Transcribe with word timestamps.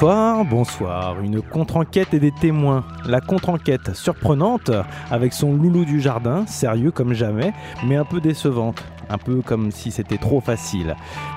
Bonsoir, 0.00 0.44
bonsoir. 0.44 1.20
Une 1.22 1.42
contre-enquête 1.42 2.14
et 2.14 2.20
des 2.20 2.30
témoins. 2.30 2.84
La 3.04 3.20
contre-enquête 3.20 3.96
surprenante, 3.96 4.70
avec 5.10 5.32
son 5.32 5.54
loulou 5.54 5.84
du 5.84 6.00
jardin, 6.00 6.46
sérieux 6.46 6.92
comme 6.92 7.14
jamais, 7.14 7.52
mais 7.84 7.96
un 7.96 8.04
peu 8.04 8.20
décevante. 8.20 8.84
Un 9.10 9.18
peu 9.18 9.42
comme 9.42 9.72
si 9.72 9.90
c'était 9.90 10.16
trop 10.16 10.40
facile. 10.40 10.94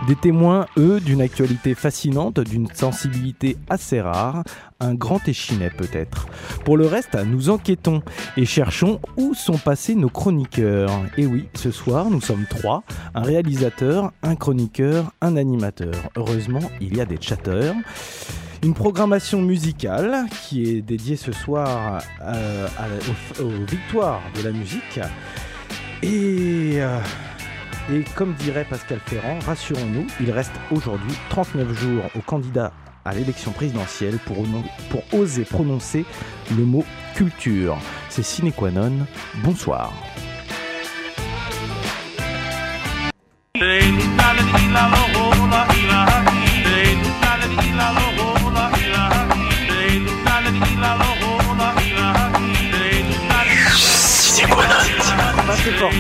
Des 0.08 0.16
témoins, 0.16 0.68
eux, 0.78 1.00
d'une 1.00 1.22
actualité 1.22 1.74
fascinante, 1.74 2.40
d'une 2.40 2.68
sensibilité 2.68 3.58
assez 3.68 4.00
rare, 4.00 4.44
un 4.80 4.94
grand 4.94 5.28
échinet 5.28 5.72
peut-être. 5.72 6.28
Pour 6.64 6.78
le 6.78 6.86
reste, 6.86 7.16
nous 7.16 7.50
enquêtons 7.50 8.04
et 8.38 8.46
cherchons 8.46 9.00
où 9.18 9.34
sont 9.34 9.58
passés 9.58 9.96
nos 9.96 10.10
chroniqueurs. 10.10 10.92
Et 11.18 11.26
oui, 11.26 11.48
ce 11.56 11.72
soir, 11.72 12.12
nous 12.12 12.22
sommes 12.22 12.46
trois, 12.48 12.84
un 13.16 13.24
réalisateur, 13.24 14.12
un 14.22 14.36
chroniqueur, 14.36 15.14
un 15.20 15.36
animateur. 15.36 15.96
Heureusement, 16.16 16.62
il 16.80 16.96
y 16.96 17.02
a 17.02 17.06
des 17.06 17.20
chatteurs. 17.20 17.74
Une 18.64 18.76
programmation 18.76 19.42
musicale 19.42 20.26
qui 20.44 20.70
est 20.70 20.82
dédiée 20.82 21.16
ce 21.16 21.32
soir 21.32 22.04
euh, 22.22 22.68
aux, 23.40 23.66
victoires 23.66 24.22
de 24.38 24.44
la 24.44 24.52
musique. 24.52 25.00
Et, 26.04 26.76
euh, 26.76 27.00
comme 28.16 28.34
dirait 28.36 28.66
Pascal 28.70 29.00
Ferrand, 29.04 29.40
rassurons-nous, 29.48 30.06
il 30.20 30.30
reste 30.30 30.54
aujourd'hui 30.70 31.14
39 31.30 31.74
jours 31.74 32.04
aux 32.16 32.22
candidats 32.22 32.72
à 33.04 33.16
l'élection 33.16 33.52
présidentielle 33.52 34.20
pour 34.20 35.20
oser 35.20 35.44
prononcer 35.44 36.06
le 36.56 36.64
mot 36.64 36.86
culture. 37.16 37.80
C'est 38.10 38.24
sine 38.24 38.52
qua 38.52 38.70
non. 38.70 38.92
Bonsoir. 39.44 39.92
Pas 55.52 55.58
très 55.58 55.72
fort. 55.72 55.92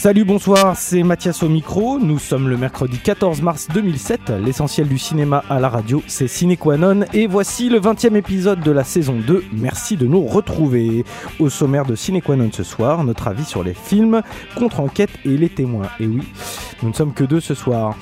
Salut, 0.00 0.24
bonsoir, 0.24 0.78
c'est 0.78 1.02
Mathias 1.02 1.42
au 1.42 1.50
micro. 1.50 1.98
Nous 1.98 2.18
sommes 2.18 2.48
le 2.48 2.56
mercredi 2.56 2.98
14 2.98 3.42
mars 3.42 3.68
2007. 3.74 4.30
L'essentiel 4.42 4.88
du 4.88 4.96
cinéma 4.96 5.44
à 5.50 5.60
la 5.60 5.68
radio, 5.68 6.02
c'est 6.06 6.26
Ciné 6.26 6.56
Qua 6.56 6.78
Non. 6.78 7.00
Et 7.12 7.26
voici 7.26 7.68
le 7.68 7.80
20e 7.80 8.16
épisode 8.16 8.60
de 8.60 8.70
la 8.70 8.82
saison 8.82 9.16
2. 9.18 9.44
Merci 9.52 9.98
de 9.98 10.06
nous 10.06 10.24
retrouver. 10.24 11.04
Au 11.38 11.50
sommaire 11.50 11.84
de 11.84 11.94
Ciné 11.94 12.22
Qua 12.22 12.36
Non 12.36 12.48
ce 12.50 12.62
soir, 12.62 13.04
notre 13.04 13.28
avis 13.28 13.44
sur 13.44 13.62
les 13.62 13.74
films, 13.74 14.22
contre-enquête 14.56 15.10
et 15.26 15.36
les 15.36 15.50
témoins. 15.50 15.90
Et 16.00 16.06
oui, 16.06 16.22
nous 16.82 16.88
ne 16.88 16.94
sommes 16.94 17.12
que 17.12 17.24
deux 17.24 17.40
ce 17.40 17.54
soir. 17.54 17.94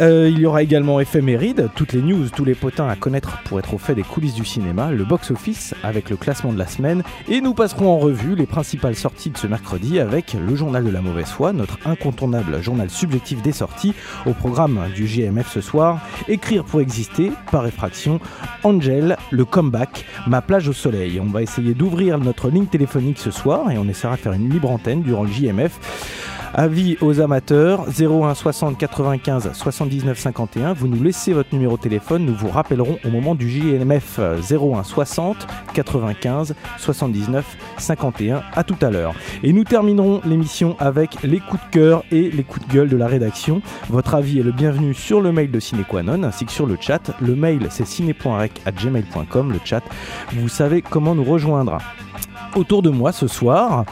Euh, 0.00 0.28
il 0.30 0.38
y 0.38 0.46
aura 0.46 0.62
également 0.62 1.00
éphéméride, 1.00 1.70
toutes 1.74 1.92
les 1.92 2.02
news, 2.02 2.28
tous 2.28 2.44
les 2.44 2.54
potins 2.54 2.88
à 2.88 2.96
connaître 2.96 3.42
pour 3.44 3.58
être 3.58 3.74
au 3.74 3.78
fait 3.78 3.94
des 3.94 4.02
coulisses 4.02 4.34
du 4.34 4.44
cinéma, 4.44 4.90
le 4.90 5.04
box-office 5.04 5.74
avec 5.82 6.10
le 6.10 6.16
classement 6.16 6.52
de 6.52 6.58
la 6.58 6.66
semaine, 6.66 7.02
et 7.28 7.40
nous 7.40 7.54
passerons 7.54 7.88
en 7.88 7.98
revue 7.98 8.34
les 8.34 8.46
principales 8.46 8.94
sorties 8.94 9.30
de 9.30 9.38
ce 9.38 9.46
mercredi 9.46 9.98
avec 9.98 10.34
le 10.34 10.54
journal 10.54 10.84
de 10.84 10.90
la 10.90 11.00
mauvaise 11.00 11.27
notre 11.52 11.78
incontournable 11.86 12.62
journal 12.62 12.90
subjectif 12.90 13.42
des 13.42 13.52
sorties, 13.52 13.94
au 14.26 14.32
programme 14.32 14.80
du 14.94 15.04
GMF 15.04 15.52
ce 15.52 15.60
soir, 15.60 16.00
écrire 16.26 16.64
pour 16.64 16.80
exister, 16.80 17.30
par 17.52 17.66
effraction, 17.66 18.20
Angel, 18.64 19.16
le 19.30 19.44
comeback, 19.44 20.04
ma 20.26 20.40
plage 20.40 20.68
au 20.68 20.72
soleil. 20.72 21.20
On 21.20 21.30
va 21.30 21.42
essayer 21.42 21.74
d'ouvrir 21.74 22.18
notre 22.18 22.50
ligne 22.50 22.66
téléphonique 22.66 23.18
ce 23.18 23.30
soir 23.30 23.70
et 23.70 23.78
on 23.78 23.88
essaiera 23.88 24.16
de 24.16 24.20
faire 24.20 24.32
une 24.32 24.50
libre 24.50 24.70
antenne 24.70 25.02
durant 25.02 25.22
le 25.22 25.30
JMF. 25.30 26.27
Avis 26.54 26.96
aux 27.00 27.20
amateurs 27.20 27.86
01 27.88 28.34
60 28.34 28.78
95 28.78 29.50
79 29.52 30.18
51. 30.18 30.72
Vous 30.72 30.88
nous 30.88 31.02
laissez 31.02 31.32
votre 31.32 31.52
numéro 31.52 31.76
de 31.76 31.82
téléphone, 31.82 32.24
nous 32.24 32.34
vous 32.34 32.48
rappellerons 32.48 32.98
au 33.04 33.10
moment 33.10 33.34
du 33.34 33.48
JMF 33.50 34.18
01 34.18 34.82
60 34.82 35.46
95 35.74 36.54
79 36.78 37.56
51. 37.76 38.42
À 38.54 38.64
tout 38.64 38.76
à 38.80 38.90
l'heure. 38.90 39.14
Et 39.42 39.52
nous 39.52 39.64
terminerons 39.64 40.20
l'émission 40.24 40.76
avec 40.78 41.22
les 41.22 41.40
coups 41.40 41.62
de 41.66 41.70
cœur 41.70 42.04
et 42.10 42.30
les 42.30 42.44
coups 42.44 42.66
de 42.66 42.72
gueule 42.72 42.88
de 42.88 42.96
la 42.96 43.06
rédaction. 43.06 43.60
Votre 43.90 44.14
avis 44.14 44.40
est 44.40 44.44
le 44.44 44.52
bienvenu 44.52 44.94
sur 44.94 45.20
le 45.20 45.32
mail 45.32 45.50
de 45.50 45.60
Cinequanon 45.60 46.22
ainsi 46.22 46.46
que 46.46 46.52
sur 46.52 46.66
le 46.66 46.76
chat. 46.80 47.12
Le 47.20 47.36
mail 47.36 47.66
c'est 47.70 47.86
ciné.rec@gmail.com. 47.86 49.52
Le 49.52 49.60
chat, 49.64 49.82
vous 50.32 50.48
savez 50.48 50.82
comment 50.82 51.14
nous 51.14 51.24
rejoindre. 51.24 51.78
Autour 52.56 52.82
de 52.82 52.90
moi 52.90 53.12
ce 53.12 53.26
soir. 53.26 53.84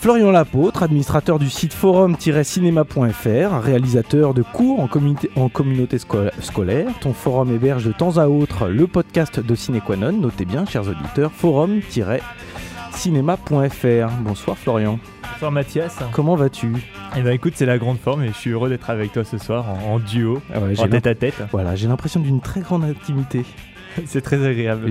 Florian 0.00 0.30
Lapôtre, 0.30 0.82
administrateur 0.82 1.38
du 1.38 1.50
site 1.50 1.74
forum-cinéma.fr, 1.74 3.60
réalisateur 3.62 4.32
de 4.32 4.40
cours 4.42 4.80
en, 4.80 4.86
communauté- 4.86 5.30
en 5.36 5.50
communauté 5.50 5.98
sco- 5.98 6.30
scolaire. 6.40 6.88
Ton 7.02 7.12
forum 7.12 7.54
héberge 7.54 7.84
de 7.84 7.92
temps 7.92 8.16
à 8.16 8.26
autre 8.26 8.68
le 8.68 8.86
podcast 8.86 9.40
de 9.40 9.54
Cinéquanon. 9.54 10.12
Notez 10.12 10.46
bien, 10.46 10.64
chers 10.64 10.88
auditeurs, 10.88 11.30
forum-cinéma.fr. 11.32 14.08
Bonsoir 14.22 14.56
Florian, 14.56 14.98
Bonsoir 15.34 15.52
Mathias. 15.52 15.98
comment 16.12 16.34
vas-tu? 16.34 16.72
Et 17.18 17.22
bah 17.22 17.34
écoute, 17.34 17.52
c'est 17.56 17.66
la 17.66 17.76
grande 17.76 17.98
forme 17.98 18.22
et 18.24 18.28
je 18.28 18.32
suis 18.32 18.50
heureux 18.52 18.70
d'être 18.70 18.88
avec 18.88 19.12
toi 19.12 19.22
ce 19.24 19.36
soir 19.36 19.66
en, 19.68 19.96
en 19.96 19.98
duo, 19.98 20.40
Ah 20.54 20.60
ouais, 20.60 20.80
en 20.80 20.88
tête 20.88 21.08
à 21.08 21.14
tête. 21.14 21.42
Voilà, 21.52 21.76
j'ai 21.76 21.88
l'impression 21.88 22.20
d'une 22.20 22.40
très 22.40 22.62
grande 22.62 22.84
intimité. 22.84 23.44
C'est 24.06 24.22
très 24.22 24.46
agréable. 24.46 24.90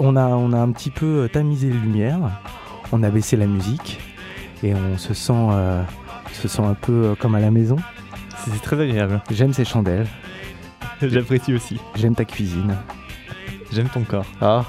On, 0.00 0.16
a, 0.16 0.26
on 0.26 0.52
a 0.52 0.58
un 0.58 0.72
petit 0.72 0.90
peu 0.90 1.28
tamisé 1.32 1.68
les 1.68 1.74
lumières, 1.74 2.18
on 2.90 3.04
a 3.04 3.10
baissé 3.10 3.36
la 3.36 3.46
musique 3.46 4.00
et 4.64 4.74
on 4.74 4.98
se 4.98 5.12
sent, 5.14 5.32
euh, 5.52 5.82
se 6.32 6.48
sent 6.48 6.62
un 6.62 6.74
peu 6.74 6.92
euh, 6.92 7.14
comme 7.14 7.34
à 7.34 7.40
la 7.40 7.50
maison. 7.50 7.76
C'est 8.44 8.62
très 8.62 8.80
agréable. 8.80 9.22
J'aime 9.30 9.52
ces 9.52 9.64
chandelles, 9.64 10.06
J'apprécie 11.02 11.54
aussi. 11.54 11.80
j'aime 11.94 12.14
ta 12.14 12.24
cuisine. 12.24 12.74
J'aime 13.72 13.88
ton 13.88 14.02
corps. 14.02 14.26
Ah. 14.40 14.64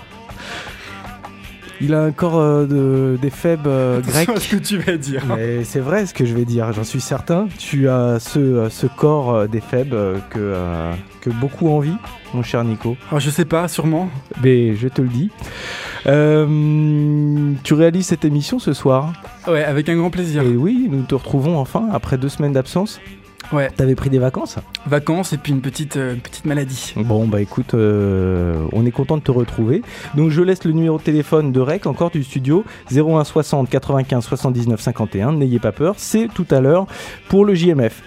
Il 1.81 1.93
a 1.93 2.01
un 2.01 2.11
corps 2.11 2.37
euh, 2.39 2.65
de, 2.65 3.17
des 3.21 3.29
faibles 3.29 3.67
euh, 3.67 3.99
grecs. 4.01 4.29
ce 4.37 4.49
que 4.49 4.55
tu 4.55 4.77
vas 4.77 4.97
dire. 4.97 5.23
Mais 5.27 5.63
c'est 5.63 5.79
vrai 5.79 6.05
ce 6.05 6.13
que 6.13 6.25
je 6.25 6.33
vais 6.33 6.45
dire, 6.45 6.71
j'en 6.73 6.83
suis 6.83 7.01
certain. 7.01 7.47
Tu 7.57 7.89
as 7.89 8.19
ce, 8.19 8.39
euh, 8.39 8.69
ce 8.69 8.87
corps 8.87 9.33
euh, 9.33 9.47
des 9.47 9.61
faibles 9.61 9.97
que, 10.29 10.53
que 11.21 11.29
beaucoup 11.29 11.69
envient, 11.69 11.97
mon 12.33 12.43
cher 12.43 12.63
Nico. 12.63 12.95
Alors, 13.09 13.19
je 13.19 13.29
sais 13.29 13.45
pas, 13.45 13.67
sûrement. 13.67 14.09
Mais 14.41 14.75
je 14.75 14.87
te 14.87 15.01
le 15.01 15.09
dis. 15.09 15.31
Tu 17.63 17.73
réalises 17.73 18.07
cette 18.07 18.25
émission 18.25 18.59
ce 18.59 18.73
soir? 18.73 19.11
Ouais, 19.47 19.63
avec 19.63 19.89
un 19.89 19.95
grand 19.95 20.09
plaisir. 20.09 20.43
Et 20.43 20.55
oui, 20.55 20.87
nous 20.89 21.03
te 21.03 21.15
retrouvons 21.15 21.57
enfin 21.57 21.89
après 21.91 22.17
deux 22.17 22.29
semaines 22.29 22.53
d'absence. 22.53 22.99
Ouais, 23.51 23.69
T'avais 23.69 23.95
pris 23.95 24.09
des 24.09 24.19
vacances 24.19 24.57
vacances 24.87 25.33
et 25.33 25.37
puis 25.37 25.51
une 25.51 25.61
petite, 25.61 25.97
euh, 25.97 26.15
petite 26.15 26.45
maladie. 26.45 26.93
Bon, 26.97 27.27
bah 27.27 27.41
écoute, 27.41 27.73
euh, 27.73 28.55
on 28.71 28.85
est 28.85 28.91
content 28.91 29.17
de 29.17 29.21
te 29.23 29.31
retrouver. 29.31 29.81
Donc 30.15 30.29
je 30.29 30.41
laisse 30.41 30.63
le 30.63 30.71
numéro 30.71 30.97
de 30.97 31.03
téléphone 31.03 31.51
de 31.51 31.59
REC, 31.59 31.85
encore 31.87 32.11
du 32.11 32.23
studio, 32.23 32.63
01 32.91 33.23
60 33.23 33.69
95 33.69 34.23
79 34.23 34.79
51. 34.79 35.33
N'ayez 35.33 35.59
pas 35.59 35.71
peur, 35.71 35.95
c'est 35.97 36.27
tout 36.33 36.45
à 36.51 36.59
l'heure 36.59 36.87
pour 37.29 37.45
le 37.45 37.53
JMF. 37.55 38.01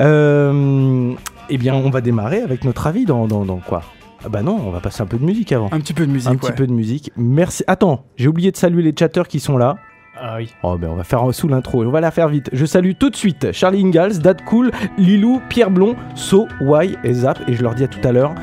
Euh, 0.00 1.12
eh 1.48 1.58
bien, 1.58 1.74
on 1.74 1.90
va 1.90 2.00
démarrer 2.00 2.40
avec 2.42 2.64
notre 2.64 2.86
avis 2.86 3.04
dans, 3.04 3.26
dans, 3.26 3.44
dans 3.44 3.58
quoi? 3.58 3.82
Ah 4.24 4.28
Bah 4.28 4.42
non, 4.42 4.60
on 4.66 4.70
va 4.70 4.80
passer 4.80 5.02
un 5.02 5.06
peu 5.06 5.16
de 5.18 5.24
musique 5.24 5.50
avant. 5.52 5.68
Un 5.72 5.80
petit 5.80 5.94
peu 5.94 6.06
de 6.06 6.12
musique, 6.12 6.28
Un 6.28 6.32
ouais. 6.32 6.38
petit 6.38 6.52
peu 6.52 6.66
de 6.66 6.72
musique. 6.72 7.10
Merci. 7.16 7.64
Attends, 7.66 8.04
j'ai 8.16 8.28
oublié 8.28 8.52
de 8.52 8.56
saluer 8.56 8.82
les 8.82 8.94
chatteurs 8.96 9.26
qui 9.28 9.40
sont 9.40 9.56
là. 9.56 9.76
Ah 10.22 10.34
oui. 10.36 10.54
Oh 10.62 10.76
ben 10.76 10.88
on 10.90 10.96
va 10.96 11.04
faire 11.04 11.22
sous 11.32 11.48
l'intro, 11.48 11.82
on 11.82 11.90
va 11.90 12.02
la 12.02 12.10
faire 12.10 12.28
vite. 12.28 12.50
Je 12.52 12.66
salue 12.66 12.92
tout 12.98 13.08
de 13.08 13.16
suite 13.16 13.52
Charlie 13.52 13.82
Ingalls, 13.82 14.18
Dad 14.18 14.42
Cool, 14.44 14.70
Lilou, 14.98 15.40
Pierre 15.48 15.70
Blond, 15.70 15.96
So, 16.14 16.46
Y 16.60 16.98
et 17.02 17.14
Zap 17.14 17.38
et 17.48 17.54
je 17.54 17.62
leur 17.62 17.74
dis 17.74 17.84
à 17.84 17.88
tout 17.88 18.06
à 18.06 18.12
l'heure. 18.12 18.34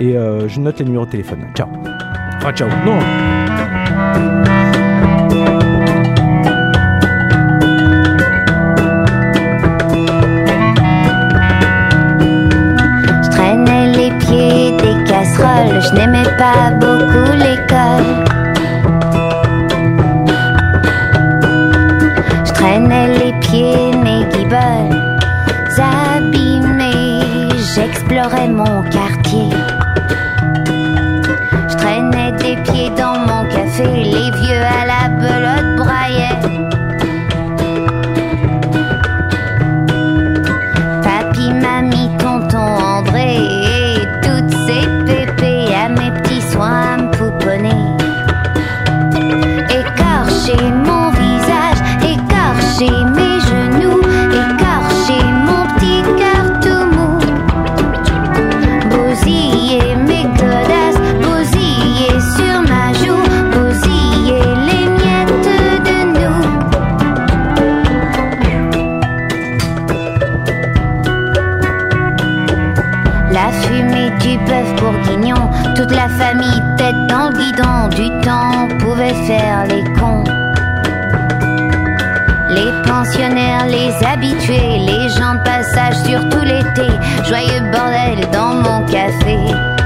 Et 0.00 0.16
euh, 0.16 0.48
je 0.48 0.58
note 0.58 0.80
les 0.80 0.84
numéros 0.84 1.04
de 1.06 1.10
téléphone. 1.10 1.46
Ciao. 1.54 1.68
Enfin 2.38 2.52
ciao. 2.52 2.68
Non. 2.84 2.98
Je 13.22 13.30
traînais 13.30 13.92
les 13.92 14.10
pieds 14.18 14.72
des 14.72 15.04
casseroles, 15.04 15.80
je 15.82 15.94
n'aimais 15.94 16.36
pas 16.36 16.72
beaucoup 16.72 17.32
l'école. 17.34 17.51
Traînais 22.62 23.08
les 23.18 23.32
pieds, 23.40 23.90
mes 24.04 24.24
guiboles 24.32 24.96
abîmés, 25.78 27.48
j'explorais 27.74 28.48
mon 28.48 28.82
quartier. 28.82 29.01
Les 79.28 79.84
cons. 79.98 80.24
Les 82.50 82.72
pensionnaires, 82.88 83.66
les 83.66 83.92
habitués, 84.04 84.78
les 84.78 85.08
gens 85.10 85.34
de 85.34 85.44
passage 85.44 85.96
sur 86.04 86.28
tout 86.28 86.44
l'été, 86.44 86.88
joyeux 87.28 87.62
bordel 87.72 88.28
dans 88.32 88.54
mon 88.54 88.84
café. 88.86 89.81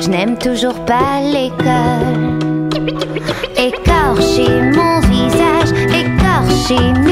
Je 0.00 0.08
n'aime 0.08 0.38
toujours 0.38 0.86
pas 0.86 1.20
l'école. 1.20 2.70
Écorcher 3.58 4.48
mon 4.72 5.00
visage, 5.00 5.72
écorcher 5.92 7.03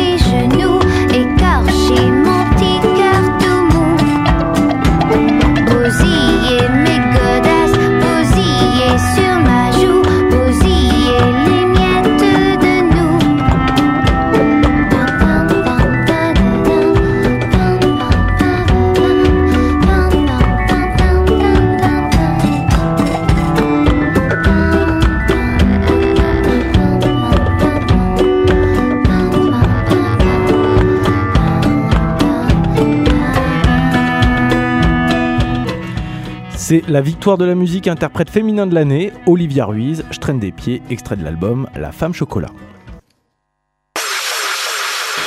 C'est 36.72 36.88
la 36.88 37.02
victoire 37.02 37.36
de 37.36 37.44
la 37.44 37.54
musique 37.54 37.86
interprète 37.86 38.30
féminin 38.30 38.66
de 38.66 38.74
l'année, 38.74 39.12
Olivia 39.26 39.66
Ruiz, 39.66 40.04
Je 40.10 40.18
traîne 40.18 40.38
des 40.38 40.52
pieds, 40.52 40.80
extrait 40.88 41.16
de 41.16 41.22
l'album 41.22 41.68
La 41.76 41.92
femme 41.92 42.14
chocolat. 42.14 42.48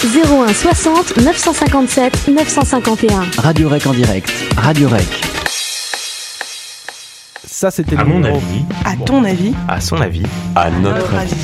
01 0.03 0.47
60 0.51 1.17
957 1.17 2.29
951. 2.29 3.25
Radio 3.37 3.69
Rec 3.69 3.85
en 3.85 3.93
direct. 3.93 4.33
Radio 4.57 4.89
Rec. 4.89 5.05
Ça, 7.45 7.69
c'était 7.69 7.95
À 7.95 8.01
le 8.03 8.09
mon 8.09 8.15
numéro- 8.15 8.37
avis, 8.37 8.65
À 8.83 8.95
ton 9.05 9.23
avis 9.23 9.53
à 9.67 9.79
son 9.81 9.97
avis, 10.01 10.23
à 10.55 10.71
notre 10.71 11.13
avis. 11.13 11.35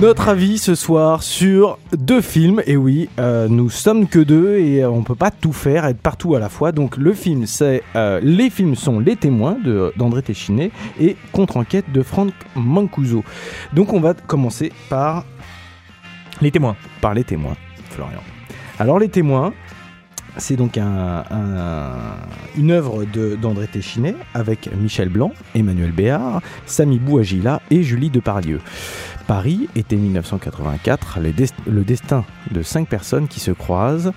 Notre 0.00 0.28
avis 0.28 0.58
ce 0.58 0.76
soir 0.76 1.24
sur 1.24 1.76
deux 1.96 2.20
films, 2.20 2.62
et 2.66 2.76
oui, 2.76 3.08
euh, 3.18 3.48
nous 3.48 3.68
sommes 3.68 4.06
que 4.06 4.20
deux 4.20 4.56
et 4.58 4.84
on 4.86 5.02
peut 5.02 5.16
pas 5.16 5.32
tout 5.32 5.52
faire, 5.52 5.86
être 5.86 5.98
partout 5.98 6.36
à 6.36 6.38
la 6.38 6.48
fois. 6.48 6.70
Donc 6.70 6.96
le 6.96 7.12
film, 7.14 7.46
c'est 7.46 7.82
euh, 7.96 8.20
les 8.22 8.48
films 8.48 8.76
sont 8.76 9.00
Les 9.00 9.16
Témoins 9.16 9.56
de 9.64 9.92
d'André 9.96 10.22
Téchiné 10.22 10.70
et 11.00 11.16
Contre-enquête 11.32 11.90
de 11.92 12.02
Franck 12.02 12.30
Mancuso. 12.54 13.24
Donc 13.72 13.92
on 13.92 13.98
va 13.98 14.14
commencer 14.14 14.70
par 14.88 15.24
Les 16.40 16.52
témoins. 16.52 16.76
par 17.00 17.12
Les 17.14 17.24
Témoins, 17.24 17.56
Florian. 17.90 18.20
Alors 18.78 19.00
Les 19.00 19.08
Témoins, 19.08 19.52
c'est 20.36 20.54
donc 20.54 20.78
un, 20.78 21.24
un- 21.28 21.92
une 22.56 22.70
œuvre 22.70 23.04
d'André 23.42 23.66
Téchiné 23.66 24.14
avec 24.32 24.70
Michel 24.80 25.08
Blanc, 25.08 25.32
Emmanuel 25.56 25.90
Béard, 25.90 26.40
Samy 26.66 27.00
Bouagila 27.00 27.60
et 27.72 27.82
Julie 27.82 28.10
Depardieu. 28.10 28.60
Paris, 29.28 29.68
été 29.76 29.94
1984, 29.96 31.20
le, 31.20 31.32
des- 31.32 31.46
le 31.66 31.84
destin 31.84 32.24
de 32.50 32.62
cinq 32.62 32.88
personnes 32.88 33.28
qui 33.28 33.40
se 33.40 33.50
croisent 33.50 34.12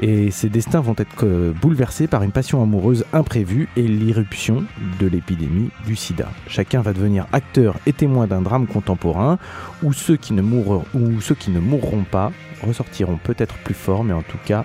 et 0.00 0.30
ces 0.30 0.48
destins 0.48 0.80
vont 0.80 0.94
être 0.96 1.24
euh, 1.26 1.52
bouleversés 1.52 2.06
par 2.06 2.22
une 2.22 2.30
passion 2.30 2.62
amoureuse 2.62 3.04
imprévue 3.12 3.68
et 3.76 3.82
l'irruption 3.82 4.64
de 5.00 5.06
l'épidémie 5.08 5.70
du 5.86 5.96
sida. 5.96 6.28
Chacun 6.46 6.82
va 6.82 6.92
devenir 6.92 7.26
acteur 7.32 7.74
et 7.86 7.92
témoin 7.92 8.28
d'un 8.28 8.42
drame 8.42 8.68
contemporain 8.68 9.38
où 9.82 9.92
ceux 9.92 10.16
qui 10.16 10.32
ne 10.32 10.40
mourront, 10.42 10.84
où 10.94 11.20
ceux 11.20 11.34
qui 11.34 11.50
ne 11.50 11.58
mourront 11.60 12.04
pas 12.04 12.30
ressortiront 12.62 13.18
peut-être 13.22 13.56
plus 13.56 13.74
forts, 13.74 14.04
mais 14.04 14.14
en 14.14 14.22
tout 14.22 14.38
cas 14.46 14.64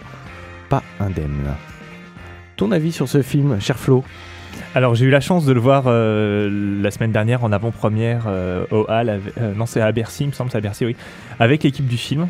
pas 0.70 0.84
indemnes. 1.00 1.56
Ton 2.58 2.72
avis 2.72 2.92
sur 2.92 3.10
ce 3.10 3.24
film, 3.24 3.60
cher 3.60 3.80
Flo? 3.80 4.04
Alors 4.76 4.96
j'ai 4.96 5.06
eu 5.06 5.10
la 5.10 5.20
chance 5.20 5.46
de 5.46 5.54
le 5.54 5.60
voir 5.60 5.86
euh, 5.88 6.82
la 6.82 6.92
semaine 6.92 7.12
dernière 7.12 7.44
en 7.44 7.52
avant-première 7.52 8.26
euh, 8.28 8.66
au 8.72 8.86
Hall, 8.88 9.10
euh, 9.10 9.54
non 9.56 9.66
c'est 9.66 9.82
à 9.82 9.92
Bercy, 9.92 10.26
il 10.26 10.28
me 10.28 10.32
semble 10.32 10.52
c'est 10.52 10.58
à 10.58 10.62
Bercy, 10.62 10.86
oui, 10.86 10.96
avec 11.40 11.64
l'équipe 11.64 11.88
du 11.88 11.98
film. 11.98 12.28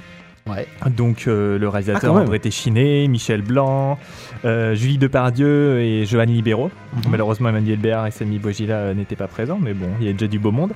Ouais. 0.50 0.68
Donc 0.90 1.28
euh, 1.28 1.58
le 1.60 1.68
Ah, 1.68 1.72
réalisateur 1.72 2.14
même. 2.14 2.24
André 2.24 2.40
Téchiné, 2.40 3.08
Michel 3.08 3.42
Blanc, 3.42 4.00
euh, 4.46 4.74
Julie 4.74 4.98
Depardieu 4.98 5.80
et 5.80 6.06
Johan 6.06 6.24
Libero. 6.24 6.72
Mhm. 6.94 7.12
Malheureusement 7.12 7.50
Emmanuel 7.50 7.78
Béard 7.78 8.08
et 8.08 8.12
Samy 8.12 8.40
Bogila 8.40 8.76
euh, 8.76 8.94
n'étaient 8.94 9.16
pas 9.16 9.28
présents, 9.28 9.60
mais 9.62 9.74
bon, 9.74 9.90
il 10.00 10.08
y 10.08 10.10
a 10.10 10.14
déjà 10.14 10.28
du 10.28 10.40
beau 10.40 10.52
monde. 10.52 10.72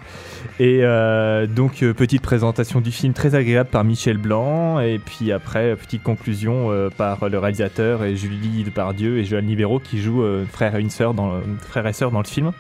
Et 0.60 0.80
euh, 0.82 1.48
donc 1.48 1.80
petite 1.80 2.22
présentation 2.22 2.82
du 2.82 2.92
film 2.92 3.14
très 3.14 3.36
agréable 3.36 3.70
par 3.70 3.84
Michel 3.84 4.18
Blanc, 4.18 4.80
et 4.80 5.00
puis 5.00 5.32
après 5.32 5.76
petite 5.76 6.04
conclusion 6.04 6.70
par 6.98 7.30
le 7.30 7.40
réalisateur 7.40 8.04
et 8.04 8.16
Julie 8.16 8.64
Depardieu 8.64 9.18
et 9.18 9.26
Johan 9.26 9.42
Libero 9.42 9.80
qui 9.80 10.00
jouent 10.02 10.24
frère 10.52 10.76
et 10.76 10.82
une 10.82 10.90
sœur 10.90 11.14
dans 11.14 11.34
le, 11.34 11.42
frère 11.60 11.88
et 11.88 11.94
sœur 11.94 12.12
dans 12.12 12.20
le 12.20 12.28
film. 12.28 12.52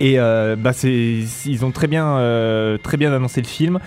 Et 0.00 0.16
bah 0.18 0.72
ils 0.84 1.64
ont 1.64 1.70
très 1.70 1.86
bien, 1.86 2.78
très 2.82 2.96
bien 2.96 3.12
annoncé 3.12 3.40
le 3.40 3.46
film. 3.46 3.80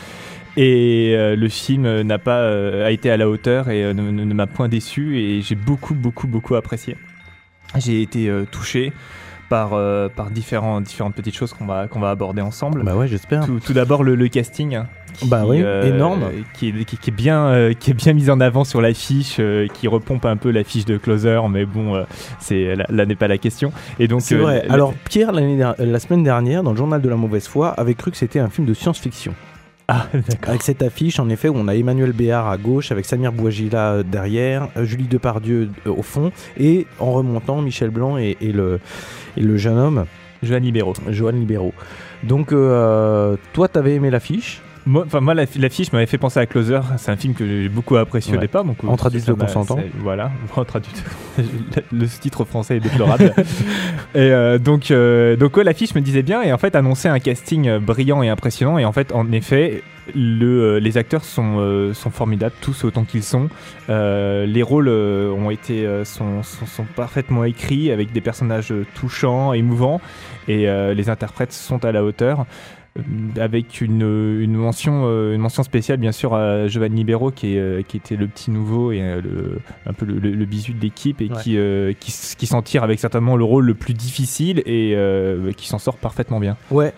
Et 0.58 1.14
euh, 1.16 1.36
le 1.36 1.48
film 1.50 1.86
euh, 1.86 2.04
n'a 2.04 2.18
pas 2.18 2.40
euh, 2.40 2.86
a 2.86 2.92
été 2.92 3.10
à 3.12 3.18
la 3.18 3.30
hauteur 3.30 3.70
et 3.70 3.84
euh, 3.84 3.94
ne, 3.94 4.02
ne- 4.12 4.24
ne 4.24 4.34
m'a 4.34 4.48
point 4.48 4.68
déçu 4.68 5.18
et 5.20 5.42
j'ai 5.42 5.56
beaucoup 5.56 5.94
beaucoup 5.94 6.28
beaucoup 6.28 6.56
apprécié. 6.56 6.98
J'ai 7.78 8.02
été 8.02 8.32
touché 8.52 8.92
par 9.48 9.72
par 10.16 10.32
différents 10.32 10.82
différentes 10.82 11.14
petites 11.14 11.36
choses 11.36 11.54
qu'on 11.54 11.66
va 11.68 11.88
qu'on 11.88 12.00
va 12.00 12.10
aborder 12.10 12.42
ensemble. 12.42 12.84
Bah 12.84 12.96
ouais, 12.96 13.08
j'espère. 13.08 13.46
Tout, 13.46 13.60
tout 13.64 13.74
d'abord 13.74 14.04
le, 14.04 14.16
le 14.16 14.28
casting. 14.28 14.74
hein, 14.76 14.88
Bah 15.26 15.44
oui, 15.46 15.60
énorme. 15.84 16.24
Qui 16.56 16.70
est, 16.70 16.84
qui, 16.86 16.98
qui 16.98 17.10
est 17.12 17.14
bien 17.14 17.72
qui 17.80 17.92
est 17.92 17.94
bien 17.94 18.14
mis 18.14 18.32
en 18.32 18.40
avant 18.40 18.64
sur 18.64 18.82
l'affiche, 18.82 19.40
qui 19.76 19.88
repompe 19.88 20.26
un 20.26 20.36
peu 20.38 20.50
l'affiche 20.50 20.86
de 20.86 20.98
Closer, 20.98 21.42
mais 21.48 21.66
bon, 21.66 22.04
c'est 22.40 22.76
là, 22.76 22.86
là 22.90 23.06
n'est 23.06 23.16
pas 23.16 23.28
la 23.28 23.38
question. 23.38 23.72
Et 24.00 24.08
donc 24.08 24.22
C'est 24.22 24.36
vrai. 24.36 24.66
Alors 24.68 24.96
Pierre, 25.08 25.32
la 25.32 26.00
semaine 26.00 26.24
dernière, 26.24 26.64
dans 26.64 26.72
le 26.72 26.78
journal 26.78 27.02
de 27.02 27.10
la 27.10 27.16
mauvaise 27.16 27.48
foi, 27.48 27.70
avait 27.70 27.94
cru 27.94 28.10
que 28.10 28.18
c'était 28.18 28.40
un 28.40 28.50
film 28.50 28.66
de 28.68 28.74
science-fiction. 28.74 29.36
Ah 29.92 30.06
d'accord. 30.14 30.50
Avec 30.50 30.62
cette 30.62 30.84
affiche, 30.84 31.20
en 31.20 31.30
effet, 31.30 31.50
où 31.50 31.56
on 31.56 31.68
a 31.68 31.76
Emmanuel 31.76 32.12
Béard 32.12 32.48
à 32.48 32.58
gauche, 32.58 32.92
avec 32.92 33.06
Samir 33.06 33.32
Bouagila 33.32 33.94
euh, 33.94 34.04
derrière, 34.04 34.70
euh, 34.78 34.86
Julie 34.86 35.08
Depardieu 35.08 35.72
euh, 35.88 35.90
au 35.92 36.04
fond, 36.04 36.32
et 36.60 36.86
en 37.00 37.12
remontant, 37.12 37.62
Michel 37.64 37.90
Blanc 37.90 38.18
et, 38.18 38.38
et 38.40 38.52
le, 38.52 38.80
et 39.36 39.42
le 39.42 39.58
jeune 39.58 39.78
homme, 39.78 40.06
Johan 40.44 40.60
Libero. 40.60 40.94
Johan 41.10 41.32
Libero. 41.32 41.74
Donc, 42.22 42.52
euh, 42.52 43.36
toi, 43.54 43.68
t'avais 43.68 43.96
aimé 43.96 44.12
l'affiche? 44.12 44.62
Moi, 44.90 45.04
enfin 45.06 45.20
moi, 45.22 45.36
la- 45.36 45.46
l'affiche 45.58 45.92
m'avait 45.92 46.08
fait 46.08 46.18
penser 46.18 46.40
à 46.40 46.46
Closer. 46.48 46.80
C'est 46.98 47.12
un 47.12 47.16
film 47.16 47.36
que 47.36 47.46
j'ai 47.46 47.70
beaucoup 47.70 47.96
apprécié 47.96 48.32
Ouais. 48.32 48.38
au 48.40 48.42
départ. 48.42 48.64
Donc 48.64 48.78
euh, 48.84 48.88
ça 48.98 49.34
m'a- 49.34 49.46
consentants. 49.46 49.78
c'est- 49.78 49.92
Voilà, 50.00 50.32
entre 50.56 50.78
adultes. 50.78 51.04
le 51.92 52.08
titre 52.08 52.44
français 52.44 52.78
est 52.78 52.80
déplorable. 52.80 53.32
et 54.16 54.20
euh, 54.20 54.58
donc, 54.58 54.90
euh, 54.90 55.36
donc 55.36 55.56
ouais, 55.58 55.64
l'affiche 55.64 55.94
me 55.94 56.02
disait 56.02 56.24
bien 56.24 56.42
et 56.42 56.52
en 56.52 56.58
fait 56.58 56.76
annonçait 56.76 57.10
un 57.10 57.20
casting 57.20 57.68
euh, 57.68 57.80
brillant 57.80 58.24
et 58.24 58.30
impressionnant. 58.30 58.80
Et 58.80 58.86
en 58.86 58.92
fait, 58.92 59.12
en 59.14 59.32
effet, 59.32 59.84
le, 60.16 60.48
euh, 60.48 60.80
les 60.80 60.98
acteurs 60.98 61.24
sont, 61.24 61.58
euh, 61.60 61.94
sont 61.94 62.10
formidables, 62.10 62.56
tous 62.62 62.84
autant 62.84 63.04
qu'ils 63.04 63.22
sont. 63.22 63.48
Euh, 63.92 64.48
les 64.48 64.64
rôles 64.64 64.90
ont 64.90 65.52
été 65.52 65.88
sont, 66.04 66.42
sont, 66.42 66.66
sont 66.66 66.86
parfaitement 66.96 67.44
écrits 67.44 67.92
avec 67.92 68.12
des 68.12 68.22
personnages 68.22 68.74
touchants, 68.96 69.54
émouvants, 69.54 70.02
et 70.48 70.66
les 70.96 71.10
interprètes 71.12 71.54
sont 71.54 71.86
à 71.86 71.92
la 71.92 72.04
hauteur. 72.04 72.48
Avec 73.40 73.82
une, 73.82 74.02
une, 74.42 74.54
mention, 74.56 75.04
euh, 75.06 75.34
une 75.36 75.42
mention 75.42 75.64
spéciale 75.64 75.98
bien 75.98 76.12
sûr 76.12 76.34
à 76.34 76.68
Giovanni 76.68 76.98
Libero 76.98 77.32
qui, 77.32 77.56
est, 77.56 77.60
euh, 77.60 77.82
qui 77.82 77.98
était 77.98 78.16
le 78.16 78.28
petit 78.28 78.52
nouveau 78.52 78.92
et 78.92 79.02
euh, 79.02 79.22
le, 79.22 79.60
un 79.86 79.94
peu 79.94 80.06
le, 80.06 80.20
le, 80.20 80.32
le 80.32 80.46
bisu 80.46 80.74
de 80.74 80.82
l'équipe 80.82 81.22
et 81.22 81.30
Ouais. 81.30 81.36
qui, 81.44 81.58
euh, 81.58 81.94
qui, 82.00 82.12
s- 82.12 82.36
qui 82.38 82.48
s'en 82.48 82.62
tire 82.62 82.84
avec 82.84 83.00
certainement 83.00 83.36
le 83.36 83.44
rôle 83.44 83.66
le 83.66 83.74
plus 83.76 83.94
difficile 83.94 84.62
et 84.66 84.94
euh, 84.96 85.52
qui 85.54 85.68
s'en 85.68 85.78
sort 85.80 85.98
parfaitement 85.98 86.40
bien. 86.40 86.58
Ouais, 86.72 86.94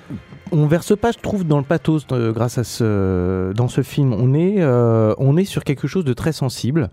on 0.52 0.68
verse 0.68 0.96
pas, 0.98 1.12
je 1.12 1.20
trouve, 1.20 1.46
dans 1.46 1.58
le 1.58 1.64
pathos 1.64 2.06
euh, 2.12 2.32
grâce 2.34 2.58
à 2.58 2.64
ce 2.64 3.54
dans 3.54 3.68
ce 3.68 3.82
film. 3.82 4.14
On 4.14 4.34
est 4.34 4.56
euh, 4.60 5.14
on 5.18 5.38
est 5.38 5.46
sur 5.46 5.64
quelque 5.64 5.88
chose 5.88 6.04
de 6.06 6.14
très 6.14 6.32
sensible. 6.34 6.90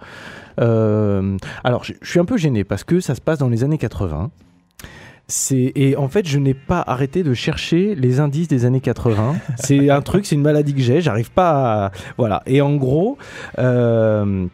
Euh, 0.61 1.37
alors, 1.65 1.85
je 1.85 1.93
suis 2.03 2.19
un 2.21 2.25
peu 2.25 2.37
gêné 2.37 2.65
parce 2.65 2.85
que 2.85 3.01
ça 3.01 3.15
se 3.15 3.21
passe 3.21 3.39
dans 3.39 3.49
les 3.49 3.65
années 3.65 3.79
80. 3.79 4.31
C'est 5.31 5.73
et 5.77 5.95
en 5.97 6.09
fait, 6.09 6.27
je 6.27 6.39
n'ai 6.39 6.55
pas 6.55 6.83
arrêté 6.87 7.23
de 7.23 7.35
chercher 7.35 7.95
les 7.95 8.19
indices 8.19 8.49
des 8.49 8.65
années 8.65 8.81
80. 8.81 9.37
C'est 9.57 9.91
un 9.91 10.01
truc, 10.01 10.25
c'est 10.25 10.35
une 10.37 10.43
maladie 10.43 10.75
que 10.75 10.81
j'ai. 10.81 11.03
J'arrive 11.03 11.31
pas 11.31 11.87
à 11.87 11.91
voilà. 12.17 12.43
Et 12.47 12.61
en 12.63 12.75
gros. 12.77 13.19
euh, 13.59 14.47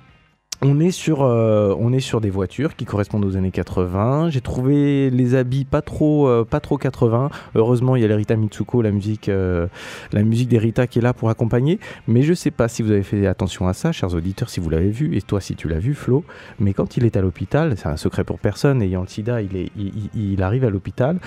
on 0.66 0.80
est, 0.80 0.90
sur, 0.90 1.22
euh, 1.22 1.74
on 1.78 1.92
est 1.92 2.00
sur 2.00 2.20
des 2.22 2.30
voitures 2.30 2.74
qui 2.74 2.86
correspondent 2.86 3.24
aux 3.24 3.36
années 3.36 3.50
80. 3.50 4.30
J'ai 4.30 4.40
trouvé 4.40 5.10
les 5.10 5.34
habits 5.34 5.64
pas 5.66 5.82
trop, 5.82 6.26
euh, 6.26 6.44
pas 6.44 6.58
trop 6.60 6.78
80. 6.78 7.28
Heureusement, 7.54 7.96
il 7.96 8.02
y 8.02 8.04
a 8.04 8.08
l'Erita 8.08 8.34
Mitsuko, 8.34 8.80
la 8.80 8.90
musique, 8.90 9.28
euh, 9.28 9.66
la 10.12 10.22
musique 10.22 10.48
d'Erita 10.48 10.86
qui 10.86 10.98
est 10.98 11.02
là 11.02 11.12
pour 11.12 11.28
accompagner. 11.28 11.78
Mais 12.08 12.22
je 12.22 12.32
sais 12.32 12.50
pas 12.50 12.66
si 12.68 12.82
vous 12.82 12.90
avez 12.90 13.02
fait 13.02 13.26
attention 13.26 13.68
à 13.68 13.74
ça, 13.74 13.92
chers 13.92 14.14
auditeurs, 14.14 14.48
si 14.48 14.58
vous 14.58 14.70
l'avez 14.70 14.90
vu, 14.90 15.14
et 15.16 15.22
toi 15.22 15.40
si 15.40 15.54
tu 15.54 15.68
l'as 15.68 15.78
vu, 15.78 15.94
Flo. 15.94 16.24
Mais 16.58 16.72
quand 16.72 16.96
il 16.96 17.04
est 17.04 17.16
à 17.16 17.20
l'hôpital, 17.20 17.74
c'est 17.76 17.88
un 17.88 17.96
secret 17.98 18.24
pour 18.24 18.38
personne, 18.38 18.80
ayant 18.82 19.02
le 19.02 19.06
sida, 19.06 19.42
il, 19.42 19.54
est, 19.56 19.70
il, 19.76 20.08
il- 20.14 20.32
il 20.32 20.42
arrive 20.42 20.64
à 20.64 20.70
l'hôpital. 20.70 21.18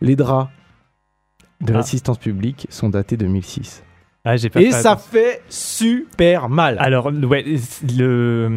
Les 0.00 0.16
draps 0.16 0.50
de 1.60 1.72
Ah. 1.72 1.76
l'assistance 1.76 2.18
publique 2.18 2.66
sont 2.68 2.88
datés 2.90 3.16
2006. 3.16 3.82
Ah, 4.28 4.36
j'ai 4.36 4.50
pas 4.50 4.60
Et 4.60 4.66
fait 4.66 4.72
ça 4.72 4.96
fait 4.96 5.40
super 5.48 6.48
mal. 6.48 6.76
Alors, 6.80 7.06
ouais, 7.06 7.44
le, 7.96 8.50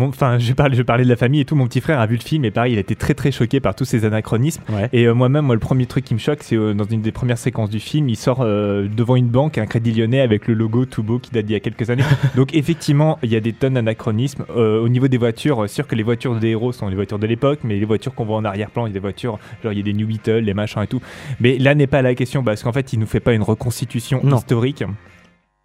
enfin, 0.00 0.38
je 0.38 0.52
parlais, 0.54 0.76
je 0.76 0.82
parlais 0.82 1.04
de 1.04 1.08
la 1.10 1.16
famille 1.16 1.40
et 1.42 1.44
tout. 1.44 1.54
Mon 1.56 1.66
petit 1.66 1.82
frère 1.82 2.00
a 2.00 2.06
vu 2.06 2.16
le 2.16 2.22
film 2.22 2.44
et 2.46 2.50
pareil, 2.50 2.72
il 2.72 2.78
a 2.78 2.80
été 2.80 2.96
très 2.96 3.12
très 3.12 3.30
choqué 3.30 3.60
par 3.60 3.74
tous 3.74 3.84
ces 3.84 4.06
anachronismes. 4.06 4.62
Ouais. 4.70 4.88
Et 4.94 5.04
euh, 5.06 5.12
moi-même, 5.12 5.44
moi, 5.44 5.54
le 5.54 5.60
premier 5.60 5.84
truc 5.84 6.06
qui 6.06 6.14
me 6.14 6.18
choque, 6.18 6.38
c'est 6.42 6.56
euh, 6.56 6.72
dans 6.72 6.84
une 6.84 7.02
des 7.02 7.12
premières 7.12 7.36
séquences 7.36 7.68
du 7.68 7.80
film, 7.80 8.08
il 8.08 8.16
sort 8.16 8.38
euh, 8.40 8.88
devant 8.88 9.16
une 9.16 9.28
banque, 9.28 9.58
un 9.58 9.66
crédit 9.66 9.92
lyonnais 9.92 10.20
avec 10.20 10.48
le 10.48 10.54
logo 10.54 10.86
tout 10.86 11.02
beau 11.02 11.18
qui 11.18 11.30
date 11.32 11.44
d'il 11.44 11.52
y 11.52 11.56
a 11.56 11.60
quelques 11.60 11.90
années. 11.90 12.02
Donc, 12.34 12.54
effectivement, 12.54 13.18
il 13.22 13.30
y 13.30 13.36
a 13.36 13.40
des 13.40 13.52
tonnes 13.52 13.74
d'anachronismes. 13.74 14.44
Euh, 14.56 14.80
au 14.80 14.88
niveau 14.88 15.08
des 15.08 15.18
voitures, 15.18 15.68
sûr 15.68 15.86
que 15.86 15.96
les 15.96 16.02
voitures 16.02 16.34
des 16.36 16.48
héros 16.48 16.72
sont 16.72 16.88
les 16.88 16.96
voitures 16.96 17.18
de 17.18 17.26
l'époque, 17.26 17.60
mais 17.62 17.78
les 17.78 17.84
voitures 17.84 18.14
qu'on 18.14 18.24
voit 18.24 18.36
en 18.36 18.44
arrière-plan, 18.46 18.86
il 18.86 18.90
y 18.90 18.92
a 18.92 18.94
des 18.94 19.00
voitures, 19.00 19.38
genre 19.62 19.72
il 19.72 19.78
y 19.78 19.82
a 19.82 19.84
des 19.84 19.92
New 19.92 20.06
Beetle, 20.06 20.38
les 20.38 20.54
machins 20.54 20.82
et 20.82 20.86
tout. 20.86 21.02
Mais 21.40 21.58
là 21.58 21.74
n'est 21.74 21.86
pas 21.86 22.00
la 22.00 22.14
question, 22.14 22.42
parce 22.42 22.62
qu'en 22.62 22.72
fait, 22.72 22.94
il 22.94 22.98
nous 23.00 23.06
fait 23.06 23.20
pas 23.20 23.34
une 23.34 23.42
reconstitution 23.42 24.20
Non. 24.24 24.38
historique. 24.38 24.77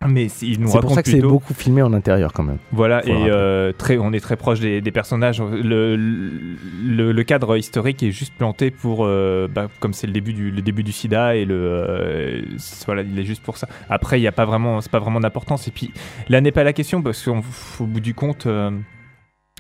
Mais 0.06 0.26
il 0.42 0.60
nous 0.60 0.68
C'est 0.68 0.82
pour 0.82 0.92
ça 0.94 1.02
que 1.02 1.08
c'est 1.10 1.16
plutôt- 1.16 1.30
beaucoup 1.30 1.54
filmé 1.54 1.82
en 1.82 1.94
intérieur 1.94 2.34
quand 2.34 2.44
même. 2.44 2.58
voilà, 2.74 3.02
Faut 3.04 3.08
et 3.08 3.30
euh, 3.30 3.72
très, 3.72 3.98
on 3.98 4.12
est 4.12 4.20
très 4.20 4.36
proche 4.36 4.60
des, 4.60 4.82
des 4.82 4.92
personnages. 4.92 5.42
Le, 5.42 5.96
le, 5.96 7.14
le 7.14 7.24
cadre 7.24 7.56
historique 7.56 8.04
est 8.04 8.12
juste 8.12 8.34
planté 8.38 8.70
pour, 8.70 9.06
euh, 9.06 9.48
bah, 9.50 9.70
comme 9.80 9.94
c'est 9.94 10.08
le 10.08 10.12
début 10.12 10.34
du 10.34 10.52
le 10.52 10.62
début 10.62 10.84
du 10.84 10.92
SIDA 10.92 11.38
et 11.38 11.46
le, 11.46 11.56
euh, 11.56 12.42
voilà, 12.86 13.04
il 13.04 13.18
est 13.18 13.24
juste 13.24 13.44
pour 13.44 13.56
ça. 13.56 13.70
Après, 13.90 14.20
il 14.20 14.24
y 14.24 14.28
a 14.28 14.34
pas 14.34 14.44
vraiment, 14.44 14.82
c'est 14.82 14.92
pas 14.92 15.00
vraiment 15.00 15.22
d'importance. 15.22 15.70
Et 15.70 15.72
puis 15.72 15.94
là 16.28 16.42
n'est 16.42 16.52
pas 16.52 16.66
la 16.66 16.74
question 16.74 17.02
parce 17.02 17.24
qu'au 17.24 17.86
bout 17.86 18.02
du 18.02 18.14
compte. 18.14 18.46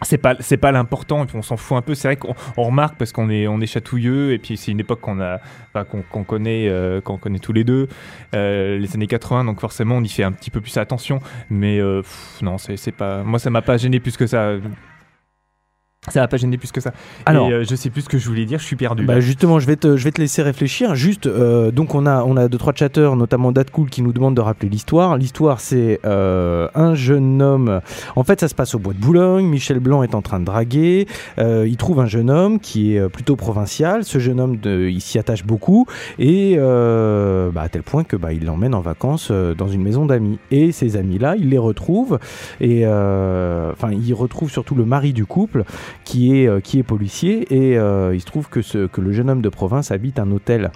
C'est 0.03 0.17
pas 0.17 0.35
c'est 0.39 0.57
pas 0.57 0.71
l'important 0.71 1.23
et 1.23 1.25
puis 1.25 1.37
on 1.37 1.41
s'en 1.41 1.57
fout 1.57 1.77
un 1.77 1.81
peu. 1.81 1.95
C'est 1.95 2.07
vrai 2.07 2.15
qu'on 2.15 2.35
on 2.57 2.63
remarque 2.63 2.95
parce 2.97 3.11
qu'on 3.11 3.29
est 3.29 3.47
on 3.47 3.59
est 3.61 3.65
chatouilleux 3.65 4.33
et 4.33 4.39
puis 4.39 4.57
c'est 4.57 4.71
une 4.71 4.79
époque 4.79 5.01
qu'on 5.01 5.19
a 5.21 5.39
qu'on 5.89 6.23
connaît 6.23 6.67
euh, 6.69 7.01
qu'on 7.01 7.17
connaît 7.17 7.39
tous 7.39 7.53
les 7.53 7.63
deux 7.63 7.87
euh, 8.35 8.77
les 8.77 8.95
années 8.95 9.07
80 9.07 9.45
donc 9.45 9.59
forcément 9.59 9.95
on 9.95 10.03
y 10.03 10.09
fait 10.09 10.23
un 10.23 10.31
petit 10.31 10.51
peu 10.51 10.61
plus 10.61 10.77
attention. 10.77 11.19
Mais 11.49 11.79
euh, 11.79 12.01
pff, 12.01 12.39
non 12.41 12.57
c'est 12.57 12.91
pas 12.91 13.23
moi 13.23 13.39
ça 13.39 13.49
m'a 13.49 13.61
pas 13.61 13.77
gêné 13.77 13.99
plus 13.99 14.17
que 14.17 14.27
ça 14.27 14.53
ça 16.09 16.19
m'a 16.19 16.27
pas 16.27 16.37
gêné 16.37 16.57
plus 16.57 16.71
que 16.71 16.81
ça 16.81 16.91
Alors, 17.25 17.47
et 17.49 17.53
euh, 17.53 17.63
je 17.63 17.75
sais 17.75 17.89
plus 17.89 18.01
ce 18.01 18.09
que 18.09 18.17
je 18.17 18.27
voulais 18.27 18.45
dire 18.45 18.59
je 18.59 18.65
suis 18.65 18.75
perdu 18.75 19.05
Bah 19.05 19.15
là. 19.15 19.19
justement, 19.19 19.59
je 19.59 19.67
vais 19.67 19.75
te, 19.77 19.95
je 19.97 20.03
vais 20.03 20.11
te 20.11 20.19
laisser 20.19 20.41
réfléchir. 20.41 20.95
Juste, 20.95 21.27
euh, 21.27 21.71
donc 21.71 21.95
on 21.95 22.05
a, 22.05 22.23
on 22.23 22.35
a 22.37 22.47
deux 22.47 22.57
trois 22.57 22.73
chatteurs, 22.75 23.15
notamment 23.15 23.51
Datcool, 23.51 23.89
qui 23.89 24.01
nous 24.01 24.11
demande 24.13 24.35
de 24.35 24.41
rappeler 24.41 24.69
l'histoire. 24.69 25.17
L'histoire, 25.17 25.59
c'est 25.59 25.99
euh, 26.05 26.67
un 26.75 26.93
jeune 26.95 27.41
homme. 27.41 27.79
En 28.15 28.23
fait, 28.23 28.39
ça 28.39 28.47
se 28.47 28.55
passe 28.55 28.75
au 28.75 28.79
bois 28.79 28.93
de 28.93 28.99
Boulogne. 28.99 29.45
Michel 29.45 29.79
Blanc 29.79 30.03
est 30.03 30.15
en 30.15 30.21
train 30.21 30.39
de 30.39 30.45
draguer. 30.45 31.07
Euh, 31.39 31.65
il 31.67 31.77
trouve 31.77 31.99
un 31.99 32.05
jeune 32.05 32.29
homme 32.29 32.59
qui 32.59 32.95
est 32.95 32.99
euh, 32.99 33.09
plutôt 33.09 33.35
provincial. 33.35 34.03
Ce 34.03 34.19
jeune 34.19 34.39
homme, 34.39 34.57
de, 34.57 34.89
il 34.89 35.01
s'y 35.01 35.19
attache 35.19 35.45
beaucoup 35.45 35.85
et 36.19 36.55
euh, 36.57 37.49
bah, 37.51 37.61
à 37.61 37.69
tel 37.69 37.83
point 37.83 38.03
que 38.03 38.15
bah, 38.15 38.33
il 38.33 38.45
l'emmène 38.45 38.75
en 38.75 38.81
vacances 38.81 39.31
dans 39.31 39.67
une 39.67 39.81
maison 39.81 40.05
d'amis. 40.05 40.39
Et 40.51 40.71
ces 40.71 40.97
amis-là, 40.97 41.35
il 41.37 41.49
les 41.49 41.57
retrouve 41.57 42.19
et 42.59 42.81
euh, 42.85 43.71
enfin, 43.71 43.91
il 43.91 44.13
retrouve 44.13 44.49
surtout 44.51 44.75
le 44.75 44.85
mari 44.85 45.13
du 45.13 45.25
couple 45.25 45.63
qui 46.03 46.37
est, 46.41 46.47
euh, 46.47 46.59
qui 46.59 46.79
est 46.79 46.83
policier 46.83 47.47
et 47.53 47.77
euh, 47.77 48.13
il 48.13 48.19
se 48.21 48.25
trouve 48.25 48.49
que, 48.49 48.61
ce, 48.61 48.87
que 48.87 49.01
le 49.01 49.11
jeune 49.11 49.29
homme 49.29 49.41
de 49.41 49.49
province 49.49 49.91
habite 49.91 50.19
un 50.19 50.31
hôtel 50.31 50.71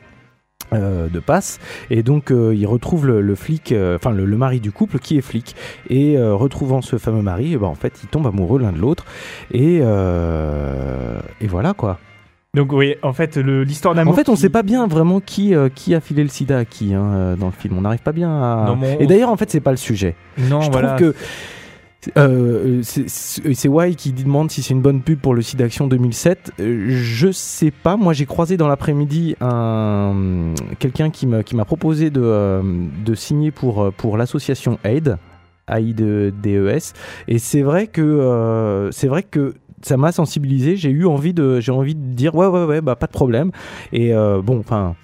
euh, 0.74 1.08
de 1.08 1.20
passe. 1.20 1.60
Et 1.90 2.04
donc 2.04 2.32
euh, 2.32 2.54
il 2.56 2.66
retrouve 2.68 3.06
le, 3.08 3.22
le 3.22 3.36
flic, 3.36 3.72
euh, 3.72 3.96
enfin 3.96 4.12
le, 4.12 4.26
le 4.26 4.38
mari 4.38 4.60
du 4.60 4.72
couple 4.72 5.00
qui 5.00 5.18
est 5.18 5.22
flic. 5.22 5.56
Et 5.90 6.18
retrouvant 6.20 6.82
ce 6.82 6.98
fameux 6.98 7.22
mari, 7.22 7.52
eh 7.54 7.58
ben, 7.58 7.68
en 7.68 7.76
fait 7.76 7.94
ils 8.04 8.08
tombent 8.08 8.28
amoureux 8.28 8.60
l'un 8.60 8.72
de 8.74 8.80
l'autre. 8.80 9.06
Et, 9.54 9.78
et 9.78 11.48
voilà 11.48 11.74
quoi. 11.74 12.00
donc 12.54 12.72
oui 12.74 12.96
en 13.04 13.14
fait 13.14 13.38
l'histoire 13.38 13.94
En 13.94 13.96
d'amour 13.98 14.16
fait 14.16 14.30
on 14.30 14.34
qui- 14.36 14.42
sait 14.42 14.50
pas 14.50 14.64
bien 14.64 14.88
vraiment 14.88 15.20
qui, 15.20 15.54
euh, 15.56 15.70
qui 15.74 15.94
a 15.96 16.02
filé 16.02 16.24
le 16.24 16.30
sida 16.30 16.58
à 16.60 16.66
qui 16.66 16.94
hein, 16.94 17.36
dans 17.40 17.46
le 17.48 17.52
film, 17.52 17.78
on 17.78 17.82
n'arrive 17.82 18.02
pas 18.02 18.12
bien 18.12 18.30
à... 18.32 18.66
Non, 18.76 18.80
Et 19.00 19.08
d'ailleurs 19.08 19.30
en 19.30 19.38
fait 19.38 19.50
c'est 19.50 19.60
pas 19.62 19.72
le 19.72 19.78
sujet. 19.78 20.16
non 20.38 20.62
je 20.62 20.72
voilà. 20.72 20.96
trouve 20.96 21.12
que 21.14 21.18
euh, 22.16 22.82
c'est- 22.84 23.68
Wai 23.68 23.96
qui 23.96 24.12
demande 24.14 24.52
si 24.52 24.62
c'est 24.62 24.74
une 24.74 24.82
bonne 24.82 25.02
pub 25.02 25.20
pour 25.20 25.34
le 25.34 25.42
site 25.42 25.60
d'action 25.60 25.88
2007. 25.88 26.52
Euh, 26.60 26.86
je 26.90 27.32
sais 27.32 27.72
pas. 27.72 27.98
Moi, 27.98 28.14
j'ai 28.14 28.26
croisé 28.26 28.56
dans 28.58 28.68
l'après-midi 28.68 29.36
un 29.42 30.54
quelqu'un 30.80 31.10
qui 31.10 31.26
m'a 31.28 31.66
proposé 31.66 32.10
de, 32.10 32.22
euh, 32.22 33.16
signer 33.16 33.52
pour 33.52 33.82
euh, 33.84 33.92
l'association 34.18 34.80
AID, 34.84 35.18
AIDES. 35.68 36.94
Et 37.28 37.40
c'est 37.40 37.62
vrai 37.62 37.88
que 37.88 38.90
c'est 38.92 39.08
vrai 39.08 39.24
que 39.24 39.56
ça 39.82 39.98
m'a 39.98 40.12
sensibilisé. 40.12 40.76
J'ai 40.76 40.90
eu 40.92 41.06
envie 41.06 41.34
de 41.34 41.60
j'ai 41.60 41.72
envie 41.72 41.96
de 41.96 42.14
dire 42.14 42.36
ouais 42.36 42.48
ouais 42.48 42.66
ouais 42.66 42.82
bah 42.82 42.96
pas 42.96 43.08
de 43.08 43.12
problème. 43.12 43.52
Et 43.92 44.14
bon 44.14 44.60
enfin. 44.60 44.96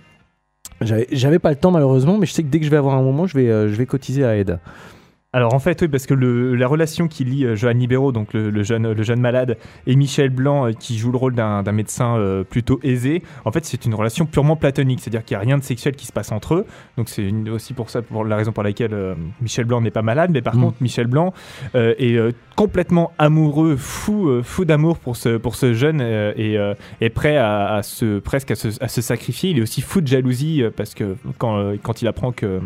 J'avais 1.12 1.40
pas 1.40 1.50
le 1.50 1.56
temps 1.56 1.72
malheureusement, 1.72 2.18
mais 2.18 2.26
je 2.26 2.34
sais 2.34 2.44
que 2.44 2.50
dès 2.50 2.60
que 2.60 2.66
je 2.66 2.70
vais 2.70 2.76
avoir 2.78 2.96
un 2.96 3.02
moment, 3.02 3.26
je 3.26 3.38
vais, 3.38 3.48
je 3.48 3.76
vais 3.76 3.86
cotiser 3.86 4.26
à 4.26 4.36
AID. 4.36 4.60
Alors 5.36 5.56
en 5.56 5.60
fait, 5.60 5.82
oui, 5.82 5.88
parce 5.88 6.06
que 6.06 6.14
le- 6.14 6.54
la 6.56 6.68
relation 6.68 7.08
qui 7.08 7.24
lie 7.24 7.44
euh, 7.44 7.56
Johan 7.56 7.72
Libero, 7.72 8.12
donc 8.12 8.34
le, 8.34 8.52
le 8.52 8.62
jeune, 8.64 8.92
le 8.92 9.02
jeune 9.04 9.20
malade, 9.20 9.58
et 9.88 9.96
Michel 9.96 10.30
Blanc, 10.30 10.68
euh, 10.68 10.72
qui 10.74 11.00
joue 11.00 11.12
le 11.12 11.18
rôle 11.18 11.34
d'un 11.34 11.64
médecin 11.72 12.16
euh, 12.18 12.44
plutôt 12.44 12.80
aisé, 12.84 13.24
en 13.44 13.52
fait, 13.52 13.66
c'est 13.66 13.84
une 13.86 13.96
relation 13.96 14.28
purement 14.28 14.56
platonique, 14.56 15.00
c'est-à-dire 15.00 15.26
qu'il 15.26 15.36
n'y 15.36 15.42
a 15.44 15.46
rien 15.48 15.58
de 15.58 15.64
sexuel 15.64 15.96
qui 15.96 16.06
se 16.06 16.12
passe 16.12 16.32
entre 16.32 16.54
eux. 16.54 16.66
Donc 16.98 17.10
c'est 17.10 17.32
aussi 17.50 17.74
pour 17.74 17.90
ça, 17.90 18.04
pour 18.04 18.26
la 18.26 18.36
raison 18.36 18.52
pour 18.52 18.62
laquelle 18.62 18.94
euh, 18.94 19.16
Michel 19.42 19.66
Blanc 19.66 19.82
n'est 19.82 19.90
pas 19.90 20.04
malade, 20.04 20.30
mais 20.32 20.44
par 20.44 20.56
Mm. 20.56 20.62
contre, 20.62 20.78
Michel 20.82 21.08
Blanc 21.08 21.34
est 21.74 22.20
complètement 22.56 23.12
amoureux, 23.18 23.76
fou, 23.76 24.30
fou 24.44 24.66
d'amour 24.66 25.00
pour 25.00 25.16
ce, 25.16 25.38
pour 25.38 25.56
ce 25.56 25.74
jeune 25.74 26.00
et 26.02 26.60
est 27.02 27.10
prêt 27.10 27.38
à, 27.38 27.74
à 27.76 27.82
se 27.82 28.20
presque 28.20 28.52
à 28.52 28.56
se, 28.56 28.68
à 28.82 28.88
se 28.88 29.02
sacrifier. 29.02 29.50
Il 29.50 29.58
est 29.58 29.62
aussi 29.64 29.82
fou 29.82 30.00
de 30.02 30.08
jalousie 30.08 30.64
parce 30.78 30.94
que 30.94 31.16
quand, 31.40 31.74
quand 31.82 32.04
il 32.04 32.08
apprend 32.08 32.32
que 32.32 32.60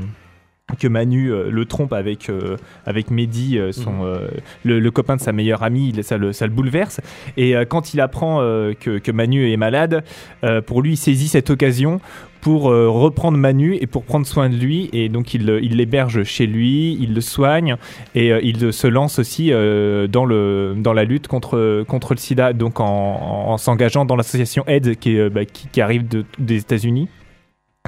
que 0.77 0.87
Manu 0.89 1.31
euh, 1.31 1.49
le 1.49 1.63
trompe 1.65 1.93
avec 1.93 2.29
euh, 2.29 2.57
avec 2.85 3.09
Mehdi, 3.09 3.57
euh, 3.57 3.71
son, 3.71 4.03
euh, 4.03 4.27
le, 4.65 4.81
le 4.81 4.91
copain 4.91 5.15
de 5.15 5.21
sa 5.21 5.31
meilleure 5.31 5.63
amie, 5.63 5.93
il- 5.95 6.03
ça 6.03 6.17
le, 6.17 6.33
ça 6.33 6.45
le 6.45 6.51
bouleverse. 6.51 6.99
Et 7.37 7.55
euh, 7.55 7.63
quand 7.63 7.93
il 7.93 8.01
apprend 8.01 8.41
euh, 8.41 8.73
que, 8.77 8.97
que 8.97 9.11
Manu 9.13 9.49
est 9.49 9.55
malade, 9.57 10.03
euh, 10.43 10.61
pour 10.61 10.81
lui, 10.81 10.91
il 10.93 10.97
saisit 10.97 11.29
cette 11.29 11.49
occasion 11.49 12.01
pour 12.41 12.69
euh, 12.69 12.89
reprendre 12.89 13.37
Manu 13.37 13.75
et 13.79 13.87
pour 13.87 14.03
prendre 14.03 14.27
soin 14.27 14.49
de 14.49 14.55
lui. 14.57 14.89
Et 14.91 15.07
donc, 15.07 15.33
il 15.33 15.49
il 15.63 15.77
l'héberge 15.77 16.23
chez 16.23 16.45
lui, 16.47 16.97
il 16.99 17.13
le 17.13 17.21
soigne 17.21 17.77
et 18.13 18.31
il 18.43 18.73
se 18.73 18.87
lance 18.87 19.19
aussi 19.19 19.53
euh, 19.53 20.07
dans, 20.07 20.25
le, 20.25 20.73
dans 20.77 20.93
la 20.93 21.05
lutte 21.05 21.29
contre, 21.29 21.83
contre 21.87 22.13
le 22.13 22.19
sida, 22.19 22.51
donc 22.51 22.81
en, 22.81 22.85
en- 22.85 23.51
en 23.53 23.57
s'engageant 23.57 24.03
dans 24.03 24.17
l'association 24.17 24.65
AIDS 24.67 24.95
qui, 24.97 25.17
bah, 25.29 25.45
qui, 25.45 25.69
qui 25.69 25.79
arrive 25.79 26.05
de- 26.09 26.25
des 26.39 26.57
États-Unis 26.57 27.07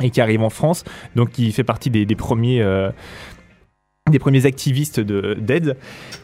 et 0.02 0.10
qui 0.10 0.22
arrive 0.22 0.42
en 0.42 0.50
France. 0.50 0.84
Donc, 1.16 1.38
il 1.40 1.52
fait 1.54 1.64
partie 1.64 1.90
des, 1.90 2.06
des 2.06 2.16
premiers. 2.16 2.62
euh, 2.62 2.90
des 4.12 4.18
premiers 4.18 4.48
activistes 4.48 5.00
de 5.00 5.36
d'aide 5.40 5.78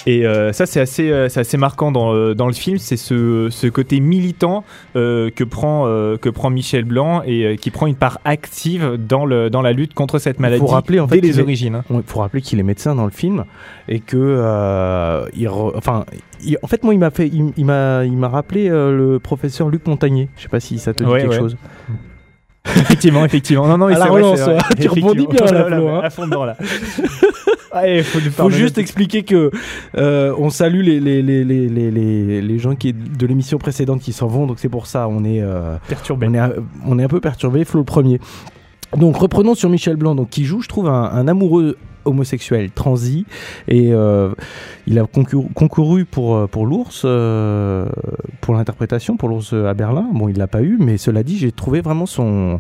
et 0.08 0.26
euh, 0.26 0.52
ça 0.54 0.66
c'est 0.66 0.80
assez 0.80 1.12
euh, 1.12 1.30
c'est 1.30 1.42
assez 1.42 1.56
marquant 1.58 1.92
dans, 1.92 2.34
dans 2.34 2.48
le 2.48 2.54
film 2.54 2.80
c'est 2.80 2.98
ce, 2.98 3.50
ce 3.52 3.68
côté 3.68 4.00
militant 4.00 4.64
euh, 4.96 5.30
que 5.30 5.44
prend 5.44 5.86
que 6.18 6.30
prend 6.30 6.50
Michel 6.50 6.84
Blanc 6.86 7.22
et 7.28 7.58
qui 7.58 7.70
prend 7.70 7.86
une 7.86 7.96
part 7.96 8.20
active 8.26 8.98
dans 8.98 9.24
le 9.28 9.52
dans 9.52 9.62
la 9.62 9.72
lutte 9.72 9.94
contre 9.94 10.18
cette 10.18 10.40
maladie 10.40 10.64
rappeler, 10.66 11.00
en 11.00 11.08
fait, 11.08 11.22
dès 11.22 11.28
les 11.28 11.34
qu'il 11.34 11.42
origines 11.44 11.76
hein. 11.76 11.84
Il 11.92 12.02
faut 12.08 12.22
rappeler 12.22 12.42
qu'il 12.42 12.60
est 12.60 12.64
médecin 12.64 12.96
dans 12.96 13.06
le 13.06 13.12
film 13.12 13.46
et 13.88 14.00
que 14.00 14.18
il 15.36 15.48
re- 15.48 15.74
enfin 15.76 16.06
il- 16.44 16.58
en 16.64 16.68
fait 16.68 16.82
moi 16.84 16.96
il 16.96 17.00
m'a 17.00 17.12
fait 17.12 17.28
il, 17.28 17.52
il 17.56 17.66
m'a 17.66 18.04
il 18.04 18.18
m'a 18.18 18.30
rappelé 18.30 18.68
le 18.68 19.20
professeur 19.22 19.70
Luc 19.70 19.86
Montagnier 19.86 20.28
je 20.38 20.42
sais 20.42 20.50
pas 20.50 20.60
si 20.60 20.80
ça 20.80 20.96
te 20.96 21.04
dit 21.04 21.10
Ouais, 21.12 21.20
quelque 21.22 21.34
ouais. 21.34 21.38
chose 21.40 21.56
effectivement, 22.82 23.26
effectivement. 23.26 23.68
Non, 23.68 23.78
non, 23.78 23.88
mais 23.88 23.94
c'est 23.96 24.00
vrai, 24.02 24.10
relance, 24.10 24.40
vrai. 24.40 24.56
ouais. 24.56 24.62
Tu 24.80 24.88
rebondis 24.88 25.28
bien, 25.28 25.46
là, 25.46 25.66
Flo, 25.68 25.88
hein. 25.90 26.02
À 26.04 26.10
fond 26.10 26.26
dedans, 26.26 26.46
là. 26.46 26.56
Faut, 28.04 28.20
nous 28.24 28.32
Faut 28.32 28.50
juste 28.50 28.78
expliquer 28.78 29.24
que 29.24 29.52
euh, 29.98 30.34
on 30.38 30.50
salue 30.50 30.80
les, 30.82 31.00
les, 31.02 31.22
les, 31.22 31.44
les, 31.44 32.42
les, 32.42 32.58
gens 32.60 32.74
qui, 32.74 32.94
de 32.94 33.28
l'émission 33.28 33.58
précédente 33.58 34.00
qui 34.00 34.14
s'en 34.14 34.28
vont, 34.28 34.48
donc 34.48 34.60
c'est 34.60 34.70
pour 34.70 34.88
ça 34.88 35.10
on 35.10 35.26
est, 35.26 35.42
euh, 35.42 35.76
perturbé. 35.90 36.26
on 36.30 36.34
est, 36.34 36.40
un- 36.40 36.54
on 36.86 36.98
est 37.00 37.04
un 37.04 37.10
peu 37.10 37.20
perturbé. 37.20 37.66
Flo 37.66 37.82
le 37.82 37.86
premier. 37.86 38.22
Donc 38.96 39.18
reprenons 39.18 39.56
sur 39.56 39.70
Michel 39.70 39.98
Blanc, 39.98 40.16
donc 40.16 40.30
qui 40.30 40.46
joue, 40.46 40.62
je 40.62 40.70
trouve, 40.70 40.88
un, 40.88 41.04
un 41.12 41.28
amoureux 41.28 41.76
homosexuel 42.06 42.72
transi. 42.72 43.26
Et 43.68 43.94
euh, 43.94 44.34
il 44.88 45.00
a 45.00 45.06
concouru, 45.06 46.06
pour 46.06 46.36
euh, 46.36 46.48
l'ours 46.64 47.04
euh, 47.06 47.88
pour 48.42 48.54
l'interprétation 48.54 49.18
pour 49.18 49.30
l'ours 49.30 49.54
à 49.54 49.74
Berlin. 49.74 50.08
Bon 50.14 50.30
il 50.30 50.38
l'a 50.38 50.48
pas 50.48 50.62
eu 50.62 50.78
mais 50.80 50.98
cela 50.98 51.24
dit 51.24 51.38
j'ai 51.38 51.52
trouvé 51.52 51.82
vraiment 51.82 52.06
son 52.06 52.60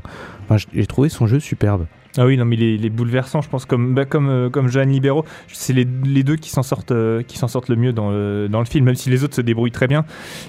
j'ai 0.73 0.85
trouvé 0.85 1.09
son 1.09 1.27
jeu 1.27 1.39
superbe 1.39 1.85
Ah 2.17 2.25
oui, 2.25 2.37
non, 2.37 2.45
mais 2.45 2.55
les, 2.55 2.77
les 2.77 2.89
bouleversants, 2.89 3.41
je 3.41 3.49
pense, 3.49 3.65
comme, 3.65 3.93
bah, 3.93 4.05
comme, 4.05 4.29
euh, 4.29 4.49
comme 4.49 4.69
Jeanne 4.69 4.89
Libéraux, 4.89 5.25
c'est 5.47 5.73
les, 5.73 5.85
les 6.05 6.23
deux 6.23 6.37
qui 6.37 6.49
s'en 6.49 6.63
sortent, 6.63 6.91
euh, 6.93 7.21
qui 7.23 7.37
s'en 7.37 7.49
sortent 7.49 7.67
le 7.67 7.75
mieux 7.75 7.91
dans 7.91 8.09
le, 8.09 8.47
dans 8.49 8.59
le 8.59 8.65
film, 8.65 8.85
même 8.85 8.95
si 8.95 9.09
les 9.09 9.23
autres 9.25 9.35
se 9.35 9.41
débrouillent 9.41 9.71
très 9.71 9.87
bien. 9.87 10.05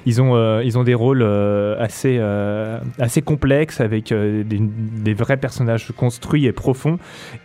Ils 0.06 0.22
ont, 0.22 0.36
euh, 0.36 0.62
ils 0.64 0.78
ont 0.78 0.84
des 0.84 0.94
rôles 0.94 1.22
euh, 1.22 1.74
assez, 1.80 2.18
euh, 2.20 2.78
assez 3.00 3.20
complexes, 3.20 3.80
avec 3.80 4.12
des, 4.12 4.44
des 4.44 5.14
vrais 5.14 5.38
personnages 5.38 5.92
construits 5.96 6.46
et 6.46 6.52
profonds, 6.52 6.98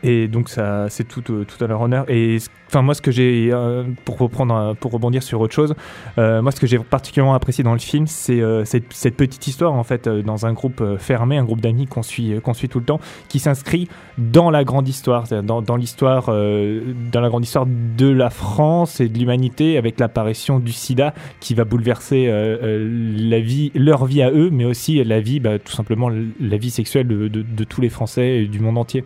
et 0.03 0.27
donc 0.27 0.49
ça, 0.49 0.85
c'est 0.89 1.07
tout, 1.07 1.21
tout 1.21 1.63
à 1.63 1.67
leur 1.67 1.81
honneur. 1.81 2.05
Et 2.07 2.37
ce- 2.39 2.49
enfin, 2.71 2.81
moi, 2.81 2.93
ce 2.93 3.01
que 3.01 3.11
j'ai, 3.11 3.49
euh, 3.51 3.83
pour 4.05 4.17
reprendre, 4.17 4.55
un- 4.55 4.75
pour 4.75 4.91
rebondir 4.93 5.21
sur 5.23 5.41
autre 5.41 5.53
chose, 5.53 5.75
euh, 6.17 6.41
moi, 6.41 6.51
ce 6.53 6.59
que 6.61 6.67
j'ai 6.67 6.79
particulièrement 6.79 7.33
apprécié 7.33 7.63
dans 7.65 7.73
le 7.73 7.79
film, 7.79 8.07
c'est 8.07 8.39
euh, 8.41 8.63
cette, 8.63 8.87
petite 9.17 9.45
histoire, 9.45 9.73
en 9.73 9.83
fait, 9.83 10.07
euh, 10.07 10.21
dans 10.21 10.45
un 10.45 10.53
groupe 10.53 10.79
euh, 10.81 10.97
fermé, 10.97 11.37
un 11.37 11.43
groupe 11.43 11.59
d'amis 11.61 11.85
qu'on 11.85 12.01
suit, 12.01 12.33
qu'on 12.41 12.53
suit 12.53 12.69
tout 12.69 12.79
le 12.79 12.85
temps, 12.85 12.99
qui 13.27 13.39
s'inscrit 13.39 13.89
dans 14.17 14.49
la 14.49 14.63
grande 14.63 14.87
histoire, 14.87 15.25
dans, 15.43 15.75
l'histoire, 15.75 16.25
euh, 16.29 16.81
dans 17.11 17.19
la 17.21 17.27
grande 17.29 17.43
histoire 17.43 17.65
de 17.67 18.07
la 18.09 18.29
France 18.29 19.01
et 19.01 19.09
de 19.09 19.17
l'humanité, 19.19 19.77
avec 19.77 19.99
l'apparition 19.99 20.59
du 20.59 20.71
SIDA 20.71 21.13
qui 21.41 21.53
va 21.55 21.65
bouleverser 21.65 22.27
euh, 22.27 22.57
euh, 22.63 23.19
la 23.29 23.39
vie, 23.41 23.71
leur 23.75 24.05
vie 24.05 24.21
à 24.21 24.31
eux, 24.31 24.49
mais 24.49 24.63
aussi 24.65 25.03
la 25.03 25.19
vie, 25.19 25.39
bah, 25.41 25.59
tout 25.59 25.73
simplement 25.73 26.09
la 26.09 26.57
vie 26.57 26.69
sexuelle 26.71 27.07
de, 27.07 27.27
de- 27.27 27.63
tous 27.63 27.81
les 27.81 27.89
Français 27.89 28.37
et 28.43 28.45
du 28.47 28.59
monde 28.59 28.77
entier. 28.77 29.03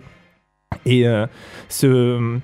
Et 0.86 1.08
euh, 1.08 1.26
ce 1.70 2.38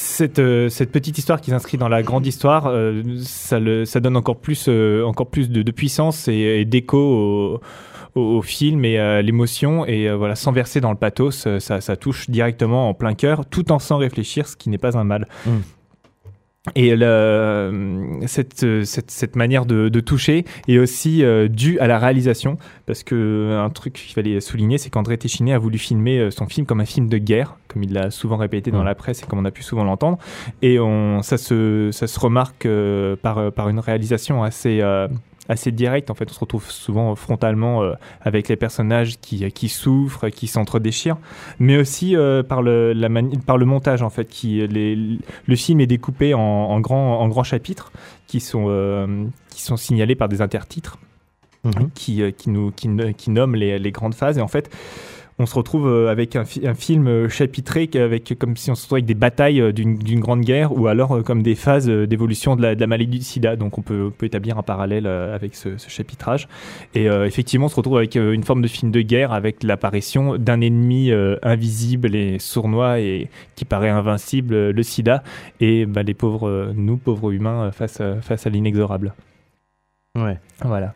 cette, 0.00 0.38
euh, 0.38 0.68
cette 0.68 0.90
petite 0.92 1.18
histoire 1.18 1.40
qui 1.40 1.50
s'inscrit 1.50 1.76
dans 1.76 1.88
la 1.88 2.02
grande 2.02 2.26
histoire, 2.26 2.66
euh, 2.66 3.02
ça, 3.22 3.60
le, 3.60 3.84
ça 3.84 4.00
donne 4.00 4.16
encore 4.16 4.36
plus, 4.36 4.66
euh, 4.68 5.04
encore 5.04 5.28
plus 5.28 5.50
de, 5.50 5.70
puissance 5.70 6.26
et, 6.26 6.64
d'écho 6.64 6.98
au, 6.98 7.60
au, 8.14 8.20
au 8.38 8.42
film 8.42 8.84
et 8.84 8.98
à 8.98 9.20
l'émotion. 9.20 9.84
Et 9.86 10.08
euh, 10.08 10.16
voilà, 10.16 10.36
sans 10.36 10.52
verser 10.52 10.80
dans 10.80 10.90
le 10.90 10.96
pathos, 10.96 11.46
euh, 11.46 11.60
ça, 11.60 11.80
ça 11.80 11.96
touche 11.96 12.30
directement 12.30 12.88
en 12.88 12.94
plein 12.94 13.14
cœur, 13.14 13.44
tout 13.44 13.70
en 13.72 13.78
sans 13.78 13.98
réfléchir, 13.98 14.48
ce 14.48 14.56
qui 14.56 14.70
n'est 14.70 14.78
pas 14.78 14.96
un 14.96 15.04
mal. 15.04 15.28
Mm. 15.44 15.50
Et 16.76 16.94
le- 16.94 18.18
cette, 18.26 18.84
cette, 18.84 19.10
cette 19.10 19.34
manière 19.34 19.64
de, 19.64 19.88
de 19.88 20.00
toucher 20.00 20.44
est 20.68 20.76
aussi 20.78 21.24
euh, 21.24 21.48
due 21.48 21.78
à 21.78 21.86
la 21.86 21.98
réalisation, 21.98 22.58
parce 22.84 23.02
que 23.02 23.58
un 23.58 23.70
truc 23.70 23.94
qu'il 23.94 24.12
fallait 24.12 24.40
souligner, 24.40 24.76
c'est 24.76 24.90
qu'André 24.90 25.16
Téchiné 25.16 25.54
a 25.54 25.58
voulu 25.58 25.78
filmer 25.78 26.18
euh, 26.18 26.30
son 26.30 26.46
film 26.46 26.66
comme 26.66 26.80
un 26.82 26.84
film 26.84 27.08
de 27.08 27.16
guerre, 27.16 27.56
comme 27.68 27.82
il 27.82 27.94
l'a 27.94 28.10
souvent 28.10 28.36
répété 28.36 28.70
dans 28.70 28.82
la 28.84 28.94
presse 28.94 29.22
et 29.22 29.26
comme 29.26 29.38
on 29.38 29.46
a 29.46 29.50
pu 29.50 29.62
souvent 29.62 29.84
l'entendre. 29.84 30.18
Et 30.60 30.78
on, 30.78 31.22
ça, 31.22 31.38
se, 31.38 31.88
ça 31.92 32.06
se 32.06 32.20
remarque 32.20 32.66
euh, 32.66 33.16
par, 33.16 33.50
par 33.52 33.70
une 33.70 33.78
réalisation 33.78 34.42
assez, 34.42 34.82
assez 35.50 35.72
directe. 35.72 36.10
En 36.10 36.14
fait, 36.14 36.30
on 36.30 36.32
se 36.32 36.40
retrouve 36.40 36.70
souvent 36.70 37.14
frontalement 37.16 37.82
euh, 37.82 37.92
avec 38.22 38.48
les 38.48 38.56
personnages 38.56 39.18
qui, 39.20 39.50
qui 39.52 39.68
souffrent, 39.68 40.28
qui 40.28 40.46
s'entredéchirent, 40.46 41.18
mais 41.58 41.76
aussi 41.76 42.16
euh, 42.16 42.42
par, 42.42 42.62
le, 42.62 42.92
la 42.92 43.08
par 43.44 43.58
le 43.58 43.66
montage, 43.66 44.02
en 44.02 44.10
fait. 44.10 44.28
Qui, 44.28 44.66
les, 44.66 45.18
le 45.46 45.56
film 45.56 45.80
est 45.80 45.86
découpé 45.86 46.34
en, 46.34 46.40
en 46.40 46.80
grands 46.80 47.20
en 47.20 47.28
grands 47.28 47.44
chapitres 47.44 47.92
qui 48.26 48.40
sont, 48.40 48.66
euh, 48.68 49.24
qui 49.50 49.62
sont 49.62 49.76
signalés 49.76 50.14
par 50.14 50.28
des 50.28 50.40
intertitres 50.40 50.98
Mhm. 51.62 51.90
qui, 51.94 52.22
qui, 52.38 52.48
nous, 52.48 52.70
qui, 52.70 52.88
qui 53.18 53.30
nomme 53.30 53.54
les, 53.54 53.78
les 53.78 53.90
grandes 53.92 54.14
phases. 54.14 54.38
Et 54.38 54.40
en 54.40 54.48
fait, 54.48 54.74
on 55.40 55.46
se 55.46 55.54
retrouve 55.54 56.08
avec 56.08 56.36
un, 56.36 56.44
fi- 56.44 56.66
un 56.66 56.74
film 56.74 57.28
chapitré 57.28 57.88
comme 58.38 58.56
si 58.56 58.70
on 58.70 58.74
se 58.74 58.82
retrouvait 58.82 59.00
avec 59.00 59.06
des 59.06 59.14
batailles 59.14 59.60
euh, 59.60 59.72
d'une 59.72 60.20
grande 60.20 60.42
guerre 60.42 60.76
ou 60.76 60.86
alors 60.86 61.12
euh, 61.12 61.22
comme 61.22 61.42
des 61.42 61.54
phases 61.54 61.88
euh, 61.88 62.06
d'évolution 62.06 62.56
de 62.56 62.62
la, 62.62 62.86
maladie 62.86 63.18
du 63.18 63.24
sida. 63.24 63.56
Donc 63.56 63.78
on 63.78 63.82
peut, 63.82 64.12
établir 64.22 64.58
un 64.58 64.62
parallèle 64.62 65.06
avec 65.06 65.54
ce, 65.54 65.70
chapitrage. 65.88 66.48
Et 66.94 67.06
effectivement, 67.06 67.66
on 67.66 67.68
se 67.68 67.76
retrouve 67.76 67.96
avec 67.96 68.14
une 68.14 68.44
forme 68.44 68.62
de 68.62 68.68
film 68.68 68.90
de 68.90 69.00
guerre 69.00 69.32
avec 69.32 69.62
l'apparition 69.62 70.36
d'un 70.36 70.60
ennemi 70.60 71.10
invisible 71.42 72.14
et 72.14 72.38
sournois 72.38 73.00
et 73.00 73.28
qui 73.56 73.64
paraît 73.64 73.88
invincible, 73.88 74.70
le 74.70 74.82
sida, 74.82 75.22
et 75.60 75.86
bah, 75.86 76.02
les 76.02 76.14
pauvres, 76.14 76.72
nous, 76.74 76.96
pauvres 76.96 77.32
humains, 77.32 77.70
face 77.72 78.00
à 78.00 78.50
l'inexorable. 78.50 79.14
Ouais 80.18 80.38
Voilà. 80.62 80.92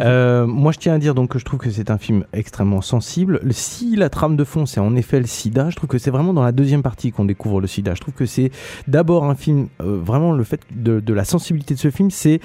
Euh, 0.00 0.46
moi, 0.46 0.72
je 0.72 0.78
tiens 0.78 0.94
à 0.94 0.98
dire 0.98 1.14
donc 1.14 1.30
que 1.30 1.38
je 1.38 1.44
trouve 1.44 1.60
que 1.60 1.70
c'est 1.70 1.90
un 1.90 1.98
film 1.98 2.24
extrêmement 2.32 2.80
sensible. 2.80 3.40
Si 3.50 3.94
la 3.96 4.08
trame 4.08 4.36
de 4.36 4.44
fond, 4.44 4.66
c'est 4.66 4.80
en 4.80 4.96
effet 4.96 5.20
le 5.20 5.26
sida, 5.26 5.70
je 5.70 5.76
trouve 5.76 5.88
que 5.88 5.98
c'est 5.98 6.10
vraiment 6.10 6.32
dans 6.32 6.42
la 6.42 6.52
deuxième 6.52 6.82
partie 6.82 7.12
qu'on 7.12 7.24
découvre 7.24 7.60
le 7.60 7.66
sida. 7.66 7.94
Je 7.94 8.00
trouve 8.00 8.14
que 8.14 8.26
c'est 8.26 8.50
d'abord 8.88 9.24
un 9.24 9.34
film, 9.34 9.68
euh, 9.80 10.00
vraiment 10.02 10.32
le 10.32 10.44
fait 10.44 10.60
de, 10.70 11.00
de 11.00 11.14
la 11.14 11.24
sensibilité 11.24 11.74
de 11.74 11.78
ce 11.78 11.90
film, 11.90 12.10
c'est 12.10 12.40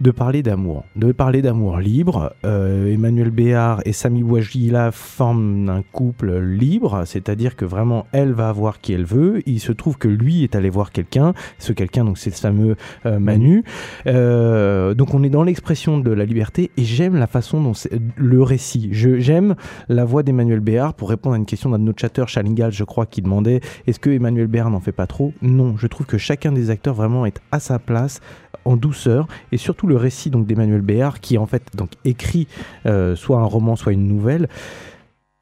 de 0.00 0.10
parler 0.10 0.42
d'amour, 0.42 0.84
de 0.96 1.12
parler 1.12 1.42
d'amour 1.42 1.78
libre. 1.78 2.32
Euh, 2.44 2.92
Emmanuel 2.92 3.30
Béard 3.30 3.80
et 3.84 3.92
Sami 3.92 4.22
Bouajila 4.22 4.92
forment 4.92 5.68
un 5.68 5.82
couple 5.82 6.38
libre, 6.38 7.02
c'est-à-dire 7.04 7.54
que 7.54 7.64
vraiment 7.64 8.06
elle 8.12 8.32
va 8.32 8.50
voir 8.52 8.80
qui 8.80 8.92
elle 8.92 9.04
veut. 9.04 9.42
Il 9.46 9.60
se 9.60 9.72
trouve 9.72 9.98
que 9.98 10.08
lui 10.08 10.42
est 10.42 10.54
allé 10.54 10.70
voir 10.70 10.90
quelqu'un, 10.90 11.34
ce 11.58 11.72
quelqu'un 11.72 12.04
donc 12.04 12.18
c'est 12.18 12.30
ce 12.30 12.40
fameux 12.40 12.76
euh, 13.04 13.18
Manu. 13.18 13.64
Euh, 14.06 14.94
donc 14.94 15.12
on 15.14 15.22
est 15.22 15.28
dans 15.28 15.42
l'expression 15.42 15.98
de 15.98 16.10
la 16.10 16.24
liberté 16.24 16.70
et 16.76 16.84
j'aime 16.84 17.16
la 17.16 17.26
façon 17.26 17.62
dont 17.62 17.74
c'est 17.74 17.90
le 18.16 18.42
récit. 18.42 18.88
Je 18.92 19.18
j'aime 19.18 19.54
la 19.88 20.04
voix 20.04 20.22
d'Emmanuel 20.22 20.60
Béard 20.60 20.94
pour 20.94 21.10
répondre 21.10 21.34
à 21.34 21.38
une 21.38 21.46
question 21.46 21.70
d'un 21.70 21.78
de 21.78 21.84
nos 21.84 21.94
chatteurs, 21.96 22.28
Chalingal, 22.28 22.72
je 22.72 22.84
crois, 22.84 23.06
qui 23.06 23.20
demandait 23.20 23.60
est-ce 23.86 23.98
que 23.98 24.10
Emmanuel 24.10 24.46
Béard 24.46 24.70
n'en 24.70 24.80
fait 24.80 24.92
pas 24.92 25.06
trop? 25.06 25.32
Non, 25.42 25.76
je 25.76 25.86
trouve 25.86 26.06
que 26.06 26.18
chacun 26.18 26.52
des 26.52 26.70
acteurs 26.70 26.94
vraiment 26.94 27.26
est 27.26 27.40
à 27.52 27.60
sa 27.60 27.78
place 27.78 28.20
en 28.64 28.76
douceur. 28.76 29.26
Et 29.52 29.56
surtout 29.56 29.86
le 29.86 29.96
récit 29.96 30.30
donc 30.30 30.46
d'Emmanuel 30.46 30.80
Béard 30.80 31.20
qui 31.20 31.38
en 31.38 31.46
fait 31.46 31.62
donc 31.74 31.90
écrit 32.04 32.48
euh, 32.86 33.16
soit 33.16 33.38
un 33.38 33.44
roman 33.44 33.76
soit 33.76 33.92
une 33.92 34.06
nouvelle. 34.06 34.48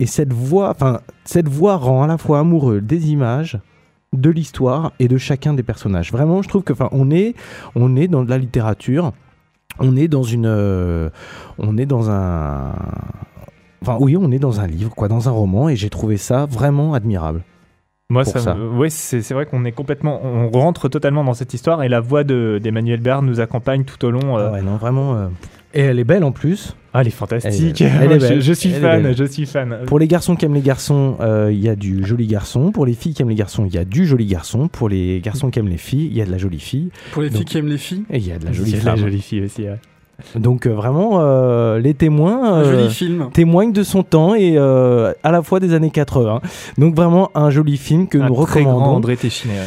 Et 0.01 0.07
cette 0.07 0.33
voix 0.33 0.71
enfin 0.71 1.01
cette 1.25 1.49
voix 1.49 1.77
rend 1.77 2.03
à 2.03 2.07
la 2.07 2.19
fois 2.19 2.41
amoureux 2.41 2.81
des 2.81 3.11
images 3.11 3.59
de 4.13 4.31
l'histoire 4.31 4.93
et 4.99 5.09
de 5.09 5.19
chacun 5.19 5.55
des 5.55 5.63
personnages. 5.63 6.13
Vraiment 6.13 6.43
je 6.43 6.49
trouve 6.49 6.63
que 6.63 6.73
enfin 6.73 6.89
on 6.93 7.11
est 7.11 7.35
on 7.75 7.97
est 7.97 8.09
dans 8.09 8.25
de 8.25 8.31
la 8.31 8.39
littérature. 8.39 9.13
On 9.81 9.97
est 9.97 10.09
dans 10.09 10.25
une 10.25 10.47
euh, 10.47 11.11
on 11.59 11.77
est 11.79 11.87
dans 11.87 12.11
un 12.11 12.75
enfin 13.83 13.97
oui 14.01 14.17
on 14.17 14.33
est 14.33 14.39
dans 14.41 14.61
un 14.61 14.67
livre 14.67 14.95
quoi 14.95 15.09
dans 15.09 15.29
un 15.29 15.33
roman. 15.33 15.69
Et 15.69 15.77
j'ai 15.77 15.91
trouvé 15.91 16.17
ça 16.17 16.47
vraiment 16.47 16.95
admirable 16.95 17.43
Moi, 18.11 18.25
ça, 18.25 18.39
ça. 18.39 18.55
me- 18.55 18.71
ouais, 18.71 18.89
c'est 18.89 19.21
c'est 19.21 19.35
vrai 19.35 19.45
qu'on 19.45 19.67
est 19.67 19.73
complètement, 19.73 20.19
on 20.25 20.49
rentre 20.51 20.89
totalement 20.89 21.25
dans 21.25 21.35
cette 21.35 21.53
histoire 21.53 21.83
et 21.83 21.91
la 21.91 22.01
voix 22.01 22.25
de- 22.25 22.59
d'Emmanuel 22.63 23.01
Béard 23.01 23.21
nous 23.21 23.39
accompagne 23.41 23.85
tout 23.85 24.03
au 24.07 24.11
long. 24.11 24.39
euh, 24.39 24.49
Ah 24.49 24.53
ouais 24.53 24.63
non 24.63 24.77
vraiment 24.77 25.15
euh, 25.15 25.27
et 25.75 25.83
elle 25.83 25.99
est 25.99 26.05
belle 26.05 26.25
en 26.25 26.33
plus 26.33 26.75
Ah, 26.95 27.03
elle 27.03 27.09
est 27.09 27.11
fantastique. 27.11 27.83
Elle 27.83 27.87
est- 27.87 27.91
elle 28.07 28.13
est 28.13 28.21
je, 28.21 28.27
belle. 28.29 28.41
je 28.41 28.53
suis 28.55 28.71
Elle 28.73 28.81
fan, 28.81 29.03
belle. 29.03 29.15
je 29.15 29.25
suis 29.25 29.45
fan. 29.45 29.81
Pour 29.85 29.99
les 29.99 30.09
garçons 30.09 30.37
qui 30.37 30.47
aiment 30.47 30.55
les 30.55 30.63
garçons, 30.63 31.19
euh, 31.21 31.51
il 31.53 31.61
y 31.61 31.69
a 31.69 31.77
du 31.77 32.03
joli 32.07 32.27
garçon. 32.27 32.73
Pour 32.73 32.87
les 32.87 32.95
filles 32.95 33.13
qui 33.13 33.21
aiment 33.21 33.29
les 33.29 33.35
garçons, 33.35 33.67
il 33.67 33.75
y 33.75 33.79
a 33.79 33.85
du 33.85 34.07
joli 34.07 34.25
garçon. 34.25 34.69
Pour 34.69 34.89
les 34.89 35.21
garçons 35.21 35.51
qui 35.51 35.59
aiment 35.59 35.69
les 35.69 35.77
filles, 35.77 36.07
il 36.11 36.17
y 36.17 36.23
a 36.23 36.25
de 36.25 36.31
la 36.31 36.39
jolie 36.39 36.61
fille. 36.61 36.89
Pour 37.13 37.21
les 37.21 37.29
filles 37.29 37.45
qui 37.45 37.59
aiment 37.59 37.69
les 37.69 37.77
filles, 37.77 38.05
il 38.09 38.27
y 38.27 38.33
a 38.33 38.39
de 38.39 38.47
la 38.47 38.53
jolie 38.53 38.71
Il 38.71 38.77
y 38.77 38.81
a 38.81 38.81
de 38.81 38.87
la 38.87 38.97
jolie 38.97 39.21
fille 39.21 39.43
aussi. 39.45 39.65
ouais. 39.65 39.77
Donc 40.35 40.67
euh, 40.67 40.71
vraiment, 40.75 41.21
euh, 41.21 41.79
les 41.79 41.95
témoins 41.95 42.59
euh, 42.59 42.89
film. 42.91 43.29
témoignent 43.33 43.73
de 43.73 43.85
son 43.85 44.03
temps 44.03 44.35
et 44.35 44.55
euh, 44.57 45.13
à 45.23 45.31
la 45.31 45.43
fois 45.43 45.61
des 45.61 45.75
années 45.75 45.91
80. 45.91 46.41
Donc 46.77 46.97
vraiment 46.97 47.31
un 47.37 47.51
joli 47.51 47.77
film 47.77 48.09
que 48.09 48.19
Un 48.19 48.27
nous 48.29 48.35
très 48.45 48.63
grand 48.63 48.75
recommandons. 48.75 48.97
André 48.97 49.17
Téchiné. 49.17 49.55
ouais. 49.55 49.61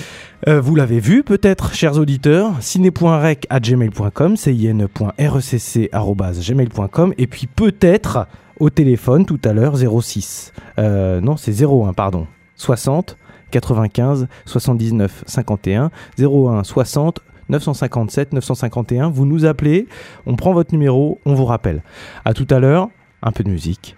Euh, 0.48 0.60
vous 0.60 0.74
l'avez 0.76 1.00
vu 1.00 1.22
peut-être, 1.24 1.72
chers 1.74 2.00
auditeurs, 2.00 2.52
ciné.rec 2.62 3.46
à 3.52 3.60
gmail.com, 3.60 4.36
cin.recc.gmail.com, 4.36 7.14
et 7.18 7.28
puis 7.28 7.48
peut-être 7.48 8.28
au 8.60 8.70
téléphone 8.70 9.26
tout 9.26 9.40
à 9.46 9.54
l'heure 9.54 9.76
06. 9.78 10.52
Euh, 10.80 11.22
non, 11.22 11.38
c'est 11.38 11.64
01, 11.64 11.94
pardon. 11.94 12.28
60 12.56 13.18
95 13.52 14.28
79 14.46 15.24
51 15.28 15.92
01 16.20 16.64
60 16.64 17.20
957 17.52 18.34
951. 18.34 19.10
Vous 19.10 19.26
nous 19.26 19.46
appelez, 19.46 19.88
on 20.26 20.36
prend 20.36 20.54
votre 20.54 20.74
numéro, 20.74 21.20
on 21.26 21.36
vous 21.36 21.46
rappelle. 21.46 21.84
À 22.26 22.34
tout 22.34 22.48
à 22.50 22.60
l'heure, 22.60 22.90
un 23.22 23.32
peu 23.32 23.44
de 23.44 23.50
musique, 23.50 23.96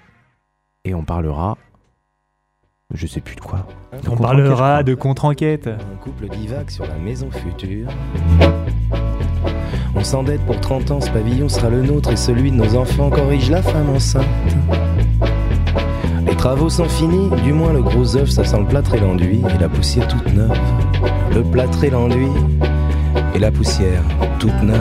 et 0.83 0.93
on 0.93 1.03
parlera. 1.03 1.57
Je 2.93 3.07
sais 3.07 3.21
plus 3.21 3.35
de 3.35 3.41
quoi. 3.41 3.65
De 4.03 4.09
On 4.09 4.17
parlera 4.17 4.83
de 4.83 4.93
contre-enquête. 4.93 5.67
Un 5.67 5.95
couple 5.95 6.27
divague 6.27 6.69
sur 6.69 6.85
la 6.85 6.95
maison 6.95 7.31
future. 7.31 7.87
On 9.95 10.03
s'endette 10.03 10.41
pour 10.45 10.59
30 10.59 10.91
ans, 10.91 11.01
ce 11.01 11.09
pavillon 11.09 11.49
sera 11.49 11.69
le 11.69 11.81
nôtre 11.81 12.11
et 12.11 12.15
celui 12.15 12.51
de 12.51 12.55
nos 12.55 12.75
enfants. 12.75 13.09
Corrige 13.09 13.49
la 13.49 13.61
femme 13.61 13.89
enceinte. 13.89 14.25
Les 16.25 16.35
travaux 16.35 16.69
sont 16.69 16.89
finis, 16.89 17.29
du 17.43 17.53
moins 17.53 17.73
le 17.73 17.81
gros 17.81 18.15
œuf, 18.17 18.29
ça 18.29 18.43
sent 18.43 18.59
le 18.59 18.65
plâtre 18.65 18.95
et 18.95 18.99
l'enduit, 18.99 19.41
et 19.55 19.57
la 19.59 19.69
poussière 19.69 20.07
toute 20.07 20.33
neuve. 20.33 20.57
Le 21.33 21.43
plâtre 21.43 21.83
et 21.83 21.89
l'enduit, 21.89 22.31
et 23.35 23.39
la 23.39 23.51
poussière 23.51 24.03
toute 24.39 24.61
neuve. 24.61 24.77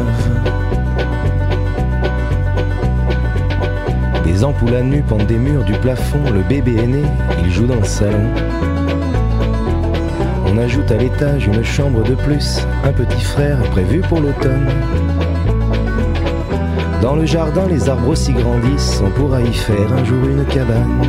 Des 4.24 4.44
ampoules 4.44 4.74
à 4.74 4.82
nu 4.82 5.02
pendent 5.02 5.26
des 5.26 5.38
murs 5.38 5.64
du 5.64 5.72
plafond, 5.74 6.22
le 6.32 6.42
bébé 6.42 6.76
est 6.76 6.86
né, 6.86 7.02
il 7.44 7.50
joue 7.50 7.66
dans 7.66 7.76
le 7.76 7.84
salon. 7.84 8.28
On 10.46 10.58
ajoute 10.58 10.90
à 10.90 10.96
l'étage 10.96 11.46
une 11.46 11.64
chambre 11.64 12.02
de 12.02 12.14
plus, 12.14 12.60
un 12.84 12.92
petit 12.92 13.22
frère 13.22 13.58
prévu 13.70 14.00
pour 14.00 14.20
l'automne. 14.20 14.68
Dans 17.00 17.16
le 17.16 17.26
jardin, 17.26 17.66
les 17.68 17.88
arbres 17.88 18.08
aussi 18.08 18.32
grandissent, 18.32 19.02
on 19.04 19.10
pourra 19.10 19.40
y 19.40 19.52
faire 19.52 19.92
un 19.92 20.04
jour 20.04 20.24
une 20.28 20.44
cabane. 20.44 21.02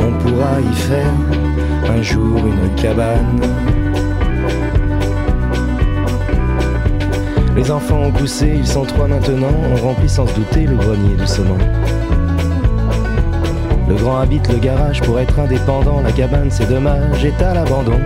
On 0.00 0.12
pourra 0.18 0.60
y 0.60 0.74
faire 0.74 1.94
un 1.96 2.02
jour 2.02 2.38
une 2.38 2.74
cabane. 2.74 3.40
Les 7.54 7.70
enfants 7.70 8.04
ont 8.04 8.10
poussé, 8.10 8.54
ils 8.56 8.66
sont 8.66 8.84
trois 8.84 9.06
maintenant, 9.06 9.52
on 9.72 9.76
remplit 9.76 10.08
sans 10.08 10.26
se 10.26 10.34
douter 10.34 10.64
le 10.64 10.74
grenier 10.76 11.16
doucement. 11.16 11.58
Le 13.88 13.94
grand 13.94 14.20
habite 14.20 14.50
le 14.50 14.58
garage 14.58 15.02
pour 15.02 15.20
être 15.20 15.38
indépendant, 15.38 16.00
la 16.00 16.12
cabane 16.12 16.50
c'est 16.50 16.68
dommage, 16.68 17.24
est 17.24 17.42
à 17.42 17.52
l'abandon. 17.52 17.98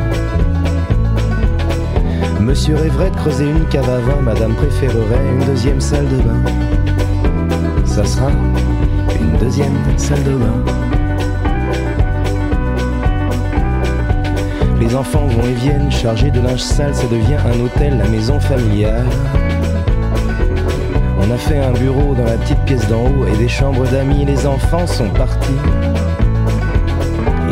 Monsieur 2.40 2.74
rêverait 2.76 3.10
de 3.10 3.16
creuser 3.16 3.48
une 3.48 3.66
cave 3.66 3.88
à 3.88 3.98
vin, 3.98 4.20
madame 4.20 4.54
préférerait 4.54 5.28
une 5.32 5.46
deuxième 5.46 5.80
salle 5.80 6.08
de 6.08 6.16
bain. 6.16 6.42
Ça 7.84 8.04
sera 8.04 8.30
une 9.20 9.38
deuxième 9.38 9.76
salle 9.96 10.24
de 10.24 10.32
bain. 10.32 10.85
Les 14.86 14.94
enfants 14.94 15.26
vont 15.26 15.42
et 15.42 15.52
viennent 15.52 15.90
chargés 15.90 16.30
de 16.30 16.40
linge 16.40 16.60
sale, 16.60 16.94
ça 16.94 17.08
devient 17.08 17.38
un 17.44 17.60
hôtel, 17.60 17.98
la 17.98 18.06
maison 18.06 18.38
familiale. 18.38 19.04
On 21.18 21.28
a 21.28 21.36
fait 21.36 21.58
un 21.58 21.72
bureau 21.72 22.14
dans 22.14 22.24
la 22.24 22.36
petite 22.36 22.60
pièce 22.60 22.86
d'en 22.86 23.02
haut 23.02 23.26
et 23.26 23.36
des 23.36 23.48
chambres 23.48 23.84
d'amis, 23.88 24.24
les 24.24 24.46
enfants 24.46 24.86
sont 24.86 25.08
partis. 25.08 25.56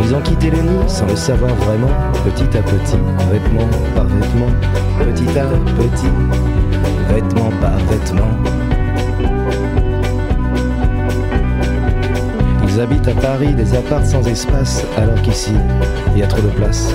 Ils 0.00 0.14
ont 0.14 0.20
quitté 0.20 0.48
le 0.48 0.58
nid 0.58 0.84
sans 0.86 1.06
le 1.06 1.16
savoir 1.16 1.52
vraiment, 1.56 1.90
petit 2.24 2.56
à 2.56 2.62
petit, 2.62 2.98
vêtement 3.32 3.68
par 3.96 4.04
vêtement, 4.04 4.52
petit 5.00 5.36
à 5.36 5.46
petit, 5.82 6.12
vêtement 7.12 7.50
par 7.60 7.76
vêtement. 7.90 8.30
Ils 12.68 12.80
habitent 12.80 13.08
à 13.08 13.14
Paris 13.14 13.54
des 13.54 13.74
apparts 13.74 14.06
sans 14.06 14.24
espace, 14.24 14.84
alors 14.96 15.20
qu'ici, 15.22 15.54
il 16.14 16.20
y 16.20 16.22
a 16.22 16.28
trop 16.28 16.42
de 16.42 16.48
place. 16.50 16.94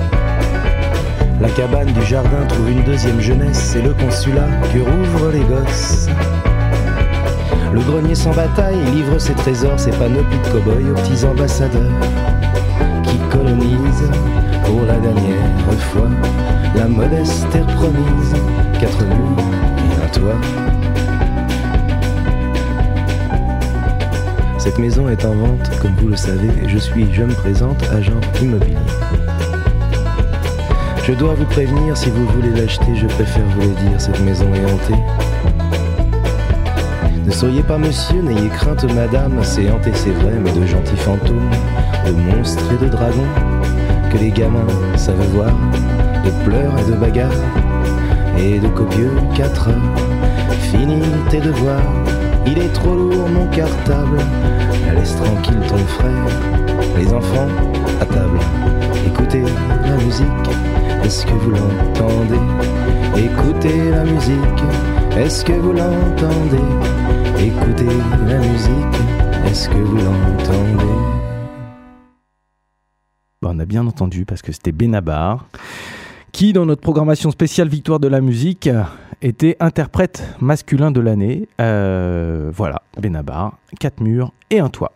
La 1.41 1.49
cabane 1.49 1.91
du 1.91 2.03
jardin 2.03 2.45
trouve 2.47 2.69
une 2.69 2.83
deuxième 2.83 3.19
jeunesse, 3.19 3.71
c'est 3.73 3.81
le 3.81 3.95
consulat 3.95 4.47
que 4.71 4.77
rouvrent 4.77 5.31
les 5.31 5.39
gosses. 5.39 6.07
Le 7.73 7.79
grenier 7.79 8.13
sans 8.13 8.29
bataille 8.29 8.77
livre 8.93 9.17
ses 9.17 9.33
trésors, 9.33 9.79
ses 9.79 9.89
panoplies 9.89 10.37
de 10.37 10.49
cow-boys 10.49 10.91
aux 10.91 10.93
petits 10.93 11.25
ambassadeurs 11.25 11.99
qui 13.03 13.17
colonisent 13.31 14.11
pour 14.65 14.85
la 14.85 14.99
dernière 14.99 15.81
fois 15.91 16.09
la 16.75 16.87
modeste 16.87 17.49
terre 17.49 17.65
promise, 17.65 18.35
quatre 18.79 19.03
murs 19.03 19.43
et 19.79 20.05
un 20.05 20.09
toit. 20.09 20.39
Cette 24.59 24.77
maison 24.77 25.09
est 25.09 25.25
en 25.25 25.33
vente, 25.33 25.71
comme 25.81 25.95
vous 25.95 26.09
le 26.09 26.17
savez, 26.17 26.51
et 26.63 26.69
je 26.69 26.77
suis, 26.77 27.11
je 27.11 27.23
me 27.23 27.33
présente, 27.33 27.81
agent 27.91 28.21
immobilier. 28.43 28.77
Je 31.03 31.13
dois 31.13 31.33
vous 31.33 31.45
prévenir, 31.45 31.97
si 31.97 32.09
vous 32.11 32.25
voulez 32.27 32.51
l'acheter, 32.51 32.95
je 32.95 33.07
préfère 33.07 33.43
vous 33.55 33.61
le 33.61 33.89
dire, 33.89 33.99
cette 33.99 34.19
maison 34.19 34.45
est 34.53 34.71
hantée. 34.71 35.01
Ne 37.25 37.31
soyez 37.31 37.63
pas 37.63 37.79
monsieur, 37.79 38.21
n'ayez 38.21 38.49
crainte 38.49 38.83
madame, 38.93 39.39
c'est 39.41 39.69
hanté 39.71 39.91
c'est 39.95 40.11
vrai, 40.11 40.33
mais 40.43 40.51
de 40.51 40.65
gentils 40.65 40.95
fantômes, 40.97 41.49
de 42.05 42.11
monstres 42.11 42.63
et 42.71 42.83
de 42.85 42.89
dragons, 42.89 43.27
que 44.11 44.17
les 44.19 44.29
gamins 44.29 44.67
savent 44.95 45.25
voir, 45.33 45.51
de 46.23 46.29
pleurs 46.45 46.77
et 46.77 46.91
de 46.91 46.95
bagarres, 46.95 47.31
et 48.37 48.59
de 48.59 48.67
copieux 48.67 49.11
quatre 49.35 49.69
heures. 49.69 50.51
Finis 50.71 51.01
tes 51.31 51.39
devoirs, 51.39 51.81
il 52.45 52.59
est 52.59 52.73
trop 52.73 52.93
lourd 52.93 53.27
mon 53.27 53.47
cartable, 53.47 54.17
laisse 54.95 55.15
tranquille 55.15 55.61
ton 55.67 55.77
frère, 55.77 56.25
les 56.95 57.11
enfants 57.11 57.47
à 57.99 58.05
table, 58.05 58.39
écoutez 59.21 59.43
la 59.43 59.97
musique, 59.97 60.25
est-ce 61.03 61.25
que 61.25 61.31
vous 61.31 61.51
l'entendez? 61.51 62.39
Écoutez 63.15 63.91
la 63.91 64.03
musique, 64.03 64.63
est-ce 65.15 65.45
que 65.45 65.53
vous 65.53 65.73
l'entendez? 65.73 66.57
Écoutez 67.37 67.85
la 68.27 68.39
musique, 68.39 69.01
est-ce 69.45 69.69
que 69.69 69.77
vous 69.77 69.97
l'entendez? 69.97 70.85
Bah, 73.41 73.51
on 73.53 73.59
a 73.59 73.65
bien 73.65 73.85
entendu 73.85 74.25
parce 74.25 74.41
que 74.41 74.51
c'était 74.51 74.71
Benabar 74.71 75.47
qui, 76.31 76.53
dans 76.53 76.65
notre 76.65 76.81
programmation 76.81 77.29
spéciale 77.29 77.67
Victoire 77.67 77.99
de 77.99 78.07
la 78.07 78.21
musique, 78.21 78.69
était 79.21 79.55
interprète 79.59 80.23
masculin 80.39 80.89
de 80.89 80.99
l'année. 80.99 81.47
Euh, 81.59 82.49
voilà, 82.53 82.81
Benabar, 82.99 83.57
quatre 83.79 84.01
murs 84.01 84.33
et 84.49 84.59
un 84.59 84.69
toit. 84.69 84.93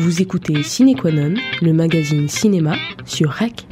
Vous 0.00 0.22
écoutez 0.22 0.62
Ciné 0.62 0.94
Qua 0.94 1.12
Non, 1.12 1.34
le 1.60 1.74
magazine 1.74 2.26
cinéma 2.26 2.72
sur 3.04 3.32
REC. 3.32 3.66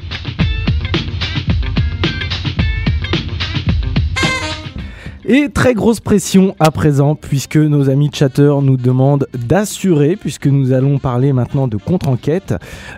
Et 5.25 5.49
très 5.49 5.73
grosse 5.73 6.01
pression 6.01 6.55
à 6.61 6.71
présent, 6.71 7.15
puisque 7.15 7.57
nos 7.57 7.89
amis 7.89 8.11
chatteurs 8.13 8.61
nous 8.61 8.77
demandent 8.77 9.27
d'assurer, 9.33 10.17
puisque 10.17 10.49
nous 10.49 10.75
allons 10.75 10.99
parler 10.99 11.33
maintenant 11.33 11.67
de 11.67 11.79
contre-enquête. 11.79 12.55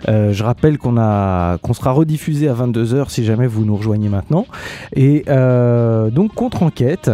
Euh, 0.09 0.33
je 0.33 0.43
rappelle 0.43 0.77
qu'on 0.77 0.93
sera 0.93 1.91
rediffusé 1.91 2.49
à 2.49 2.53
22h 2.53 3.07
si 3.07 3.23
jamais 3.23 3.47
vous 3.47 3.63
nous 3.63 3.77
rejoignez 3.77 4.09
maintenant. 4.09 4.45
Et 4.93 5.23
euh, 5.29 6.09
donc 6.09 6.33
contre-enquête, 6.33 7.09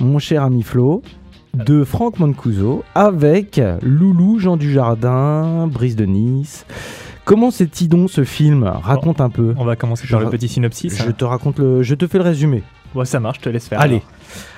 mon 0.00 0.20
cher 0.20 0.44
ami 0.44 0.62
Flo, 0.62 1.02
de 1.64 1.84
Franck 1.84 2.18
Mancuso, 2.18 2.84
avec 2.94 3.60
Loulou, 3.82 4.38
Jean 4.38 4.56
Dujardin, 4.56 5.66
Brice 5.66 5.96
de 5.96 6.04
Nice. 6.04 6.64
Comment 7.24 7.50
c'est 7.50 7.66
Tidon 7.66 8.08
ce 8.08 8.24
film? 8.24 8.64
Raconte 8.64 9.20
un 9.20 9.28
peu. 9.28 9.54
On 9.58 9.64
va 9.64 9.76
commencer 9.76 10.04
Je 10.06 10.12
par 10.12 10.20
le 10.20 10.30
petit 10.30 10.48
synopsis. 10.48 11.02
Je 11.04 11.10
te 11.10 11.24
raconte 11.24 11.58
le, 11.58 11.82
je 11.82 11.94
te 11.94 12.06
fais 12.06 12.18
le 12.18 12.24
résumé. 12.24 12.62
Bon, 12.94 13.04
ça 13.04 13.20
marche, 13.20 13.38
je 13.38 13.42
te 13.42 13.48
laisse 13.48 13.68
faire. 13.68 13.80
Allez. 13.80 14.02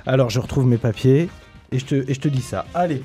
Alors, 0.06 0.30
je 0.30 0.38
retrouve 0.38 0.66
mes 0.66 0.76
papiers 0.76 1.28
et 1.72 1.78
je 1.78 1.86
te, 1.86 1.94
et 1.94 2.14
je 2.14 2.20
te 2.20 2.28
dis 2.28 2.42
ça. 2.42 2.66
Allez. 2.74 3.02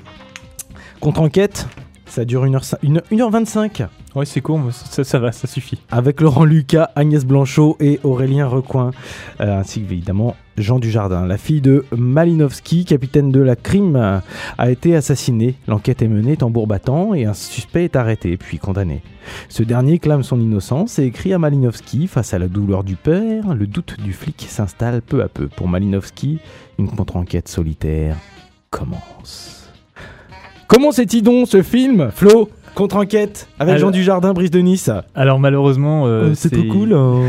Contre-enquête, 1.00 1.66
ça 2.06 2.24
dure 2.24 2.44
1h, 2.46 2.76
1h25 3.12 3.86
Ouais, 4.14 4.24
c'est 4.24 4.40
court, 4.40 4.58
mais 4.58 4.72
ça, 4.72 5.04
ça 5.04 5.18
va, 5.18 5.30
ça 5.30 5.46
suffit. 5.46 5.78
avec 5.90 6.22
Laurent 6.22 6.44
Lucas, 6.44 6.90
Agnès 6.96 7.26
Blanchot 7.26 7.76
et 7.80 8.00
Aurélien 8.02 8.46
Recoin, 8.46 8.92
euh, 9.40 9.60
ainsi 9.60 9.82
que 9.82 9.92
évidemment 9.92 10.36
Jean 10.56 10.78
Dujardin. 10.78 11.26
La 11.26 11.36
fille 11.36 11.60
de 11.60 11.84
Malinowski, 11.94 12.86
capitaine 12.86 13.30
de 13.30 13.40
la 13.40 13.56
crime, 13.56 14.22
a 14.56 14.70
été 14.70 14.96
assassinée. 14.96 15.56
L'enquête 15.68 16.00
est 16.00 16.08
menée 16.08 16.38
tambour 16.38 16.66
battant 16.66 17.12
et 17.12 17.26
un 17.26 17.34
suspect 17.34 17.84
est 17.84 17.96
arrêté 17.96 18.38
puis 18.38 18.58
condamné. 18.58 19.02
Ce 19.50 19.62
dernier 19.62 19.98
clame 19.98 20.22
son 20.22 20.40
innocence 20.40 20.98
et 20.98 21.04
écrit 21.04 21.34
à 21.34 21.38
Malinowski 21.38 22.06
face 22.06 22.32
à 22.32 22.38
la 22.38 22.48
douleur 22.48 22.84
du 22.84 22.96
père. 22.96 23.54
Le 23.54 23.66
doute 23.66 24.00
du 24.02 24.14
flic 24.14 24.46
s'installe 24.48 25.02
peu 25.02 25.22
à 25.22 25.28
peu. 25.28 25.48
Pour 25.48 25.68
Malinowski, 25.68 26.38
une 26.78 26.88
contre-enquête 26.88 27.48
solitaire 27.48 28.16
commence. 28.70 29.55
Comment 30.68 30.92
c'est-il 30.92 31.22
donc 31.22 31.46
ce 31.48 31.62
film, 31.62 32.10
Flo 32.14 32.50
Contre-enquête 32.74 33.48
avec 33.58 33.74
Alors- 33.76 33.88
Jean 33.88 33.90
Dujardin, 33.92 34.32
Brice 34.34 34.50
de 34.50 34.58
Nice? 34.60 34.90
Alors, 35.14 35.38
malheureusement. 35.38 36.06
euh, 36.06 36.30
Oh, 36.30 36.34
c'est 36.34 36.50
trop 36.50 36.64
cool. 36.64 36.92
hein. 36.92 37.22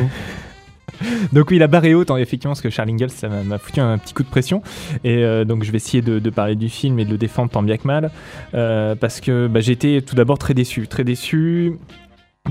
Donc 1.31 1.51
oui, 1.51 1.57
il 1.57 1.63
a 1.63 1.67
barré 1.67 1.93
haut, 1.93 2.03
tant 2.03 2.17
effectivement, 2.17 2.53
parce 2.53 2.61
que 2.61 2.71
Charles 2.71 2.89
Ingalls, 2.89 3.11
ça 3.11 3.29
m'a 3.29 3.59
foutu 3.59 3.79
un 3.79 3.97
petit 3.99 4.15
coup 4.15 4.23
de 4.23 4.29
pression. 4.29 4.63
Et 5.03 5.17
euh, 5.23 5.45
donc 5.45 5.63
je 5.63 5.71
vais 5.71 5.75
essayer 5.75 6.01
de, 6.01 6.17
de 6.17 6.29
parler 6.31 6.55
du 6.55 6.69
film 6.69 6.97
et 6.97 7.05
de 7.05 7.11
le 7.11 7.19
défendre 7.19 7.51
tant 7.51 7.61
bien 7.61 7.77
que 7.77 7.85
mal. 7.87 8.09
euh, 8.55 8.95
parce 8.95 9.21
que 9.21 9.45
bah, 9.47 9.59
j'ai 9.59 9.73
été 9.73 10.01
tout 10.01 10.15
d'abord 10.15 10.39
très 10.39 10.55
déçu. 10.55 10.87
Très 10.87 11.03
déçu 11.03 11.73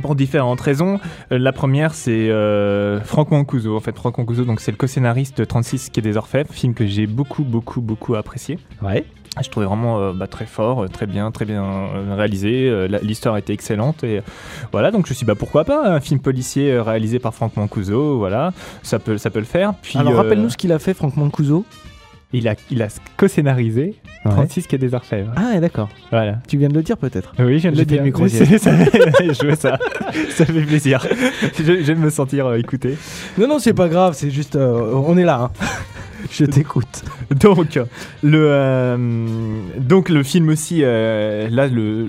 pour 0.00 0.14
différentes 0.14 0.60
raisons. 0.60 1.00
Euh, 1.32 1.38
la 1.38 1.52
première, 1.52 1.92
c'est 1.94 2.30
euh, 2.30 3.00
Franck 3.00 3.32
Mancuso. 3.32 3.76
En 3.76 3.80
fait, 3.80 3.96
Franck 3.96 4.16
Mancuso, 4.18 4.44
donc 4.44 4.60
c'est 4.60 4.70
le 4.70 4.76
co-scénariste 4.76 5.38
de 5.38 5.44
36 5.44 5.88
qui 5.90 5.98
est 5.98 6.02
des 6.02 6.16
Orfèvres, 6.16 6.52
film 6.52 6.72
que 6.74 6.86
j'ai 6.86 7.06
beaucoup, 7.08 7.42
beaucoup, 7.42 7.80
beaucoup 7.80 8.14
apprécié. 8.14 8.58
Ouais. 8.80 9.04
Je 9.42 9.50
trouvais 9.50 9.66
vraiment 9.66 10.00
euh, 10.00 10.12
bah, 10.12 10.26
très 10.26 10.46
fort, 10.46 10.84
euh, 10.84 10.88
très 10.88 11.06
bien, 11.06 11.30
très 11.30 11.44
bien 11.44 11.62
euh, 11.62 12.14
réalisé. 12.16 12.68
Euh, 12.70 12.88
L'histoire 13.02 13.36
était 13.36 13.52
excellente 13.52 14.02
et 14.02 14.18
euh, 14.18 14.22
voilà. 14.72 14.90
Donc 14.90 15.06
je 15.06 15.10
me 15.10 15.14
suis 15.14 15.24
dit, 15.24 15.28
bah 15.28 15.34
pourquoi 15.38 15.64
pas 15.64 15.86
un 15.88 16.00
film 16.00 16.20
policier 16.20 16.80
réalisé 16.80 17.18
par 17.18 17.34
Franck 17.34 17.56
Mancuso. 17.56 18.18
Voilà, 18.18 18.52
ça 18.82 18.98
peut, 18.98 19.18
ça 19.18 19.30
peut 19.30 19.38
le 19.38 19.44
faire. 19.44 19.74
Puis 19.82 19.98
Alors 19.98 20.14
rappelle-nous 20.14 20.50
ce 20.50 20.56
qu'il 20.56 20.72
a 20.72 20.78
fait, 20.78 20.94
Franck 20.94 21.16
Mancuso. 21.16 21.64
Il 22.38 22.48
a, 22.48 22.54
il 22.70 22.82
a 22.82 22.88
co-scénarisé 23.16 23.94
Ouais. 24.24 24.32
36 24.32 24.66
qui 24.66 24.74
est 24.74 24.78
des 24.78 24.92
Orfèvres. 24.92 25.30
Ah, 25.36 25.52
ouais, 25.54 25.60
d'accord. 25.60 25.88
Voilà. 26.10 26.38
Tu 26.48 26.58
viens 26.58 26.68
de 26.68 26.74
le 26.74 26.82
dire 26.82 26.96
peut-être. 26.96 27.32
Oui, 27.38 27.58
je 27.58 27.62
viens 27.68 27.70
de 27.72 27.76
le 27.78 27.84
dire. 27.84 28.02
micro 28.02 28.26
ça, 28.26 28.44
je 28.44 29.54
ça. 29.54 29.78
Ça 30.30 30.44
fait 30.44 30.62
plaisir. 30.62 31.06
Je- 31.64 31.82
J'aime 31.84 32.00
me 32.00 32.10
sentir 32.10 32.46
euh, 32.46 32.56
écouté. 32.58 32.96
Non, 33.38 33.46
non, 33.46 33.58
c'est 33.60 33.72
pas 33.74 33.88
grave, 33.88 34.14
c'est 34.16 34.30
juste. 34.30 34.56
euh, 34.56 34.92
on 34.94 35.16
est 35.16 35.24
là. 35.24 35.42
hein. 35.42 35.50
Je 36.32 36.44
t'écoute. 36.44 37.04
Donc 37.38 37.78
le 38.24 38.46
euh, 38.50 38.96
donc 39.78 40.08
le 40.08 40.24
film 40.24 40.48
aussi 40.48 40.80
là 40.80 41.68
le 41.68 42.08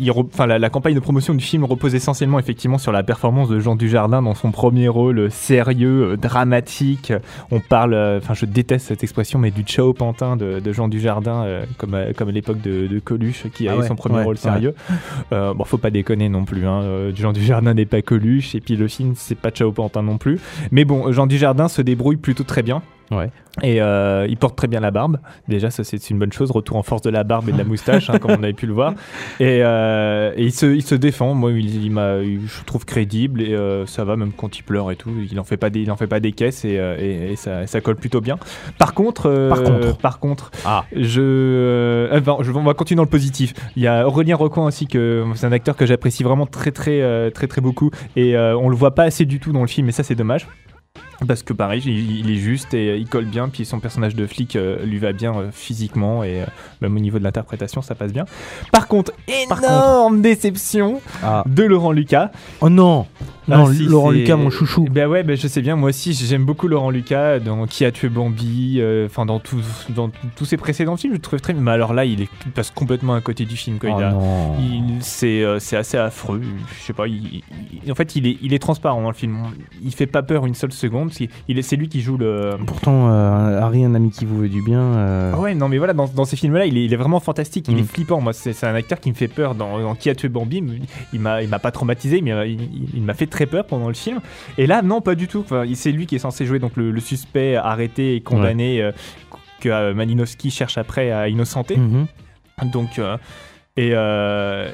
il 0.00 0.10
re- 0.10 0.26
Enfin, 0.32 0.46
la, 0.46 0.58
la 0.58 0.70
campagne 0.70 0.94
de 0.94 1.00
promotion 1.00 1.34
du 1.34 1.44
film 1.44 1.64
repose 1.64 1.94
essentiellement 1.94 2.38
effectivement 2.38 2.78
sur 2.78 2.92
la 2.92 3.02
performance 3.02 3.48
de 3.48 3.60
Jean 3.60 3.76
Dujardin 3.76 4.22
dans 4.22 4.34
son 4.34 4.50
premier 4.50 4.88
rôle 4.88 5.18
euh, 5.18 5.30
sérieux, 5.30 6.12
euh, 6.12 6.16
dramatique. 6.16 7.12
On 7.50 7.60
parle, 7.60 7.94
euh, 7.94 8.18
enfin 8.18 8.34
je 8.34 8.46
déteste 8.46 8.86
cette 8.88 9.02
expression, 9.02 9.38
mais 9.38 9.50
du 9.50 9.62
Chao 9.66 9.92
Pantin 9.92 10.36
de, 10.36 10.60
de 10.60 10.72
Jean 10.72 10.88
Dujardin, 10.88 11.44
euh, 11.44 11.64
comme, 11.78 11.94
à- 11.94 12.12
comme 12.12 12.28
à 12.28 12.32
l'époque 12.32 12.60
de, 12.60 12.86
de 12.86 12.98
Coluche, 12.98 13.44
qui 13.54 13.68
Ah 13.68 13.72
avait 13.72 13.82
ouais, 13.82 13.88
son 13.88 13.96
premier 13.96 14.16
ouais, 14.16 14.24
rôle 14.24 14.34
ouais. 14.36 14.40
sérieux. 14.40 14.74
Euh, 15.32 15.54
bon, 15.54 15.64
faut 15.64 15.78
pas 15.78 15.90
déconner 15.90 16.28
non 16.28 16.44
plus. 16.44 16.66
Hein. 16.66 17.10
Jean 17.14 17.32
Dujardin 17.32 17.74
n'est 17.74 17.86
pas 17.86 18.02
Coluche, 18.02 18.54
et 18.54 18.60
puis 18.60 18.76
le 18.76 18.88
film 18.88 19.14
c'est 19.16 19.34
pas 19.38 19.50
Chao 19.50 19.70
Pantin 19.72 20.02
non 20.02 20.18
plus. 20.18 20.38
Mais 20.70 20.84
bon, 20.84 21.12
Jean 21.12 21.26
Dujardin 21.26 21.68
se 21.68 21.82
débrouille 21.82 22.16
plutôt 22.16 22.44
très 22.44 22.62
bien. 22.62 22.82
Ouais. 23.10 23.30
Et 23.62 23.80
euh, 23.80 24.26
il 24.28 24.36
porte 24.36 24.56
très 24.56 24.66
bien 24.66 24.80
la 24.80 24.90
barbe. 24.90 25.18
Déjà, 25.46 25.70
ça 25.70 25.84
c'est 25.84 26.10
une 26.10 26.18
bonne 26.18 26.32
chose. 26.32 26.50
Retour 26.50 26.76
en 26.76 26.82
force 26.82 27.02
de 27.02 27.10
la 27.10 27.22
barbe 27.22 27.48
et 27.48 27.52
de 27.52 27.58
la 27.58 27.62
moustache, 27.64 28.10
hein, 28.10 28.18
comme 28.20 28.32
on 28.32 28.42
avait 28.42 28.52
pu 28.54 28.66
le 28.66 28.72
voir. 28.72 28.94
Et, 29.38 29.60
euh, 29.62 30.32
et 30.36 30.44
il, 30.44 30.52
se, 30.52 30.66
il 30.66 30.82
se 30.82 30.94
défend. 30.94 31.34
Moi, 31.34 31.52
il, 31.52 31.84
il 31.84 32.40
je 32.46 32.64
trouve 32.64 32.84
crédible 32.84 33.42
et 33.42 33.54
euh, 33.54 33.86
ça 33.86 34.04
va 34.04 34.16
même 34.16 34.32
quand 34.32 34.58
il 34.58 34.62
pleure 34.62 34.90
et 34.90 34.96
tout. 34.96 35.10
Il 35.30 35.38
en 35.38 35.44
fait 35.44 35.56
pas 35.56 35.70
des, 35.70 35.80
il 35.82 35.90
en 35.92 35.96
fait 35.96 36.06
pas 36.08 36.18
des 36.20 36.32
caisses 36.32 36.64
et, 36.64 36.72
et- 36.98 37.32
et 37.32 37.36
ça, 37.36 37.66
ça 37.66 37.80
colle 37.80 37.96
plutôt 37.96 38.20
bien. 38.20 38.38
Par 38.78 38.94
contre, 38.94 39.48
Par 39.48 39.62
contre. 39.62 39.98
par 39.98 40.18
contre, 40.18 40.50
Ah. 40.64 40.84
je, 40.96 42.08
enfin, 42.12 42.38
je, 42.42 42.50
on 42.52 42.62
va 42.64 42.74
continuer 42.74 42.96
dans 42.96 43.02
le 43.04 43.08
positif. 43.08 43.54
Il 43.76 43.82
y 43.82 43.86
a 43.86 44.06
Aurélien 44.08 44.36
Roquan 44.36 44.64
aussi 44.66 44.86
que 44.86 45.24
c'est 45.34 45.46
un 45.46 45.52
acteur 45.52 45.76
que 45.76 45.86
j'apprécie 45.86 46.22
vraiment 46.22 46.46
très 46.46 46.72
très 46.72 47.00
euh, 47.02 47.30
très 47.30 47.46
très 47.46 47.60
beaucoup 47.60 47.90
et 48.16 48.36
on 48.36 48.68
le 48.68 48.76
voit 48.76 48.94
pas 48.94 49.04
assez 49.04 49.24
du 49.26 49.38
tout 49.40 49.52
dans 49.52 49.60
le 49.60 49.66
film 49.68 49.88
et 49.88 49.92
ça 49.92 50.02
c'est 50.02 50.14
dommage. 50.14 50.46
Parce 51.26 51.42
que 51.42 51.52
pareil, 51.52 51.82
il, 51.84 52.30
est 52.30 52.36
juste 52.36 52.74
et 52.74 52.96
il 52.96 53.06
colle 53.08 53.26
bien, 53.26 53.48
puis 53.48 53.64
son 53.64 53.80
personnage 53.80 54.14
de 54.14 54.26
flic 54.26 54.56
euh, 54.56 54.84
lui 54.84 54.98
va 54.98 55.12
bien 55.12 55.34
euh, 55.36 55.50
physiquement 55.52 56.24
et 56.24 56.42
euh, 56.42 56.46
même 56.80 56.96
au 56.96 57.00
niveau 57.00 57.18
de 57.18 57.24
l'interprétation, 57.24 57.82
ça 57.82 57.94
passe 57.94 58.12
bien. 58.12 58.24
Par 58.72 58.88
contre, 58.88 59.12
Par 59.48 59.62
énorme 59.62 60.20
déception 60.22 61.00
Ah. 61.22 61.44
de 61.46 61.62
Laurent 61.62 61.92
Lucas. 61.92 62.30
Oh 62.60 62.68
non 62.68 63.06
Non, 63.46 63.66
Ah, 63.68 63.72
si, 63.74 63.84
Laurent 63.84 64.10
Lucas, 64.10 64.36
mon 64.36 64.48
chouchou. 64.50 64.86
Ben 64.90 65.06
ouais, 65.06 65.22
ben 65.22 65.36
je 65.36 65.46
sais 65.48 65.60
bien. 65.60 65.76
Moi 65.76 65.90
aussi, 65.90 66.14
j'aime 66.14 66.44
beaucoup 66.44 66.66
Laurent 66.66 66.90
Lucas 66.90 67.40
dans 67.40 67.66
Qui 67.66 67.84
a 67.84 67.92
tué 67.92 68.08
Bambi. 68.08 68.76
euh, 68.80 69.06
Enfin, 69.06 69.26
dans, 69.26 69.38
tous 69.38 69.86
dans 69.90 70.10
tous 70.36 70.44
ses 70.46 70.56
précédents 70.56 70.96
films, 70.96 71.12
je 71.12 71.18
le 71.18 71.22
trouve 71.22 71.40
très. 71.40 71.52
Mais 71.52 71.70
alors 71.70 71.92
là, 71.92 72.04
il, 72.06 72.22
est, 72.22 72.28
il 72.46 72.52
passe 72.52 72.70
complètement 72.70 73.14
à 73.14 73.20
côté 73.20 73.44
du 73.44 73.56
film. 73.56 73.78
Quoi. 73.78 73.90
Oh 73.92 73.96
il 73.98 74.02
a- 74.04 74.12
non. 74.12 74.56
il- 74.58 75.02
c'est 75.02 75.42
euh, 75.42 75.56
assez 75.56 75.96
affreux. 75.98 76.40
Je 76.78 76.82
sais 76.84 76.92
pas. 76.94 77.06
il- 77.06 77.42
il- 77.84 77.92
en 77.92 77.94
fait, 77.94 78.16
il 78.16 78.26
est, 78.26 78.38
il 78.42 78.54
est 78.54 78.58
transparent 78.58 79.02
dans 79.02 79.08
le 79.10 79.14
film. 79.14 79.36
Il 79.84 79.92
fait 79.94 80.06
pas 80.06 80.22
peur 80.22 80.46
une 80.46 80.54
seule 80.54 80.72
seconde. 80.72 81.10
C'est 81.12 81.76
lui 81.76 81.88
qui 81.88 82.00
joue 82.00 82.16
le. 82.16 82.52
Pourtant, 82.66 83.08
euh, 83.10 83.60
Harry, 83.60 83.84
un 83.84 83.94
ami 83.94 84.10
qui 84.10 84.24
vous 84.24 84.38
veut 84.38 84.48
du 84.48 84.62
bien. 84.62 85.32
Ah 85.34 85.38
ouais, 85.38 85.54
non, 85.54 85.68
mais 85.68 85.78
voilà, 85.78 85.92
dans, 85.92 86.06
dans 86.08 86.24
ces 86.24 86.36
films-là, 86.36 86.64
il 86.66 86.78
est, 86.78 86.84
il 86.86 86.92
est 86.92 86.96
vraiment 86.96 87.20
fantastique. 87.20 87.66
Il 87.68 87.74
Mm. 87.76 87.78
est 87.80 87.82
flippant. 87.92 88.20
Moi, 88.20 88.32
c'est 88.32 88.64
un 88.64 88.74
acteur 88.74 89.00
qui 89.00 89.10
me 89.10 89.14
fait 89.14 89.28
peur. 89.28 89.54
Dans, 89.54 89.78
dans 89.78 89.94
Qui 89.94 90.08
a 90.10 90.14
tué 90.14 90.28
Bambi, 90.28 90.62
il 91.12 91.20
m'a 91.20 91.58
pas 91.58 91.70
traumatisé, 91.70 92.20
mais 92.22 92.32
il 92.94 93.02
m'a 93.02 93.14
fait 93.14 93.26
très 93.34 93.46
peur 93.46 93.66
pendant 93.66 93.88
le 93.88 93.94
film. 93.94 94.20
Et 94.58 94.66
là, 94.66 94.80
non, 94.82 95.00
pas 95.00 95.16
du 95.16 95.26
tout. 95.26 95.40
Enfin, 95.40 95.64
c'est 95.74 95.90
lui 95.90 96.06
qui 96.06 96.14
est 96.14 96.20
censé 96.20 96.46
jouer 96.46 96.60
donc 96.60 96.76
le, 96.76 96.92
le 96.92 97.00
suspect 97.00 97.56
arrêté 97.56 98.14
et 98.14 98.20
condamné 98.20 98.80
euh, 98.80 98.92
que 99.60 99.68
euh, 99.68 99.92
Malinowski 99.92 100.50
cherche 100.50 100.78
après 100.78 101.10
à 101.10 101.28
innocenter. 101.28 101.76
mhm. 101.76 102.06
Donc, 102.72 103.00
euh, 103.00 103.16
et, 103.76 103.90
euh, 103.92 104.70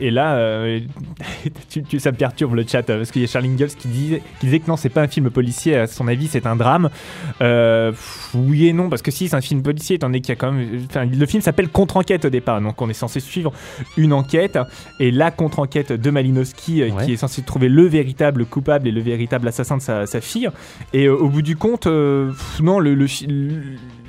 et 0.00 0.10
là, 0.10 0.36
euh, 0.36 0.80
tu- 1.68 1.82
tu- 1.82 1.98
ça 2.00 2.12
me 2.12 2.16
perturbe 2.16 2.54
le 2.54 2.64
chat 2.66 2.82
parce 2.82 3.10
qu'il 3.10 3.20
y 3.20 3.24
a 3.24 3.28
Charlie 3.28 3.50
Ingalls 3.50 3.68
qui 3.70 3.88
disait, 3.88 4.22
qui 4.40 4.46
disait 4.46 4.60
que 4.60 4.68
non, 4.68 4.76
c'est 4.78 4.88
pas 4.88 5.02
un 5.02 5.08
film 5.08 5.28
policier. 5.30 5.76
À 5.76 5.86
son 5.86 6.08
avis, 6.08 6.28
c'est 6.28 6.46
un 6.46 6.56
drame. 6.56 6.88
Euh, 7.42 7.92
oui 8.34 8.68
et 8.68 8.72
non, 8.72 8.88
parce 8.88 9.02
que 9.02 9.10
si 9.10 9.28
c'est 9.28 9.36
un 9.36 9.42
film 9.42 9.62
policier, 9.62 9.96
étant 9.96 10.06
donné 10.08 10.20
qu'il 10.22 10.30
y 10.30 10.32
a 10.32 10.36
quand 10.36 10.52
même. 10.52 10.86
Le 11.12 11.26
film 11.26 11.42
s'appelle 11.42 11.68
Contre-enquête 11.68 12.24
au 12.24 12.30
départ, 12.30 12.60
donc 12.62 12.80
on 12.80 12.88
est 12.88 12.94
censé 12.94 13.20
suivre 13.20 13.52
une 13.98 14.12
enquête 14.14 14.58
et 14.98 15.10
la 15.10 15.30
contre-enquête 15.30 15.92
de 15.92 16.10
Malinowski 16.10 16.84
Ouais. 16.84 17.04
qui 17.04 17.12
est 17.12 17.16
censé 17.16 17.42
trouver 17.42 17.68
le 17.68 17.84
véritable 17.86 18.46
coupable 18.46 18.88
et 18.88 18.92
le 18.92 19.00
véritable 19.02 19.46
assassin 19.48 19.76
de 19.76 19.82
sa, 19.82 20.06
sa 20.06 20.20
fille. 20.22 20.48
Et 20.94 21.08
au 21.08 21.28
bout 21.28 21.42
du 21.42 21.56
compte, 21.56 21.86
non, 21.86 22.78
le, 22.80 22.94
le 22.94 23.06
le- 23.26 23.62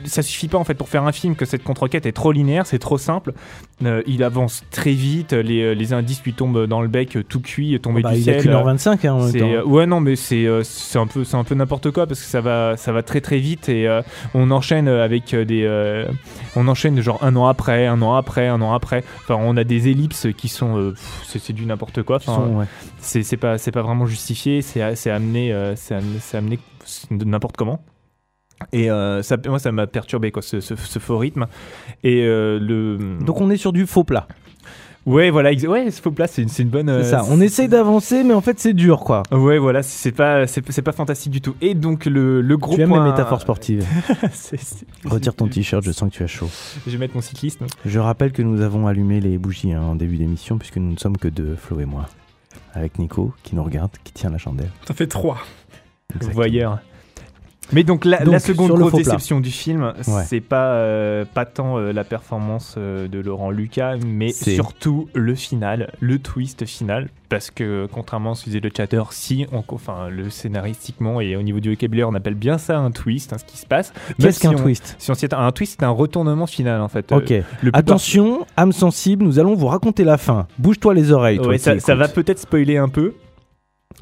ça 0.06 0.22
suffit 0.22 0.48
pas 0.48 0.58
en 0.58 0.64
fait 0.64 0.74
pour 0.76 0.90
faire 0.90 1.04
un 1.04 1.12
film 1.12 1.36
que 1.36 1.46
cette 1.46 1.64
contre-enquête 1.64 2.06
est 2.06 2.12
trop 2.12 2.32
linéaire, 2.32 2.66
c'est 2.66 2.80
trop 2.80 2.98
simple. 2.98 3.34
Euh, 3.84 4.02
il 4.08 4.24
avance 4.24 4.64
très 4.72 4.92
vite, 4.92 5.34
les, 5.34 5.62
euh, 5.62 5.72
les 5.74 5.94
indices 5.94 6.22
lui 6.24 6.34
tombent 6.34 6.66
dans 6.68 6.82
le 6.82 6.88
bec 6.88 7.18
tout 7.30 7.40
cuit, 7.42 7.80
tombé 7.80 8.02
Bah, 8.02 8.12
du 8.12 8.18
il 8.20 8.24
ciel. 8.24 8.38
a 8.40 8.42
qu'une 8.42 8.52
heure 8.52 8.64
25 8.66 9.06
hein, 9.06 9.14
en 9.14 9.24
même 9.26 9.34
temps. 9.34 9.48
euh, 9.50 9.64
ouais 9.64 9.86
non 9.86 10.00
mais 10.02 10.16
c'est 10.16 10.46
c'est 10.64 11.00
un 11.00 11.08
peu 11.08 11.24
c'est 11.24 11.38
un 11.38 11.44
peu 11.44 11.56
n'importe 11.56 11.92
quoi 11.92 12.06
parce 12.08 12.20
que 12.20 12.26
ça 12.26 12.42
va 12.42 12.76
ça 12.78 12.92
va 12.92 13.04
très 13.04 13.22
très 13.22 13.38
vite 13.40 13.70
et 13.70 13.88
euh, 13.88 14.02
on 14.34 14.52
enchaîne 14.52 14.88
avec 14.88 15.34
des 15.36 15.64
euh, 15.64 16.06
on 16.56 16.68
enchaîne 16.68 17.00
genre 17.02 17.24
un 17.24 17.36
an 17.36 17.48
après 17.48 17.88
un 17.88 18.02
an 18.02 18.16
après 18.16 18.48
un 18.48 18.62
an 18.62 18.74
après 18.74 19.04
enfin 19.24 19.38
on 19.42 19.56
a 19.58 19.64
des 19.64 19.88
ellipses 19.90 20.28
qui 20.38 20.48
sont 20.50 20.94
c'est 21.26 21.54
du 21.54 21.66
n'importe 21.66 22.04
quoi 22.04 22.18
Enfin, 22.18 22.48
ouais. 22.48 22.66
c'est 23.00 23.38
pas 23.38 23.58
c'est 23.58 23.72
pas 23.72 23.82
vraiment 23.82 24.06
justifié 24.06 24.62
c'est 24.62 24.82
amené 25.10 25.54
c'est 25.76 25.96
amené, 25.96 26.20
amené 26.34 26.60
n'importe 27.12 27.56
comment 27.58 27.82
et 28.74 28.92
euh, 28.92 29.22
ça 29.24 29.38
moi 29.48 29.60
ça 29.60 29.72
m'a 29.72 29.88
perturbé 29.88 30.32
quoi 30.32 30.42
ce, 30.42 30.60
ce, 30.60 30.76
ce 30.76 31.00
faux 31.00 31.18
rythme 31.18 31.48
et 32.04 32.24
euh, 32.26 32.60
le 32.60 32.98
Donc 33.26 33.40
on 33.42 33.50
est 33.50 33.58
sur 33.58 33.72
du 33.74 33.86
faux 33.88 34.04
plat. 34.04 34.28
ouais 35.06 35.30
voilà 35.30 35.52
ouais 35.52 35.90
ce 35.92 36.02
faux 36.02 36.12
plat 36.12 36.28
c'est 36.28 36.42
une, 36.42 36.50
c'est 36.50 36.64
une 36.64 36.70
bonne 36.70 36.90
euh, 36.90 37.04
C'est 37.04 37.12
ça. 37.12 37.24
On 37.30 37.40
essaye 37.42 37.68
d'avancer, 37.70 38.24
mais 38.24 38.34
en 38.34 38.42
fait 38.42 38.60
c'est 38.60 38.74
dur 38.74 39.00
quoi. 39.00 39.24
Ouais, 39.32 39.58
voilà, 39.58 39.82
c'est 39.82 40.12
pas, 40.12 40.46
c'est 40.46 40.82
pas 40.82 40.92
fantastique 40.92 41.32
du 41.32 41.42
tout. 41.42 41.56
Et 41.62 41.74
donc 41.74 42.06
le, 42.06 42.42
le 42.42 42.58
gros 42.58 42.76
tu 42.76 42.82
aimes 42.82 42.90
point. 42.90 43.04
les 43.06 43.12
métaphores 43.12 43.42
sportives. 43.42 43.86
C'est- 44.34 44.58
c'est- 44.60 44.86
Retire 45.06 45.34
ton 45.34 45.48
t-shirt, 45.48 45.84
je 45.84 45.92
sens 45.92 46.10
que 46.12 46.16
tu 46.18 46.24
as 46.24 46.28
chaud. 46.28 46.50
Je 46.86 46.92
vais 46.92 46.98
mettre 46.98 47.16
mon 47.16 47.22
cyclisme. 47.22 47.66
Je 47.86 48.00
rappelle 48.00 48.34
que 48.34 48.42
nous 48.42 48.62
avons 48.62 48.86
allumé 48.88 49.22
les 49.22 49.38
bougies 49.38 49.72
hein, 49.74 49.82
en 49.82 49.96
début 49.96 50.18
d'émission, 50.18 50.58
puisque 50.58 50.78
nous 50.78 50.92
ne 50.92 50.98
sommes 50.98 51.18
que 51.18 51.30
deux, 51.30 51.56
Flo 51.56 51.80
et 51.80 51.86
moi. 51.86 52.08
Avec 52.74 53.00
Nico, 53.00 53.34
qui 53.44 53.56
nous 53.56 53.64
regarde, 53.64 53.92
qui 54.04 54.12
tient 54.14 54.30
la 54.30 54.38
chandelle. 54.38 54.70
Ça 54.88 54.94
fait 54.94 55.08
trois. 55.08 55.38
Exactement. 56.14 56.34
Voyeur. 56.36 56.80
Mais 57.72 57.84
donc 57.84 58.06
la, 58.06 58.20
Donc, 58.20 58.34
la 58.34 58.40
seconde 58.40 58.72
grosse 58.72 58.92
plat. 58.92 59.00
déception 59.04 59.40
du 59.40 59.52
film, 59.52 59.94
Ouais. 60.08 60.24
c'est 60.26 60.42
pas 60.42 60.74
euh, 60.74 61.26
pas 61.32 61.46
tant 61.46 61.78
euh, 61.78 61.92
la 61.92 62.04
performance 62.04 62.76
euh, 62.78 63.08
de 63.08 63.20
Laurent 63.20 63.52
Lucas, 63.52 63.96
mais 64.06 64.32
surtout 64.32 65.08
le 65.14 65.36
final, 65.36 65.92
le 66.00 66.20
twist 66.20 66.66
final, 66.66 67.10
parce 67.30 67.52
que 67.52 67.88
contrairement 67.92 68.32
à 68.32 68.36
ce 68.36 68.42
que 68.46 68.50
disait 68.50 68.60
le 68.60 68.72
chatter, 68.76 69.02
si 69.12 69.46
on, 69.52 69.64
enfin 69.70 70.10
le 70.10 70.30
scénaristiquement 70.30 71.22
et 71.22 71.36
au 71.36 71.42
niveau 71.42 71.60
du 71.60 71.70
vocabulaire, 71.70 72.10
on 72.10 72.16
appelle 72.16 72.34
bien 72.36 72.58
ça 72.58 72.78
un 72.78 72.92
twist, 72.92 73.34
hein, 73.34 73.38
ce 73.38 73.46
qui 73.46 73.58
se 73.58 73.66
passe. 73.66 73.94
Qu'est-ce 74.20 74.40
qu'un 74.40 74.54
twist? 74.54 74.96
Si 74.98 75.12
on 75.12 75.14
un 75.32 75.52
twist, 75.52 75.78
c'est 75.80 75.86
un 75.86 75.90
retournement 75.90 76.48
final 76.48 76.82
en 76.82 76.88
fait. 76.88 77.12
Ok. 77.12 77.30
le 77.62 77.72
Attention, 77.74 78.46
âme 78.58 78.72
sensible, 78.72 79.24
nous 79.24 79.40
allons 79.40 79.54
vous 79.56 79.68
raconter 79.68 80.04
la 80.04 80.18
fin. 80.18 80.48
Bouge-toi 80.58 80.94
les 80.94 81.12
oreilles. 81.12 81.38
toi 81.38 81.50
Ouais, 81.50 81.58
ça, 81.58 81.80
ça 81.80 81.96
va 81.96 82.08
peut-être 82.08 82.40
spoiler 82.40 82.78
un 82.78 82.90
peu. 82.90 83.14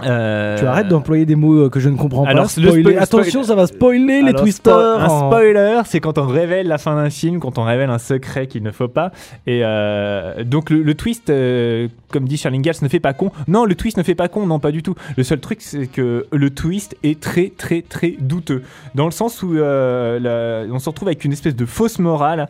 Euh, 0.05 0.57
Tu 0.59 0.65
arrêtes 0.65 0.87
d'employer 0.89 1.25
des 1.25 1.35
mots 1.35 1.65
euh, 1.65 1.69
que 1.69 1.79
je 1.79 1.89
ne 1.89 1.97
comprends 1.97 2.23
Alors, 2.25 2.43
pas. 2.43 2.49
Spoiler. 2.49 2.97
Attention, 2.97 3.43
ça 3.43 3.55
va 3.55 3.65
spoiler 3.67 4.21
les 4.21 4.33
twisters. 4.33 4.73
Un 4.75 5.09
spoiler, 5.09 5.81
c'est 5.85 5.99
quand 5.99 6.17
on 6.17 6.27
révèle 6.27 6.67
la 6.67 6.77
fin 6.77 6.95
d'un 6.95 7.09
film, 7.09 7.39
quand 7.39 7.57
on 7.57 7.63
révèle 7.63 7.89
un 7.89 7.97
secret 7.97 8.47
qu'il 8.47 8.61
ne 8.63 8.71
faut 8.71 8.87
pas. 8.87 9.11
Et 9.47 9.61
euh, 9.63 10.43
donc 10.43 10.69
le, 10.69 10.83
le 10.83 10.93
twist, 10.93 11.29
euh, 11.29 11.87
comme 12.11 12.27
dit 12.27 12.37
Charlie 12.37 12.57
Ingalls, 12.59 12.75
ne 12.81 12.87
fait 12.87 12.99
pas 12.99 13.13
con. 13.13 13.31
Non, 13.47 13.65
le 13.65 13.73
twist 13.75 13.97
ne 13.97 14.03
fait 14.03 14.13
pas 14.15 14.27
con, 14.27 14.45
non, 14.45 14.59
pas 14.59 14.71
du 14.71 14.83
tout. 14.83 14.93
Le 15.17 15.23
seul 15.23 15.39
truc, 15.39 15.61
c'est 15.61 15.87
que 15.87 16.27
le 16.31 16.49
twist 16.51 16.95
est 17.03 17.19
très, 17.19 17.51
très, 17.55 17.81
très 17.81 18.11
douteux. 18.19 18.61
Dans 18.93 19.05
le 19.05 19.11
sens 19.11 19.41
où 19.41 19.53
la- 19.53 20.63
on 20.71 20.79
se 20.79 20.89
retrouve 20.89 21.07
avec 21.07 21.25
une 21.25 21.33
espèce 21.33 21.55
de 21.55 21.65
fausse 21.65 21.97
morale 21.99 22.49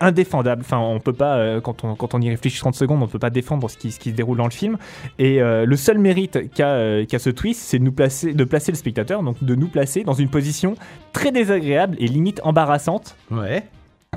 indéfendable. 0.00 0.62
Enfin, 0.64 0.78
on 0.78 0.98
peut 1.00 1.12
pas, 1.12 1.60
quand, 1.60 1.84
on, 1.84 1.94
quand 1.94 2.14
on 2.14 2.20
y 2.20 2.30
réfléchit 2.30 2.58
30 2.60 2.74
secondes, 2.74 3.02
on 3.02 3.06
peut 3.06 3.18
pas 3.18 3.30
défendre 3.30 3.68
ce 3.68 3.76
qui, 3.76 3.90
ce 3.92 3.98
qui 4.00 4.10
se 4.10 4.14
déroule 4.14 4.38
dans 4.38 4.44
le 4.44 4.50
film. 4.50 4.76
Et 5.18 5.40
le 5.40 5.76
seul 5.76 5.98
mérite 5.98 6.38
qu'a 6.54 6.85
euh, 6.86 7.04
qu'a 7.04 7.18
ce 7.18 7.30
twist, 7.30 7.60
c'est 7.60 7.78
de 7.78 7.90
placer, 7.90 8.32
de 8.32 8.44
placer 8.44 8.72
le 8.72 8.76
spectateur, 8.76 9.22
donc 9.22 9.42
de 9.42 9.54
nous 9.54 9.68
placer 9.68 10.04
dans 10.04 10.14
une 10.14 10.28
position 10.28 10.74
très 11.12 11.32
désagréable 11.32 11.96
et 11.98 12.06
limite 12.06 12.40
embarrassante. 12.44 13.16
Ouais. 13.30 13.64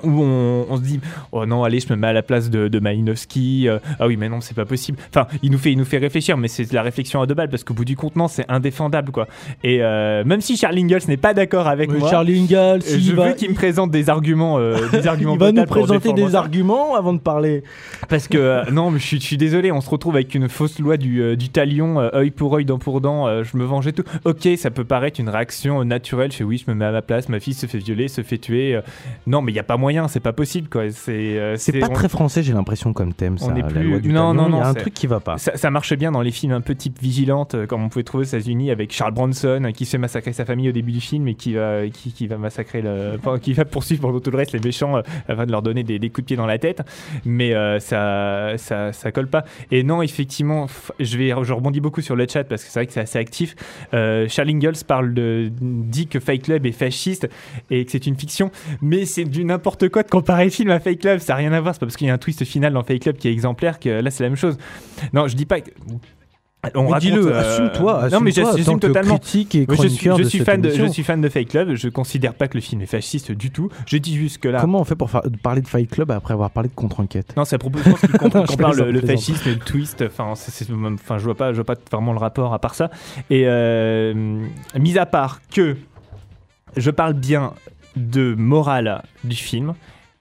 Où 0.04 0.24
on, 0.24 0.66
on 0.70 0.78
se 0.78 0.82
dit 0.82 1.00
oh 1.32 1.46
non 1.46 1.64
allez 1.64 1.80
je 1.80 1.92
me 1.92 1.98
mets 1.98 2.08
à 2.08 2.14
la 2.14 2.24
place 2.24 2.50
de, 2.50 2.68
de 2.68 2.80
Malinowski 2.80 3.68
euh, 3.68 3.80
ah 4.00 4.08
oui 4.08 4.18
mais 4.18 4.30
non 4.30 4.42
c'est 4.42 4.56
pas 4.56 4.66
possible 4.66 4.98
enfin 5.10 5.28
il 5.44 5.52
nous 5.52 5.58
fait 5.58 5.72
il 5.72 5.78
nous 5.78 5.86
fait 5.86 5.98
réfléchir 5.98 6.38
mais 6.38 6.48
c'est 6.48 6.70
de 6.70 6.76
la 6.76 6.82
réflexion 6.82 7.22
à 7.22 7.28
deux 7.28 7.34
balles 7.34 7.50
parce 7.50 7.64
qu'au 7.64 7.74
bout 7.74 7.86
du 7.86 7.96
compte 7.96 8.16
non 8.16 8.28
c'est 8.28 8.50
indéfendable 8.50 9.12
quoi 9.12 9.28
et 9.64 9.80
euh, 9.82 10.24
même 10.26 10.42
si 10.42 10.58
Charlie 10.58 10.82
Ingalls 10.84 11.02
n'est 11.08 11.18
pas 11.18 11.34
d'accord 11.34 11.68
avec 11.68 11.92
Oui, 11.92 12.00
moi 12.00 12.10
Charlie 12.10 12.40
Ingalls, 12.40 12.82
euh, 12.88 12.98
je 13.00 13.14
va, 13.14 13.30
veux 13.30 13.34
qu'il 13.34 13.50
me 13.50 13.56
présente 13.56 13.92
des 13.92 14.10
arguments 14.10 14.58
euh, 14.60 14.76
des 14.92 15.08
arguments 15.08 15.34
il 15.34 15.40
va 15.40 15.52
nous 15.52 15.66
présenter 15.66 16.14
des 16.14 16.36
arguments 16.36 16.96
avant 16.96 17.14
de 17.14 17.20
parler. 17.20 17.64
Parce 18.08 18.28
que, 18.28 18.70
non, 18.72 18.92
mais 18.92 19.00
je 19.00 19.18
suis, 19.18 19.38
désolé, 19.38 19.72
on 19.72 19.82
se 19.82 19.90
retrouve 19.90 20.16
avec 20.16 20.34
une 20.36 20.50
fausse 20.50 20.80
loi 20.80 20.98
du, 20.98 21.36
du 21.38 21.50
talion, 21.50 22.00
œil 22.14 22.32
pour 22.32 22.56
œil, 22.56 22.66
dent 22.66 22.80
pour 22.80 23.02
dent, 23.02 23.44
je 23.44 23.58
me 23.58 23.66
venge 23.66 23.88
et 23.88 23.94
tout. 23.94 24.04
Ok, 24.26 24.48
ça 24.58 24.72
peut 24.72 24.84
paraître 24.84 25.20
une 25.20 25.30
réaction 25.30 25.84
naturelle, 25.84 26.32
je 26.32 26.38
fais 26.38 26.44
oui, 26.44 26.62
je 26.64 26.72
me 26.72 26.76
mets 26.76 26.86
à 26.86 26.92
ma 26.92 27.02
place, 27.02 27.30
ma 27.30 27.40
fille 27.40 27.54
se 27.54 27.66
fait 27.66 27.78
violer, 27.78 28.08
se 28.08 28.22
fait 28.22 28.38
tuer. 28.38 28.80
non, 29.28 29.42
mais 29.42 29.52
il 29.52 29.56
n'y 29.56 29.60
a 29.60 29.64
pas 29.64 29.78
moyen, 29.90 30.08
c'est 30.08 30.20
pas 30.20 30.34
possible, 30.34 30.70
quoi. 30.70 30.92
C'est 30.92 31.40
euh, 31.40 31.56
C'est 31.58 31.80
pas 31.80 31.88
on- 31.90 31.94
très 31.94 32.10
français, 32.10 32.44
j'ai 32.44 32.54
l'impression, 32.54 32.94
comme 32.94 33.12
thème. 33.14 33.38
On 33.42 33.48
ça, 33.48 33.54
la 33.56 33.64
plus- 33.64 33.90
loi 33.90 34.00
du 34.00 34.10
non, 34.14 34.36
non, 34.36 34.48
non, 34.48 34.58
Il 34.58 34.62
y 34.62 34.64
a 34.64 34.68
un 34.68 34.74
truc 34.76 34.94
qui 34.94 35.08
va 35.08 35.20
pas. 35.20 35.40
Ça, 35.40 35.58
ça 35.58 35.72
marche 35.72 35.94
bien 35.96 36.12
dans 36.12 36.22
les 36.22 36.30
films 36.30 36.52
un 36.54 36.62
peu 36.62 36.76
type 36.76 37.00
Vigilante, 37.02 37.56
euh, 37.56 37.66
comme 37.66 37.84
on 37.84 37.90
pouvait 37.90 38.04
trouver 38.04 38.22
aux 38.24 38.28
États-Unis 38.28 38.70
avec 38.70 38.94
Charles 38.94 39.14
Bronson 39.14 39.64
euh, 39.66 39.72
qui 39.72 39.86
se 39.86 39.92
fait 39.92 39.98
massacrer 39.98 40.32
sa 40.32 40.46
famille 40.46 40.70
au 40.70 40.72
début 40.72 40.92
du 40.92 41.02
film 41.02 41.28
et 41.28 41.34
qui 41.34 41.54
va, 41.54 41.88
qui, 41.92 42.12
qui 42.14 42.28
va 42.28 42.38
massacrer 42.38 42.84
le, 42.84 43.14
enfin, 43.18 43.40
qui 43.40 43.54
va 43.54 43.66
poursuivre 43.66 44.02
pendant 44.04 44.20
tout 44.20 44.30
le 44.30 44.38
reste 44.38 44.52
les 44.52 44.60
méchants 44.60 45.02
afin 45.28 45.46
de 45.48 45.52
leur 45.52 45.64
donner 45.64 45.84
des, 45.84 45.98
des 45.98 46.10
coups 46.10 46.22
de 46.22 46.28
pied 46.28 46.36
dans 46.38 46.46
la 46.46 46.60
tête. 46.60 46.84
Mais 47.26 47.56
euh, 47.56 47.80
ça, 47.80 48.54
ça, 48.58 48.94
ça 48.94 49.12
colle 49.12 49.28
pas. 49.28 49.44
Et 49.72 49.82
non, 49.84 50.04
effectivement, 50.04 50.68
je 51.00 51.18
vais, 51.18 51.30
je 51.42 51.54
rebondis 51.54 51.82
beaucoup 51.82 52.02
sur 52.02 52.16
le 52.16 52.28
chat 52.32 52.44
parce 52.44 52.64
que 52.64 52.70
c'est 52.70 52.80
vrai 52.80 52.86
que 52.86 52.94
c'est 52.94 53.00
assez 53.02 53.18
actif. 53.18 53.56
Euh, 53.96 54.28
Charles 54.30 54.50
Ingalls 54.50 54.84
parle 54.86 55.14
de, 55.16 55.50
dit 55.60 56.06
que 56.08 56.20
Fight 56.20 56.44
Club 56.44 56.66
est 56.68 56.72
fasciste 56.74 57.28
et 57.72 57.86
que 57.86 57.92
c'est 57.92 58.06
une 58.06 58.16
fiction, 58.16 58.52
mais 58.82 59.06
c'est 59.06 59.24
du 59.24 59.46
n'importe 59.46 59.69
quoi 59.78 60.04
de 60.04 60.10
comparer 60.10 60.46
le 60.46 60.50
film 60.52 60.70
à 60.72 60.80
Fight 60.80 61.00
Club. 61.00 61.20
Ça 61.20 61.34
n'a 61.34 61.38
rien 61.38 61.54
à 61.54 61.62
voir. 61.62 61.74
C'est 61.76 61.80
pas 61.80 61.86
parce 61.86 61.98
qu'il 61.98 62.08
y 62.08 62.10
a 62.10 62.14
un 62.14 62.18
twist 62.18 62.44
final 62.46 62.74
dans 62.74 62.84
Fight 62.84 63.02
Club 63.02 63.18
qui 63.18 63.28
est 63.28 63.32
exemplaire 63.32 63.80
que 63.80 63.90
là 63.90 64.12
c'est 64.12 64.24
la 64.24 64.30
même 64.30 64.38
chose. 64.38 64.58
Non, 65.14 65.28
je 65.28 65.36
dis 65.36 65.46
pas 65.46 65.62
que. 65.62 65.72
On 66.76 66.94
dis-le, 66.98 67.28
euh, 67.28 67.40
assume-toi, 67.40 68.10
Non, 68.12 68.20
mais 68.20 68.32
j'assume 68.32 68.82
totalement. 68.82 69.18
critique 69.18 69.56
et 69.56 69.66
je 69.70 69.88
suis, 69.88 70.10
je 70.10 70.14
de 70.18 70.24
suis 70.24 70.40
cette 70.40 70.46
fan 70.46 70.60
de, 70.62 70.70
je 70.70 70.86
suis 70.88 71.04
fan 71.04 71.22
de 71.22 71.30
Fight 71.30 71.48
Club. 71.50 71.74
Je 71.76 71.88
considère 71.88 72.34
pas 72.34 72.50
que 72.50 72.56
le 72.58 72.62
film 72.62 72.82
est 72.82 72.86
fasciste 72.86 73.32
du 73.32 73.50
tout. 73.50 73.70
Je 73.86 73.96
dis 73.96 74.18
juste 74.18 74.40
que 74.40 74.50
là. 74.50 74.60
Comment 74.60 74.82
on 74.82 74.84
fait 74.84 74.98
pour 74.98 75.10
parler 75.42 75.62
de 75.62 75.68
Fight 75.70 75.90
Club 75.90 76.12
après 76.12 76.34
avoir 76.34 76.52
parlé 76.52 76.68
de 76.68 76.74
contre-enquête? 76.76 77.34
Non, 77.38 77.46
c'est 77.46 77.56
à 77.56 77.60
propos. 77.60 77.80
Comp- 78.20 78.34
Non, 78.36 78.42
je 78.46 78.52
compare 78.52 78.74
le, 78.74 78.92
le 78.92 79.00
fascisme 79.00 79.52
le 79.52 79.56
twist. 79.56 80.04
Enfin, 80.06 80.34
je 81.18 81.24
vois 81.24 81.36
pas, 81.36 81.52
je 81.54 81.56
vois 81.56 81.64
pas 81.66 81.76
vraiment 81.90 82.12
le 82.12 82.20
rapport 82.20 82.54
à 82.54 82.60
part 82.60 82.76
ça. 82.76 82.92
Et 83.30 83.44
euh, 83.46 84.14
mis 84.78 84.98
à 84.98 85.06
part 85.06 85.40
que 85.50 85.78
je 86.76 86.92
parle 86.92 87.14
bien 87.14 87.54
de 88.00 88.34
morale 88.36 89.04
du 89.24 89.36
film, 89.36 89.74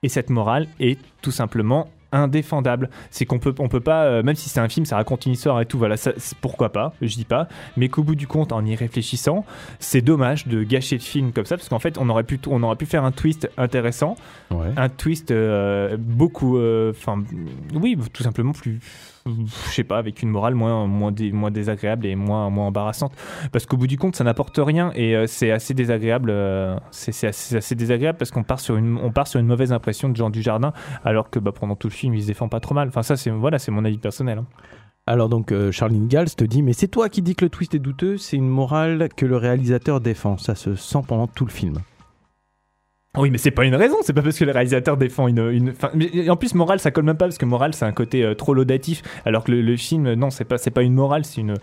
et 0.03 0.09
cette 0.09 0.29
morale 0.29 0.67
est 0.79 0.99
tout 1.21 1.31
simplement 1.31 1.87
indéfendable. 2.11 2.89
C'est 3.11 3.25
qu'on 3.25 3.37
peut, 3.37 3.53
on 3.59 3.67
peut 3.69 3.79
pas, 3.81 4.05
euh, 4.05 4.23
même 4.23 4.33
si 4.35 4.49
c'est 4.49 4.59
un 4.59 4.67
film, 4.67 4.83
ça 4.85 4.95
raconte 4.95 5.25
une 5.27 5.33
histoire 5.33 5.61
et 5.61 5.65
tout, 5.67 5.77
voilà, 5.77 5.95
ça, 5.95 6.11
pourquoi 6.41 6.71
pas, 6.71 6.93
je 7.03 7.13
dis 7.15 7.23
pas, 7.25 7.47
mais 7.77 7.87
qu'au 7.87 8.01
bout 8.03 8.15
du 8.15 8.25
compte, 8.25 8.51
en 8.51 8.65
y 8.65 8.75
réfléchissant, 8.75 9.45
c'est 9.79 10.01
dommage 10.01 10.47
de 10.47 10.63
gâcher 10.63 10.95
le 10.95 11.01
film 11.03 11.31
comme 11.31 11.45
ça, 11.45 11.55
parce 11.55 11.69
qu'en 11.69 11.77
fait, 11.79 11.97
on 11.99 12.09
aurait 12.09 12.23
pu, 12.23 12.39
on 12.47 12.63
aurait 12.63 12.75
pu 12.77 12.87
faire 12.87 13.03
un 13.05 13.11
twist 13.11 13.49
intéressant, 13.57 14.15
Ouais. 14.49 14.71
un 14.75 14.89
twist 14.89 15.29
euh, 15.29 15.97
beaucoup, 15.99 16.57
enfin, 16.89 17.23
oui, 17.75 17.95
tout 18.11 18.23
simplement 18.23 18.53
plus, 18.53 18.79
je 19.45 19.73
sais 19.73 19.83
pas, 19.83 19.97
avec 19.97 20.21
une 20.21 20.29
morale 20.29 20.55
moins, 20.55 20.87
moins, 20.87 21.13
moins 21.33 21.51
désagréable 21.51 22.05
et 22.05 22.15
moins, 22.15 22.49
moins 22.49 22.67
embarrassante, 22.67 23.13
parce 23.51 23.65
qu'au 23.65 23.77
bout 23.77 23.87
du 23.87 23.97
compte, 23.97 24.15
ça 24.15 24.23
n'apporte 24.23 24.59
rien 24.61 24.91
et 24.95 25.15
euh, 25.15 25.25
c'est 25.27 25.51
assez 25.51 25.73
désagréable, 25.73 26.29
euh, 26.31 26.77
c'est 26.91 27.27
assez, 27.27 27.75
désagréable 27.75 28.17
parce 28.17 28.31
qu'on 28.31 28.43
part 28.43 28.59
sur 28.59 28.77
une, 28.77 28.97
on 28.97 29.11
part 29.11 29.27
sur 29.27 29.39
une 29.39 29.47
mauvaise 29.47 29.71
impression 29.71 30.09
de 30.09 30.15
Jean 30.15 30.29
Dujardin, 30.29 30.73
alors 31.03 31.29
que 31.29 31.39
bah, 31.39 31.51
pendant 31.51 31.75
tout 31.75 31.87
le 31.87 31.93
film, 31.93 32.13
il 32.13 32.21
se 32.21 32.27
défend 32.27 32.49
pas 32.49 32.59
trop 32.59 32.75
mal. 32.75 32.87
Enfin, 32.87 33.03
ça, 33.03 33.15
c'est 33.15 33.29
voilà, 33.29 33.57
mon 33.69 33.85
avis 33.85 33.97
personnel. 33.97 34.39
hein. 34.39 34.45
Alors 35.09 35.27
donc 35.27 35.51
euh, 35.51 35.71
Charlie 35.71 35.97
Ingalls 35.97 36.35
te 36.35 36.43
dit 36.43 36.61
mais 36.61 36.73
c'est 36.73 36.87
toi 36.87 37.09
qui 37.09 37.23
dis 37.23 37.35
que 37.35 37.43
le 37.43 37.49
twist 37.49 37.73
est 37.73 37.79
douteux, 37.79 38.17
c'est 38.17 38.37
une 38.37 38.47
morale 38.47 39.09
que 39.15 39.25
le 39.25 39.37
réalisateur 39.37 40.01
défend, 40.01 40.37
ça 40.37 40.53
se 40.53 40.75
sent 40.75 40.99
pendant 41.07 41.25
tout 41.25 41.45
le 41.45 41.51
film. 41.51 41.79
Oui, 43.17 43.31
mais 43.31 43.37
c'est 43.39 43.51
pas 43.51 43.65
une 43.65 43.75
raison, 43.75 43.97
c'est 44.01 44.13
pas 44.13 44.21
parce 44.21 44.37
que 44.37 44.45
le 44.45 44.51
réalisateur 44.51 44.95
défend 44.95 45.27
une. 45.27 45.49
une 45.51 45.73
mais 45.95 46.29
en 46.29 46.35
plus, 46.35 46.53
morale, 46.53 46.79
ça 46.79 46.91
colle 46.91 47.05
même 47.05 47.17
pas 47.17 47.25
parce 47.25 47.39
que 47.39 47.45
morale, 47.45 47.73
c'est 47.73 47.85
un 47.85 47.91
côté 47.91 48.23
euh, 48.23 48.35
trop 48.35 48.53
laudatif, 48.53 49.01
alors 49.25 49.43
que 49.43 49.51
le, 49.51 49.61
le 49.61 49.77
film, 49.77 50.13
non, 50.13 50.29
c'est 50.29 50.45
pas, 50.45 50.57
c'est 50.57 50.71
pas 50.71 50.83
une 50.83 50.93
morale, 50.93 51.25
c'est 51.25 51.41
une. 51.41 51.55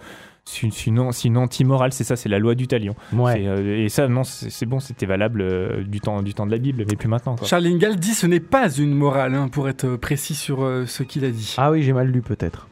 C'est 0.48 0.86
une, 0.86 1.38
anti-morale, 1.38 1.92
c'est 1.92 2.04
ça, 2.04 2.14
c'est 2.14 2.28
la 2.28 2.38
loi 2.38 2.54
du 2.54 2.68
talion. 2.68 2.94
Ouais. 3.12 3.44
Euh, 3.44 3.84
et 3.84 3.88
ça, 3.88 4.06
non, 4.06 4.22
c'est 4.22 4.48
c'est 4.48 4.64
bon, 4.64 4.78
c'était 4.78 5.04
valable 5.04 5.40
euh, 5.40 5.82
du, 5.82 6.00
temps, 6.00 6.22
du 6.22 6.34
temps 6.34 6.46
de 6.46 6.52
la 6.52 6.58
Bible, 6.58 6.84
mais 6.88 6.94
plus 6.94 7.08
maintenant. 7.08 7.34
Quoi. 7.34 7.48
Charles 7.48 7.66
Ingalls 7.66 7.96
dit 7.96 8.14
ce 8.14 8.28
n'est 8.28 8.38
pas 8.38 8.70
une 8.70 8.94
morale, 8.94 9.34
hein, 9.34 9.48
pour 9.48 9.68
être 9.68 9.96
précis 9.96 10.36
sur 10.36 10.62
euh, 10.62 10.86
ce 10.86 11.02
qu'il 11.02 11.24
a 11.24 11.30
dit. 11.30 11.56
Ah 11.58 11.72
oui, 11.72 11.82
j'ai 11.82 11.92
mal 11.92 12.06
lu 12.06 12.22
peut-être. 12.22 12.68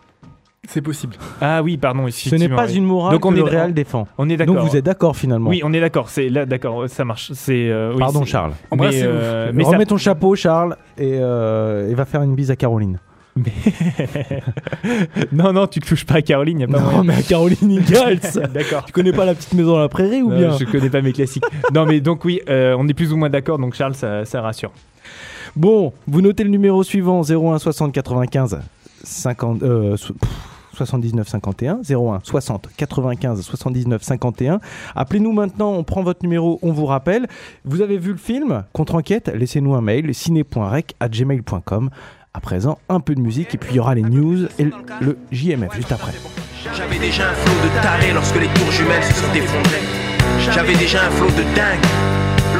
C'est 0.69 0.81
possible. 0.81 1.15
Ah 1.41 1.63
oui, 1.63 1.77
pardon, 1.77 2.07
Ce 2.11 2.35
n'est 2.35 2.49
pas 2.49 2.67
oui. 2.67 2.75
une 2.77 2.85
morale 2.87 3.13
Donc 3.13 3.25
on 3.27 3.31
que 3.31 3.35
est 3.35 3.39
le 3.39 3.45
réal 3.45 3.75
défend. 3.75 4.09
On 4.19 4.29
est 4.29 4.37
d'accord. 4.37 4.55
Donc 4.57 4.65
vous 4.69 4.77
êtes 4.77 4.85
d'accord 4.85 5.17
finalement. 5.17 5.51
Oui, 5.51 5.61
on 5.65 5.73
est 5.73 5.81
d'accord, 5.81 6.09
c'est 6.09 6.29
là, 6.29 6.47
d'accord, 6.47 6.89
ça 6.89 7.05
marche. 7.05 7.31
C'est, 7.35 7.69
euh, 7.71 7.93
oui, 7.93 7.99
Pardon 7.99 8.21
c'est- 8.25 8.31
Charles. 8.31 8.53
Mais, 8.53 8.67
Embrassez-vous. 8.73 9.07
euh, 9.09 9.51
mais 9.55 9.65
Remets 9.65 9.79
ça- 9.81 9.87
ton 9.87 9.97
chapeau 9.99 10.35
Charles 10.35 10.77
et, 10.99 11.19
euh, 11.21 11.91
et 11.91 11.95
va 11.95 12.05
faire 12.05 12.23
une 12.23 12.35
bise 12.35 12.51
à 12.51 12.57
Caroline. 12.57 12.99
non, 15.33 15.53
non, 15.53 15.67
tu 15.67 15.81
touches 15.81 16.05
pas 16.05 16.15
à 16.17 16.23
Caroline, 16.23 16.61
y 16.61 16.65
a 16.65 16.69
pas 16.69 16.79
moyen. 16.79 16.99
Non 16.99 17.05
mais 17.05 17.15
à 17.15 17.23
Caroline 17.23 17.79
Ingalls 17.79 18.21
D'accord. 18.55 18.85
Tu 18.85 18.93
connais 18.93 19.13
pas 19.13 19.25
la 19.25 19.35
petite 19.35 19.55
maison 19.55 19.77
à 19.77 19.81
la 19.81 19.89
prairie 19.89 20.23
ou 20.23 20.31
Non, 20.31 20.37
bien 20.39 20.57
Je 20.59 20.65
connais 20.65 20.91
pas 20.91 21.03
mes 21.03 21.13
classiques. 21.13 21.45
non, 21.75 21.85
mais 21.87 22.01
donc 22.01 22.25
oui, 22.25 22.41
euh, 22.49 22.77
on 22.79 22.87
est 22.89 22.95
plus 22.95 23.13
ou 23.13 23.17
moins 23.17 23.31
d'accord. 23.31 23.59
Donc 23.59 23.75
Charles, 23.75 23.95
ça, 23.95 24.25
ça 24.25 24.41
rassure. 24.41 24.73
Bon, 25.57 25.93
vous 26.07 26.21
notez 26.21 26.45
le 26.45 26.51
numéro 26.51 26.83
suivant 26.83 27.23
01 27.23 27.59
60 27.59 27.93
95 27.93 28.61
50 29.03 29.63
euh, 29.63 29.97
so- 29.97 30.15
79 30.75 31.29
51 31.29 31.81
01 31.89 32.21
60 32.23 32.69
95 32.77 33.41
79 33.41 34.03
51. 34.03 34.61
Appelez-nous 34.95 35.33
maintenant, 35.33 35.73
on 35.73 35.85
prend 35.85 36.03
votre 36.03 36.23
numéro, 36.23 36.59
on 36.63 36.73
vous 36.73 36.87
rappelle. 36.87 37.27
Vous 37.65 37.81
avez 37.81 37.99
vu 37.99 38.13
le 38.13 38.19
film 38.19 38.65
Contre-enquête 38.73 39.31
Laissez-nous 39.35 39.75
un 39.75 39.81
mail 39.81 40.15
ciné.rec@gmail.com. 40.15 41.91
À 42.37 42.41
présent, 42.41 42.79
un 42.89 42.99
peu 42.99 43.15
de 43.15 43.21
musique 43.21 43.55
et 43.55 43.59
puis 43.59 43.71
il 43.73 43.77
y 43.77 43.81
aura 43.81 43.95
les 43.95 44.03
news 44.03 44.47
et 44.59 44.65
le, 45.01 45.19
JMF 45.31 45.73
juste 45.77 45.93
après. 45.93 46.13
J'avais 46.77 46.99
déjà 46.99 47.31
un 47.31 47.35
flot 47.35 47.55
de 47.63 47.83
tarés 47.83 48.13
lorsque 48.13 48.41
les 48.41 48.49
tours 48.49 48.73
jumelles 48.73 49.05
se 49.05 49.15
sont 49.15 49.33
effondrées. 49.33 49.85
J'avais 50.53 50.75
déjà 50.75 51.07
un 51.07 51.11
flot 51.11 51.29
de 51.29 51.43
dingue 51.55 51.87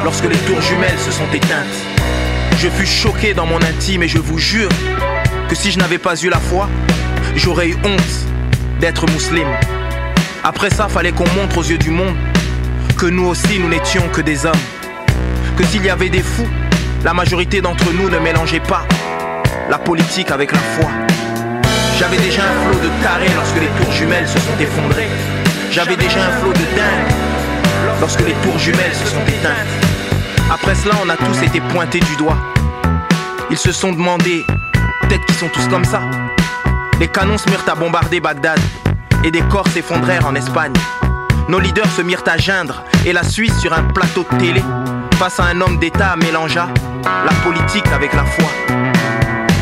lorsque 0.03 0.23
les 0.23 0.37
tours 0.37 0.61
jumelles 0.61 0.97
se 0.97 1.11
sont 1.11 1.27
éteintes. 1.33 1.95
Je 2.57 2.69
fus 2.69 2.85
choqué 2.85 3.33
dans 3.33 3.45
mon 3.45 3.61
intime 3.61 4.03
et 4.03 4.07
je 4.07 4.17
vous 4.17 4.37
jure 4.37 4.69
que 5.49 5.55
si 5.55 5.71
je 5.71 5.79
n'avais 5.79 5.97
pas 5.97 6.15
eu 6.15 6.29
la 6.29 6.39
foi, 6.39 6.69
j'aurais 7.35 7.69
eu 7.69 7.77
honte 7.83 8.79
d'être 8.79 9.05
musulman. 9.11 9.59
Après 10.43 10.69
ça, 10.69 10.87
fallait 10.87 11.11
qu'on 11.11 11.27
montre 11.35 11.57
aux 11.57 11.63
yeux 11.63 11.77
du 11.77 11.89
monde 11.89 12.15
que 12.97 13.05
nous 13.07 13.25
aussi 13.25 13.59
nous 13.59 13.67
n'étions 13.67 14.07
que 14.09 14.21
des 14.21 14.45
hommes. 14.45 14.53
Que 15.57 15.63
s'il 15.63 15.83
y 15.83 15.89
avait 15.89 16.09
des 16.09 16.21
fous, 16.21 16.47
la 17.03 17.13
majorité 17.13 17.61
d'entre 17.61 17.91
nous 17.93 18.09
ne 18.09 18.19
mélangeait 18.19 18.59
pas 18.59 18.85
la 19.69 19.77
politique 19.77 20.31
avec 20.31 20.51
la 20.51 20.59
foi. 20.59 20.89
J'avais 21.97 22.17
déjà 22.17 22.41
un 22.43 22.69
flot 22.69 22.79
de 22.79 23.03
tarés 23.03 23.33
lorsque 23.35 23.59
les 23.59 23.83
tours 23.83 23.91
jumelles 23.93 24.27
se 24.27 24.39
sont 24.39 24.59
effondrées. 24.59 25.07
J'avais 25.71 25.95
déjà 25.95 26.19
un 26.25 26.31
flot 26.39 26.53
de 26.53 26.75
dingue 26.75 27.15
lorsque 27.99 28.21
les 28.21 28.33
tours 28.33 28.59
jumelles 28.59 28.93
se 28.93 29.07
sont 29.07 29.23
éteintes. 29.27 29.85
Après 30.51 30.75
cela, 30.75 30.95
on 31.03 31.09
a 31.09 31.17
tous 31.17 31.41
été 31.43 31.59
pointés 31.59 31.99
du 31.99 32.15
doigt. 32.17 32.37
Ils 33.49 33.57
se 33.57 33.71
sont 33.71 33.91
demandé, 33.91 34.45
peut-être 35.01 35.25
qu'ils 35.25 35.35
sont 35.35 35.49
tous 35.49 35.67
comme 35.67 35.85
ça. 35.85 36.01
Les 36.99 37.09
canons 37.09 37.37
se 37.37 37.49
mirent 37.49 37.65
à 37.67 37.75
bombarder 37.75 38.21
Bagdad 38.21 38.59
et 39.25 39.31
des 39.31 39.41
corps 39.41 39.67
s'effondrèrent 39.67 40.25
en 40.25 40.33
Espagne. 40.33 40.73
Nos 41.49 41.59
leaders 41.59 41.91
se 41.91 42.01
mirent 42.01 42.23
à 42.25 42.37
geindre 42.37 42.83
et 43.05 43.11
la 43.11 43.23
Suisse 43.23 43.57
sur 43.59 43.73
un 43.73 43.83
plateau 43.83 44.25
de 44.31 44.37
télé 44.37 44.63
face 45.17 45.39
à 45.41 45.45
un 45.45 45.59
homme 45.59 45.77
d'État 45.77 46.15
mélangea 46.15 46.69
la 47.03 47.33
politique 47.43 47.85
avec 47.93 48.13
la 48.13 48.23
foi. 48.23 48.49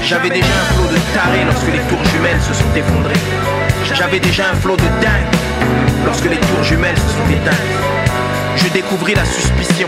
J'avais 0.03 0.29
déjà 0.29 0.45
un 0.45 0.73
flot 0.73 0.87
de 0.91 1.13
tarés 1.13 1.43
lorsque 1.45 1.71
les 1.73 1.79
tours 1.89 2.05
jumelles 2.05 2.41
se 2.41 2.53
sont 2.53 2.75
effondrées. 2.75 3.19
J'avais 3.95 4.19
déjà 4.19 4.51
un 4.51 4.55
flot 4.55 4.77
de 4.77 5.01
dingue 5.01 5.33
lorsque 6.05 6.25
les 6.25 6.37
tours 6.37 6.63
jumelles 6.63 6.97
se 6.97 7.09
sont 7.09 7.29
éteintes. 7.31 7.55
Je 8.57 8.67
découvris 8.69 9.15
la 9.15 9.25
suspicion. 9.25 9.87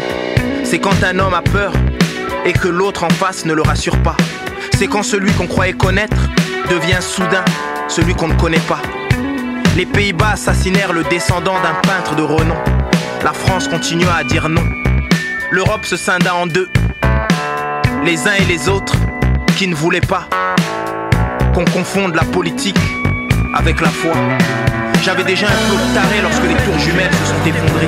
C'est 0.64 0.80
quand 0.80 1.04
un 1.04 1.20
homme 1.20 1.36
a 1.36 1.43
peur 1.43 1.74
et 2.43 2.54
que 2.54 2.68
l'autre 2.68 3.04
en 3.04 3.10
face 3.10 3.46
ne 3.46 3.54
le 3.54 3.62
rassure 3.62 3.98
pas. 4.02 4.18
C'est 4.78 4.88
quand 4.88 5.04
celui 5.04 5.32
qu'on 5.34 5.48
croyait 5.48 5.74
connaître 5.74 6.18
devient 6.66 7.01
soudain 7.01 7.43
celui 7.88 8.13
qu'on 8.16 8.28
ne 8.28 8.34
connaît 8.34 8.59
pas. 8.59 8.82
Les 9.76 9.86
Pays-Bas 9.86 10.32
assassinèrent 10.34 10.93
le 10.93 11.03
descendant 11.03 11.55
d'un 11.61 11.76
peintre 11.82 12.16
de 12.16 12.24
renom. 12.24 12.55
La 13.24 13.34
France 13.34 13.68
continua 13.68 14.16
à 14.16 14.24
dire 14.24 14.49
non. 14.49 14.63
L'Europe 15.51 15.86
se 15.86 15.97
scinda 15.97 16.34
en 16.36 16.47
deux. 16.47 16.70
Les 18.03 18.28
uns 18.28 18.36
et 18.39 18.45
les 18.45 18.70
autres 18.70 18.95
qui 19.57 19.68
ne 19.68 19.76
voulaient 19.76 20.01
pas 20.01 20.28
qu'on 21.53 21.66
confonde 21.66 22.16
la 22.16 22.24
politique 22.24 22.80
avec 23.53 23.82
la 23.82 23.89
foi. 23.89 24.13
J'avais 25.03 25.24
déjà 25.24 25.47
un 25.47 25.68
flot 25.68 25.78
de 25.78 25.93
tarés 25.93 26.22
lorsque 26.22 26.43
les 26.43 26.55
tours 26.66 26.80
jumelles 26.80 27.13
se 27.13 27.26
sont 27.26 27.45
effondrées. 27.45 27.88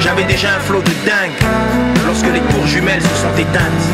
J'avais 0.00 0.24
déjà 0.24 0.48
un 0.56 0.60
flot 0.60 0.82
de 0.82 0.92
dingue 1.06 1.50
lorsque 2.06 2.26
les 2.32 2.40
tours 2.40 2.66
jumelles 2.66 3.02
se 3.02 3.16
sont 3.16 3.34
éteintes. 3.38 3.84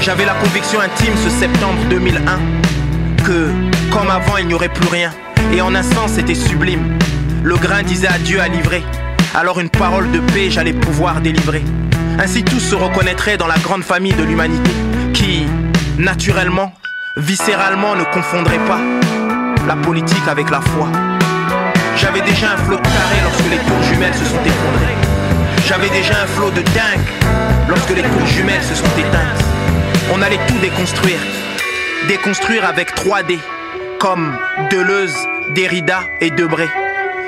J'avais 0.00 0.24
la 0.24 0.34
conviction 0.34 0.80
intime 0.80 1.14
ce 1.22 1.30
septembre 1.30 1.78
2001 1.90 2.81
que, 3.22 3.48
comme 3.90 4.10
avant, 4.10 4.36
il 4.38 4.46
n'y 4.46 4.54
aurait 4.54 4.68
plus 4.68 4.88
rien. 4.88 5.10
Et 5.52 5.60
en 5.60 5.74
un 5.74 5.82
sens, 5.82 6.12
c'était 6.12 6.34
sublime. 6.34 6.98
Le 7.42 7.56
grain 7.56 7.82
disait 7.82 8.08
adieu 8.08 8.40
à 8.40 8.48
livrer. 8.48 8.82
Alors 9.34 9.60
une 9.60 9.70
parole 9.70 10.10
de 10.10 10.18
paix, 10.18 10.50
j'allais 10.50 10.72
pouvoir 10.72 11.20
délivrer. 11.20 11.62
Ainsi 12.18 12.44
tous 12.44 12.60
se 12.60 12.74
reconnaîtraient 12.74 13.36
dans 13.36 13.46
la 13.46 13.58
grande 13.58 13.82
famille 13.82 14.12
de 14.12 14.22
l'humanité 14.22 14.70
qui, 15.14 15.46
naturellement, 15.98 16.72
viscéralement, 17.16 17.96
ne 17.96 18.04
confondrait 18.04 18.64
pas 18.66 18.80
la 19.66 19.76
politique 19.76 20.28
avec 20.28 20.50
la 20.50 20.60
foi. 20.60 20.88
J'avais 21.96 22.20
déjà 22.20 22.52
un 22.52 22.56
flot 22.56 22.76
de 22.76 22.82
carré 22.82 23.18
lorsque 23.22 23.50
les 23.50 23.58
tours 23.58 23.82
jumelles 23.90 24.14
se 24.14 24.24
sont 24.24 24.44
effondrées. 24.44 24.96
J'avais 25.66 25.90
déjà 25.90 26.22
un 26.22 26.26
flot 26.26 26.50
de 26.50 26.62
dingue 26.62 27.08
lorsque 27.68 27.90
les 27.90 28.02
tours 28.02 28.26
jumelles 28.26 28.62
se 28.62 28.74
sont 28.74 28.98
éteintes. 28.98 29.44
On 30.12 30.20
allait 30.20 30.40
tout 30.46 30.58
déconstruire. 30.60 31.20
Déconstruire 32.12 32.66
avec 32.66 32.94
3D, 32.94 33.38
comme 33.98 34.36
Deleuze, 34.70 35.16
Derrida 35.54 36.02
et 36.20 36.28
Debré. 36.28 36.68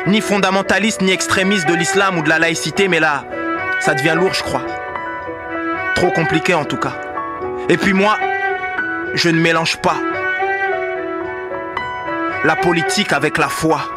Ni 0.06 0.20
fondamentaliste 0.20 1.00
ni 1.00 1.10
extrémiste 1.10 1.66
de 1.66 1.72
l'islam 1.72 2.18
ou 2.18 2.22
de 2.22 2.28
la 2.28 2.38
laïcité, 2.38 2.86
mais 2.86 3.00
là, 3.00 3.24
ça 3.80 3.94
devient 3.94 4.12
lourd, 4.14 4.34
je 4.34 4.42
crois. 4.42 4.60
Trop 5.94 6.10
compliqué 6.10 6.52
en 6.52 6.66
tout 6.66 6.76
cas. 6.76 7.00
Et 7.70 7.78
puis 7.78 7.94
moi, 7.94 8.18
je 9.14 9.30
ne 9.30 9.40
mélange 9.40 9.78
pas 9.78 9.96
la 12.44 12.54
politique 12.54 13.14
avec 13.14 13.38
la 13.38 13.48
foi. 13.48 13.88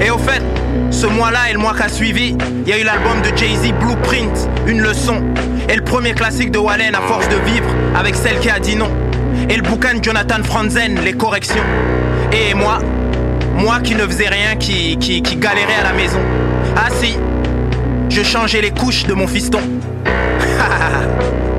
Et 0.00 0.10
au 0.10 0.18
fait, 0.18 0.42
ce 0.90 1.06
mois-là 1.06 1.50
et 1.50 1.52
le 1.52 1.58
mois 1.58 1.74
qui 1.74 1.82
a 1.82 1.88
suivi, 1.88 2.36
il 2.64 2.68
y 2.68 2.72
a 2.72 2.78
eu 2.78 2.84
l'album 2.84 3.20
de 3.22 3.36
Jay-Z 3.36 3.72
Blueprint, 3.80 4.48
une 4.66 4.80
leçon. 4.80 5.22
Et 5.68 5.76
le 5.76 5.82
premier 5.82 6.12
classique 6.12 6.50
de 6.50 6.58
Wallen 6.58 6.94
à 6.94 7.00
force 7.02 7.28
de 7.28 7.36
vivre 7.36 7.68
avec 7.94 8.14
celle 8.14 8.38
qui 8.40 8.48
a 8.48 8.58
dit 8.58 8.76
non. 8.76 8.90
Et 9.48 9.56
le 9.56 9.62
bouquin 9.62 9.94
de 9.94 10.02
Jonathan 10.02 10.42
Franzen, 10.42 11.00
Les 11.04 11.12
corrections. 11.12 11.62
Et 12.32 12.54
moi, 12.54 12.78
moi 13.56 13.80
qui 13.80 13.94
ne 13.94 14.06
faisais 14.06 14.28
rien, 14.28 14.56
qui, 14.56 14.96
qui, 14.98 15.22
qui 15.22 15.38
à 15.46 15.82
la 15.82 15.92
maison. 15.92 16.20
Ah 16.76 16.88
si, 17.00 17.16
je 18.08 18.22
changeais 18.22 18.62
les 18.62 18.70
couches 18.70 19.04
de 19.04 19.12
mon 19.14 19.26
fiston. 19.26 19.60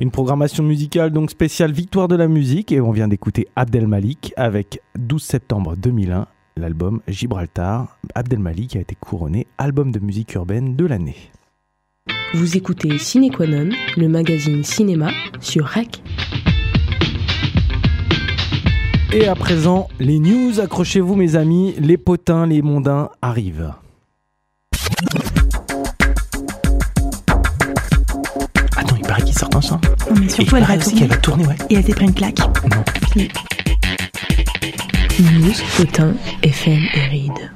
Une 0.00 0.10
programmation 0.10 0.64
musicale 0.64 1.10
donc 1.10 1.30
spéciale 1.30 1.72
Victoire 1.72 2.08
de 2.08 2.16
la 2.16 2.26
musique 2.26 2.72
et 2.72 2.80
on 2.80 2.90
vient 2.90 3.06
d'écouter 3.06 3.48
Abdel 3.54 3.86
Malik 3.86 4.32
avec 4.34 4.80
12 4.98 5.22
septembre 5.22 5.76
2001 5.76 6.26
l'album 6.56 7.02
Gibraltar. 7.06 7.98
Abdel 8.14 8.38
Malik 8.38 8.76
a 8.76 8.80
été 8.80 8.94
couronné 8.94 9.46
album 9.58 9.92
de 9.92 9.98
musique 9.98 10.34
urbaine 10.34 10.74
de 10.74 10.86
l'année. 10.86 11.16
Vous 12.32 12.56
écoutez 12.56 12.96
Ciné 12.96 13.28
Qua 13.28 13.46
Non, 13.46 13.68
le 13.98 14.08
magazine 14.08 14.64
cinéma 14.64 15.10
sur 15.40 15.66
REC. 15.66 16.02
Et 19.12 19.28
à 19.28 19.34
présent, 19.34 19.88
les 19.98 20.18
news, 20.18 20.60
accrochez-vous 20.60 21.14
mes 21.14 21.36
amis, 21.36 21.74
les 21.78 21.98
potins, 21.98 22.46
les 22.46 22.62
mondains 22.62 23.10
arrivent. 23.20 23.74
Ensemble. 29.54 29.80
Non, 30.10 30.16
mais 30.20 30.28
surtout, 30.28 30.56
Et 30.56 30.58
elle 30.58 30.58
il 30.58 30.60
va 30.60 30.66
paraît 30.66 30.78
aussi 30.78 30.90
tourner. 30.90 31.00
qu'elle 31.00 31.08
va 31.08 31.16
tourner, 31.16 31.46
ouais. 31.46 31.56
Et 31.70 31.74
elle 31.76 31.84
s'est 31.84 31.92
pris 31.92 32.04
une 32.06 32.14
claque. 32.14 32.38
Non. 32.38 33.26
News, 35.20 35.52
potin, 35.76 36.14
FM 36.42 36.80
et 36.94 37.00
ride. 37.08 37.50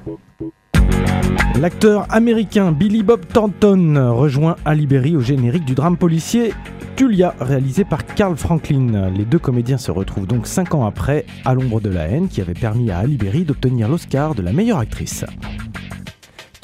L'acteur 1.60 2.06
américain 2.10 2.72
Billy 2.72 3.02
Bob 3.02 3.26
Thornton 3.32 4.12
rejoint 4.14 4.56
Ali 4.64 4.86
Berry 4.86 5.16
au 5.16 5.20
générique 5.20 5.64
du 5.64 5.74
drame 5.74 5.96
policier 5.96 6.52
Tulia, 6.96 7.34
réalisé 7.40 7.84
par 7.84 8.04
Carl 8.04 8.36
Franklin. 8.36 9.10
Les 9.16 9.24
deux 9.24 9.38
comédiens 9.38 9.78
se 9.78 9.90
retrouvent 9.90 10.26
donc 10.26 10.46
cinq 10.46 10.74
ans 10.74 10.84
après 10.86 11.24
à 11.44 11.54
l'ombre 11.54 11.80
de 11.80 11.90
la 11.90 12.02
haine 12.08 12.28
qui 12.28 12.40
avait 12.40 12.54
permis 12.54 12.90
à 12.90 12.98
Ali 12.98 13.16
Berry 13.16 13.44
d'obtenir 13.44 13.88
l'Oscar 13.88 14.34
de 14.34 14.42
la 14.42 14.52
meilleure 14.52 14.78
actrice. 14.78 15.24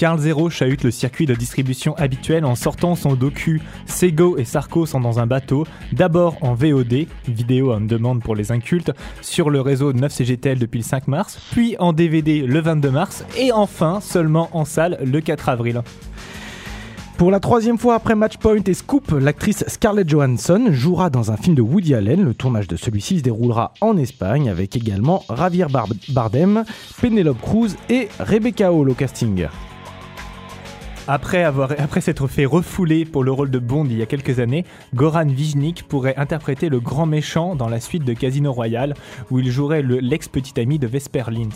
Carl 0.00 0.18
Zero 0.18 0.48
chahute 0.48 0.82
le 0.84 0.90
circuit 0.90 1.26
de 1.26 1.34
distribution 1.34 1.94
habituel 1.98 2.46
en 2.46 2.54
sortant 2.54 2.94
son 2.96 3.12
docu 3.16 3.60
Sego 3.84 4.38
et 4.38 4.46
Sarko 4.46 4.86
sont 4.86 4.98
dans 4.98 5.18
un 5.18 5.26
bateau, 5.26 5.66
d'abord 5.92 6.38
en 6.40 6.54
VOD, 6.54 7.06
vidéo 7.28 7.74
en 7.74 7.82
demande 7.82 8.22
pour 8.22 8.34
les 8.34 8.50
incultes, 8.50 8.92
sur 9.20 9.50
le 9.50 9.60
réseau 9.60 9.92
9CGTL 9.92 10.56
depuis 10.58 10.78
le 10.78 10.84
5 10.84 11.06
mars, 11.06 11.38
puis 11.52 11.76
en 11.78 11.92
DVD 11.92 12.40
le 12.46 12.60
22 12.60 12.90
mars, 12.90 13.26
et 13.38 13.52
enfin 13.52 14.00
seulement 14.00 14.48
en 14.56 14.64
salle 14.64 14.98
le 15.04 15.20
4 15.20 15.50
avril. 15.50 15.82
Pour 17.18 17.30
la 17.30 17.38
troisième 17.38 17.76
fois 17.76 17.96
après 17.96 18.14
Matchpoint 18.14 18.64
et 18.66 18.72
Scoop, 18.72 19.10
l'actrice 19.20 19.64
Scarlett 19.68 20.08
Johansson 20.08 20.68
jouera 20.70 21.10
dans 21.10 21.30
un 21.30 21.36
film 21.36 21.54
de 21.54 21.60
Woody 21.60 21.94
Allen. 21.94 22.24
Le 22.24 22.32
tournage 22.32 22.68
de 22.68 22.76
celui-ci 22.76 23.18
se 23.18 23.22
déroulera 23.22 23.74
en 23.82 23.98
Espagne 23.98 24.48
avec 24.48 24.74
également 24.76 25.24
Javier 25.36 25.66
Bar- 25.70 25.88
Bardem, 26.08 26.64
Penelope 27.02 27.42
Cruz 27.42 27.76
et 27.90 28.08
Rebecca 28.18 28.72
Hall 28.72 28.88
au 28.88 28.94
casting. 28.94 29.46
Après, 31.12 32.00
s'être 32.00 32.28
fait 32.28 32.44
refouler 32.44 33.04
pour 33.04 33.24
le 33.24 33.32
rôle 33.32 33.50
de 33.50 33.58
Bond 33.58 33.84
il 33.86 33.96
y 33.98 34.02
a 34.02 34.06
quelques 34.06 34.38
années, 34.38 34.64
Goran 34.94 35.26
Vijnik 35.26 35.82
pourrait 35.88 36.14
interpréter 36.16 36.68
le 36.68 36.78
grand 36.78 37.06
méchant 37.06 37.56
dans 37.56 37.68
la 37.68 37.80
suite 37.80 38.04
de 38.04 38.12
Casino 38.12 38.52
Royale, 38.52 38.94
où 39.30 39.40
il 39.40 39.50
jouerait 39.50 39.82
le- 39.82 39.98
l'ex-petit 39.98 40.60
ami 40.60 40.78
de 40.78 40.86
Vesper 40.86 41.24
Lind. 41.30 41.52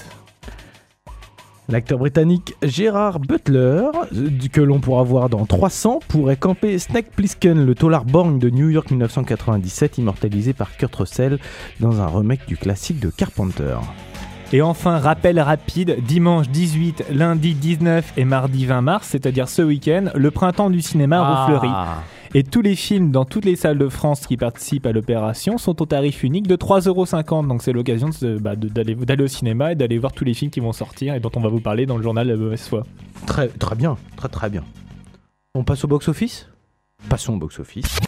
L'acteur 1.69 1.99
britannique 1.99 2.55
Gérard 2.63 3.21
Butler, 3.21 3.85
euh, 4.13 4.29
que 4.53 4.61
l'on 4.61 4.81
pourra 4.81 5.03
voir 5.03 5.31
dans 5.31 5.47
300, 5.47 6.01
pourrait 6.09 6.37
camper 6.37 6.79
Snake 6.79 7.11
Plissken, 7.13 7.65
le 7.65 7.75
tolard 7.75 8.05
borgne 8.05 8.39
de 8.39 8.51
New 8.51 8.69
York 8.69 8.91
1997, 8.91 9.97
immortalisé 9.99 10.53
par 10.53 10.77
Kurt 10.77 10.95
Russell 10.97 11.39
dans 11.81 12.03
un 12.03 12.07
remake 12.07 12.47
du 12.47 12.57
classique 12.59 13.01
de 13.01 13.09
Carpenter. 13.09 13.79
Et 14.55 14.63
enfin, 14.63 14.99
rappel 14.99 15.41
rapide, 15.41 15.97
dimanche 16.07 16.49
18, 16.49 17.07
lundi 17.13 17.55
19 17.55 18.13
et 18.17 18.25
mardi 18.25 18.67
20 18.67 18.83
mars, 18.83 19.09
c'est-à-dire 19.09 19.49
ce 19.49 19.63
week-end, 19.63 20.11
le 20.15 20.31
printemps 20.31 20.71
du 20.71 20.81
cinéma 20.81 21.21
Ah. 21.25 21.43
refleurit. 21.47 21.73
Et 22.35 22.45
tous 22.45 22.63
les 22.63 22.77
films 22.77 23.11
dans 23.11 23.25
toutes 23.25 23.47
les 23.47 23.57
salles 23.57 23.79
de 23.79 23.89
France 23.89 24.29
qui 24.29 24.37
participent 24.37 24.87
à 24.87 24.93
l'opération 24.93 25.59
sont 25.59 25.83
au 25.83 25.87
tarif 25.87 26.23
unique 26.23 26.47
de 26.47 26.55
3,50€. 26.55 27.49
Donc 27.49 27.63
c'est 27.63 27.73
l'occasion 27.73 28.11
bah, 28.41 28.55
de- 28.55 28.69
d'aller 28.69 28.95
d'aller 28.95 29.25
au 29.25 29.29
cinéma 29.29 29.73
et 29.73 29.75
d'aller 29.75 29.99
voir 29.99 30.13
tous 30.13 30.23
les 30.25 30.35
films 30.35 30.53
qui 30.53 30.61
vont 30.61 30.73
sortir 30.73 31.15
et 31.15 31.21
dont 31.21 31.33
on 31.35 31.41
va 31.41 31.49
vous 31.49 31.59
parler 31.61 31.85
dans 31.85 31.97
le 31.97 32.05
journal 32.05 32.29
La 32.29 32.37
Mauvaise 32.37 32.69
Foi. 32.69 32.85
Très, 33.27 33.49
très 33.49 33.75
bien, 33.75 33.97
très 34.17 34.29
très 34.29 34.51
bien. 34.51 34.63
On 35.57 35.65
passe 35.65 35.83
au 35.85 35.89
box-office? 35.89 36.47
Passons 37.09 37.35
au 37.35 37.39
box-office. 37.39 37.99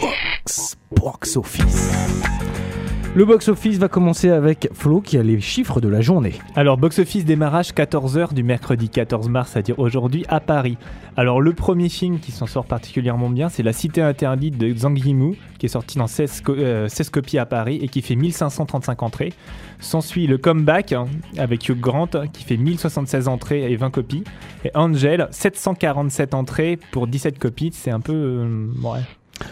Box, 0.00 0.76
box 0.94 1.36
office. 1.36 2.71
Le 3.14 3.26
box 3.26 3.48
office 3.48 3.76
va 3.76 3.88
commencer 3.88 4.30
avec 4.30 4.70
Flo 4.72 5.02
qui 5.02 5.18
a 5.18 5.22
les 5.22 5.38
chiffres 5.38 5.82
de 5.82 5.88
la 5.88 6.00
journée. 6.00 6.32
Alors, 6.56 6.78
box-office 6.78 7.26
démarrage 7.26 7.72
14h 7.72 8.32
du 8.32 8.42
mercredi 8.42 8.88
14 8.88 9.28
mars, 9.28 9.50
c'est-à-dire 9.52 9.78
aujourd'hui, 9.78 10.24
à 10.30 10.40
Paris. 10.40 10.78
Alors, 11.18 11.42
le 11.42 11.52
premier 11.52 11.90
film 11.90 12.20
qui 12.20 12.32
s'en 12.32 12.46
sort 12.46 12.64
particulièrement 12.64 13.28
bien, 13.28 13.50
c'est 13.50 13.62
La 13.62 13.74
Cité 13.74 14.00
Interdite 14.00 14.56
de 14.56 14.74
Zhang 14.74 14.96
Yimou, 14.98 15.36
qui 15.58 15.66
est 15.66 15.68
sorti 15.68 15.98
dans 15.98 16.06
16, 16.06 16.40
co- 16.40 16.54
euh, 16.54 16.88
16 16.88 17.10
copies 17.10 17.36
à 17.36 17.44
Paris 17.44 17.78
et 17.82 17.88
qui 17.88 18.00
fait 18.00 18.16
1535 18.16 19.02
entrées. 19.02 19.34
S'ensuit 19.78 20.26
le 20.26 20.38
Comeback, 20.38 20.92
hein, 20.92 21.04
avec 21.36 21.68
Hugh 21.68 21.78
Grant, 21.78 22.08
qui 22.32 22.44
fait 22.44 22.56
1076 22.56 23.28
entrées 23.28 23.70
et 23.70 23.76
20 23.76 23.90
copies. 23.90 24.24
Et 24.64 24.70
Angel, 24.74 25.28
747 25.32 26.32
entrées 26.32 26.78
pour 26.92 27.06
17 27.06 27.38
copies. 27.38 27.72
C'est 27.74 27.90
un 27.90 28.00
peu... 28.00 28.14
euh, 28.14 28.66
ouais. 28.82 29.00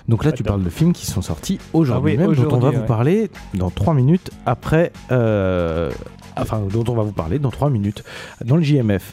Donc 0.09 0.25
là, 0.25 0.33
tu 0.33 0.43
parles 0.43 0.63
de 0.63 0.71
films 0.71 0.93
qui 0.93 1.07
sont 1.07 1.23
sortis 1.23 1.59
aujourd'hui 1.73 2.13
Ah 2.19 2.23
oui, 2.23 2.27
même, 2.29 2.35
dont 2.49 2.57
on 2.57 2.59
va 2.61 2.71
vous 2.71 2.85
parler 2.87 3.31
dans 3.55 3.71
3 3.71 3.95
minutes 3.95 4.31
après. 4.47 4.93
euh, 5.13 5.91
enfin, 6.37 6.63
dont 6.71 6.85
on 6.89 6.95
va 6.95 7.03
vous 7.03 7.13
parler 7.13 7.39
dans 7.39 7.51
3 7.51 7.71
minutes 7.71 8.05
dans 8.45 8.57
le 8.57 8.63
JMF. 8.63 9.13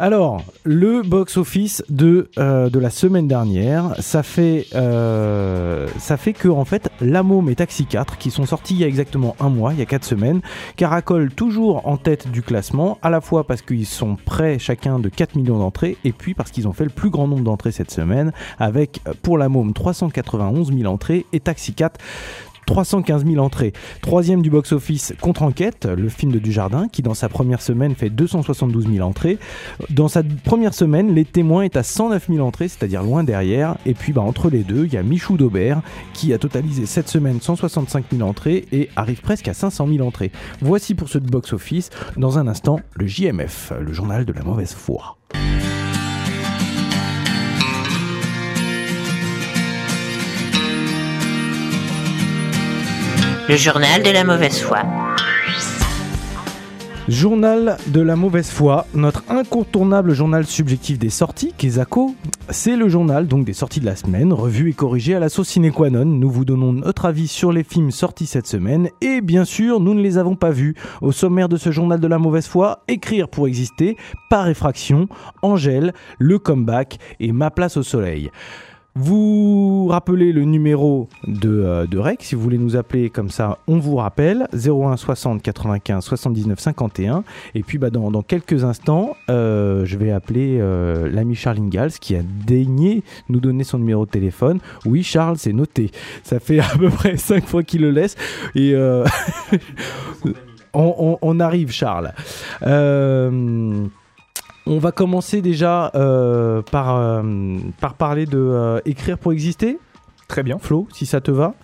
Alors, 0.00 0.44
le 0.62 1.02
box-office 1.02 1.82
de, 1.88 2.30
euh, 2.38 2.70
de 2.70 2.78
la 2.78 2.88
semaine 2.88 3.26
dernière, 3.26 3.96
ça 3.98 4.22
fait, 4.22 4.66
euh, 4.76 5.88
ça 5.98 6.16
fait 6.16 6.34
que, 6.34 6.46
en 6.46 6.64
fait, 6.64 6.88
La 7.00 7.24
Môme 7.24 7.50
et 7.50 7.56
Taxi 7.56 7.84
4, 7.84 8.16
qui 8.16 8.30
sont 8.30 8.46
sortis 8.46 8.74
il 8.74 8.80
y 8.80 8.84
a 8.84 8.86
exactement 8.86 9.34
un 9.40 9.48
mois, 9.48 9.72
il 9.72 9.80
y 9.80 9.82
a 9.82 9.86
4 9.86 10.04
semaines, 10.04 10.40
caracolent 10.76 11.32
toujours 11.32 11.88
en 11.88 11.96
tête 11.96 12.30
du 12.30 12.42
classement, 12.42 12.98
à 13.02 13.10
la 13.10 13.20
fois 13.20 13.44
parce 13.44 13.60
qu'ils 13.60 13.86
sont 13.86 14.16
près 14.24 14.60
chacun 14.60 15.00
de 15.00 15.08
4 15.08 15.34
millions 15.34 15.58
d'entrées, 15.58 15.96
et 16.04 16.12
puis 16.12 16.32
parce 16.32 16.52
qu'ils 16.52 16.68
ont 16.68 16.72
fait 16.72 16.84
le 16.84 16.90
plus 16.90 17.10
grand 17.10 17.26
nombre 17.26 17.42
d'entrées 17.42 17.72
cette 17.72 17.90
semaine, 17.90 18.30
avec 18.60 19.00
euh, 19.08 19.14
pour 19.20 19.36
La 19.36 19.48
Môme 19.48 19.72
391 19.72 20.72
000 20.72 20.92
entrées 20.92 21.26
et 21.32 21.40
Taxi 21.40 21.74
4 21.74 21.98
315 22.68 23.24
000 23.24 23.42
entrées. 23.42 23.72
Troisième 24.02 24.42
du 24.42 24.50
box-office 24.50 25.14
contre 25.22 25.42
enquête, 25.42 25.86
le 25.86 26.10
film 26.10 26.30
de 26.30 26.38
Dujardin, 26.38 26.86
qui 26.88 27.00
dans 27.00 27.14
sa 27.14 27.30
première 27.30 27.62
semaine 27.62 27.94
fait 27.94 28.10
272 28.10 28.86
000 28.92 29.08
entrées. 29.08 29.38
Dans 29.88 30.08
sa 30.08 30.22
première 30.44 30.74
semaine, 30.74 31.14
Les 31.14 31.24
Témoins 31.24 31.62
est 31.62 31.78
à 31.78 31.82
109 31.82 32.28
000 32.28 32.46
entrées, 32.46 32.68
c'est-à-dire 32.68 33.02
loin 33.02 33.24
derrière. 33.24 33.76
Et 33.86 33.94
puis 33.94 34.12
bah, 34.12 34.20
entre 34.20 34.50
les 34.50 34.64
deux, 34.64 34.84
il 34.84 34.92
y 34.92 34.98
a 34.98 35.02
Michou 35.02 35.38
d'Aubert, 35.38 35.80
qui 36.12 36.34
a 36.34 36.38
totalisé 36.38 36.84
cette 36.84 37.08
semaine 37.08 37.40
165 37.40 38.04
000 38.12 38.28
entrées 38.28 38.66
et 38.70 38.90
arrive 38.96 39.22
presque 39.22 39.48
à 39.48 39.54
500 39.54 39.88
000 39.88 40.06
entrées. 40.06 40.30
Voici 40.60 40.94
pour 40.94 41.08
ce 41.08 41.16
box-office. 41.16 41.88
Dans 42.18 42.38
un 42.38 42.46
instant, 42.46 42.80
le 42.94 43.06
JMF, 43.06 43.72
le 43.80 43.94
journal 43.94 44.26
de 44.26 44.32
la 44.34 44.42
mauvaise 44.42 44.74
foi. 44.74 45.16
Le 53.48 53.56
journal 53.56 54.02
de 54.02 54.10
la 54.10 54.24
mauvaise 54.24 54.60
foi. 54.60 54.80
Journal 57.08 57.78
de 57.86 58.02
la 58.02 58.14
mauvaise 58.14 58.50
foi, 58.50 58.86
notre 58.92 59.24
incontournable 59.30 60.12
journal 60.12 60.44
subjectif 60.44 60.98
des 60.98 61.08
sorties, 61.08 61.54
Kezako, 61.56 62.14
c'est 62.50 62.76
le 62.76 62.90
journal 62.90 63.26
donc 63.26 63.46
des 63.46 63.54
sorties 63.54 63.80
de 63.80 63.86
la 63.86 63.96
semaine, 63.96 64.34
revu 64.34 64.68
et 64.68 64.72
corrigé 64.74 65.14
à 65.14 65.18
la 65.18 65.30
sauce 65.30 65.48
sine 65.48 65.72
qua 65.72 65.88
non. 65.88 66.04
Nous 66.04 66.30
vous 66.30 66.44
donnons 66.44 66.74
notre 66.74 67.06
avis 67.06 67.26
sur 67.26 67.50
les 67.50 67.64
films 67.64 67.90
sortis 67.90 68.26
cette 68.26 68.46
semaine 68.46 68.90
et 69.00 69.22
bien 69.22 69.46
sûr, 69.46 69.80
nous 69.80 69.94
ne 69.94 70.02
les 70.02 70.18
avons 70.18 70.36
pas 70.36 70.50
vus. 70.50 70.74
Au 71.00 71.10
sommaire 71.10 71.48
de 71.48 71.56
ce 71.56 71.70
journal 71.70 72.00
de 72.00 72.06
la 72.06 72.18
mauvaise 72.18 72.46
foi, 72.46 72.82
écrire 72.86 73.30
pour 73.30 73.46
exister, 73.46 73.96
par 74.28 74.46
effraction, 74.48 75.08
Angèle, 75.40 75.94
le 76.18 76.38
comeback 76.38 76.98
et 77.18 77.32
ma 77.32 77.50
place 77.50 77.78
au 77.78 77.82
soleil. 77.82 78.30
Vous 79.00 79.86
rappelez 79.86 80.32
le 80.32 80.42
numéro 80.42 81.08
de, 81.24 81.62
euh, 81.62 81.86
de 81.86 81.98
REC, 81.98 82.20
si 82.20 82.34
vous 82.34 82.40
voulez 82.40 82.58
nous 82.58 82.74
appeler 82.74 83.10
comme 83.10 83.30
ça, 83.30 83.58
on 83.68 83.78
vous 83.78 83.94
rappelle, 83.94 84.48
01 84.52 84.96
60 84.96 85.40
95 85.40 86.02
79 86.02 86.58
51. 86.58 87.22
Et 87.54 87.62
puis 87.62 87.78
bah, 87.78 87.90
dans, 87.90 88.22
quelques 88.22 88.64
instants, 88.64 89.14
euh, 89.30 89.84
je 89.84 89.96
vais 89.96 90.10
appeler 90.10 90.58
euh, 90.60 91.08
l'ami 91.12 91.36
Charles 91.36 91.58
Ingalls 91.58 91.92
qui 91.92 92.16
a 92.16 92.22
daigné 92.44 93.04
nous 93.28 93.38
donner 93.38 93.62
son 93.62 93.78
numéro 93.78 94.04
de 94.04 94.10
téléphone. 94.10 94.58
Oui 94.84 95.04
Charles, 95.04 95.38
c'est 95.38 95.52
noté. 95.52 95.92
Ça 96.24 96.40
fait 96.40 96.58
à 96.58 96.66
peu 96.76 96.90
près 96.90 97.16
5 97.16 97.46
fois 97.46 97.62
qu'il 97.62 97.82
le 97.82 97.92
laisse. 97.92 98.16
Et 98.56 98.74
on, 100.74 101.38
arrive 101.38 101.70
Charles. 101.70 102.12
On 104.68 104.78
va 104.78 104.92
commencer 104.92 105.42
déjà 105.42 105.90
euh, 105.94 106.62
par, 106.62 106.96
euh, 106.96 107.22
par 107.80 107.94
parler 107.94 108.26
de 108.26 108.38
euh, 108.38 108.80
écrire 108.84 109.18
pour 109.18 109.32
exister. 109.32 109.78
Très 110.28 110.42
bien. 110.42 110.58
Flo, 110.58 110.86
si 110.92 111.06
ça 111.06 111.20
te 111.22 111.30
va. 111.30 111.54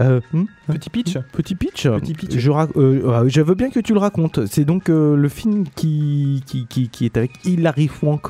Euh, 0.00 0.20
hmm 0.32 0.44
Petit 0.66 0.88
pitch. 0.88 1.18
Petit 1.32 1.54
pitch. 1.54 1.86
Petit 1.86 2.14
pitch. 2.14 2.36
Je, 2.38 2.50
euh, 2.50 2.66
euh, 2.76 3.24
je 3.28 3.40
veux 3.42 3.54
bien 3.54 3.68
que 3.68 3.80
tu 3.80 3.92
le 3.92 3.98
racontes. 3.98 4.46
C'est 4.46 4.64
donc 4.64 4.88
euh, 4.88 5.14
le 5.14 5.28
film 5.28 5.64
qui, 5.76 6.42
qui, 6.46 6.66
qui, 6.66 6.88
qui 6.88 7.04
est 7.04 7.16
avec 7.18 7.32
Hilary 7.44 7.88
Swank, 7.88 8.28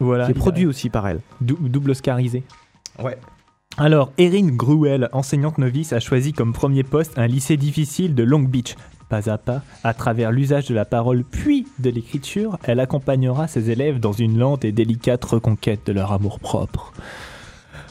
Voilà. 0.00 0.24
qui 0.26 0.32
est 0.32 0.34
produit 0.34 0.66
aussi 0.66 0.90
par 0.90 1.06
elle. 1.06 1.20
Dou- 1.40 1.58
double 1.60 1.92
Oscarisé. 1.92 2.42
Ouais. 3.02 3.16
Alors, 3.76 4.12
Erin 4.18 4.48
Gruel, 4.48 5.08
enseignante 5.12 5.58
novice, 5.58 5.92
a 5.92 6.00
choisi 6.00 6.32
comme 6.32 6.52
premier 6.52 6.82
poste 6.82 7.16
un 7.18 7.26
lycée 7.28 7.56
difficile 7.56 8.14
de 8.16 8.22
Long 8.24 8.40
Beach. 8.40 8.74
Pas 9.08 9.30
à 9.30 9.38
pas, 9.38 9.62
à 9.84 9.94
travers 9.94 10.32
l'usage 10.32 10.66
de 10.68 10.74
la 10.74 10.84
parole 10.84 11.24
puis 11.24 11.66
de 11.78 11.90
l'écriture, 11.90 12.58
elle 12.64 12.80
accompagnera 12.80 13.46
ses 13.48 13.70
élèves 13.70 14.00
dans 14.00 14.12
une 14.12 14.38
lente 14.38 14.64
et 14.64 14.72
délicate 14.72 15.24
reconquête 15.24 15.86
de 15.86 15.92
leur 15.92 16.12
amour 16.12 16.40
propre. 16.40 16.92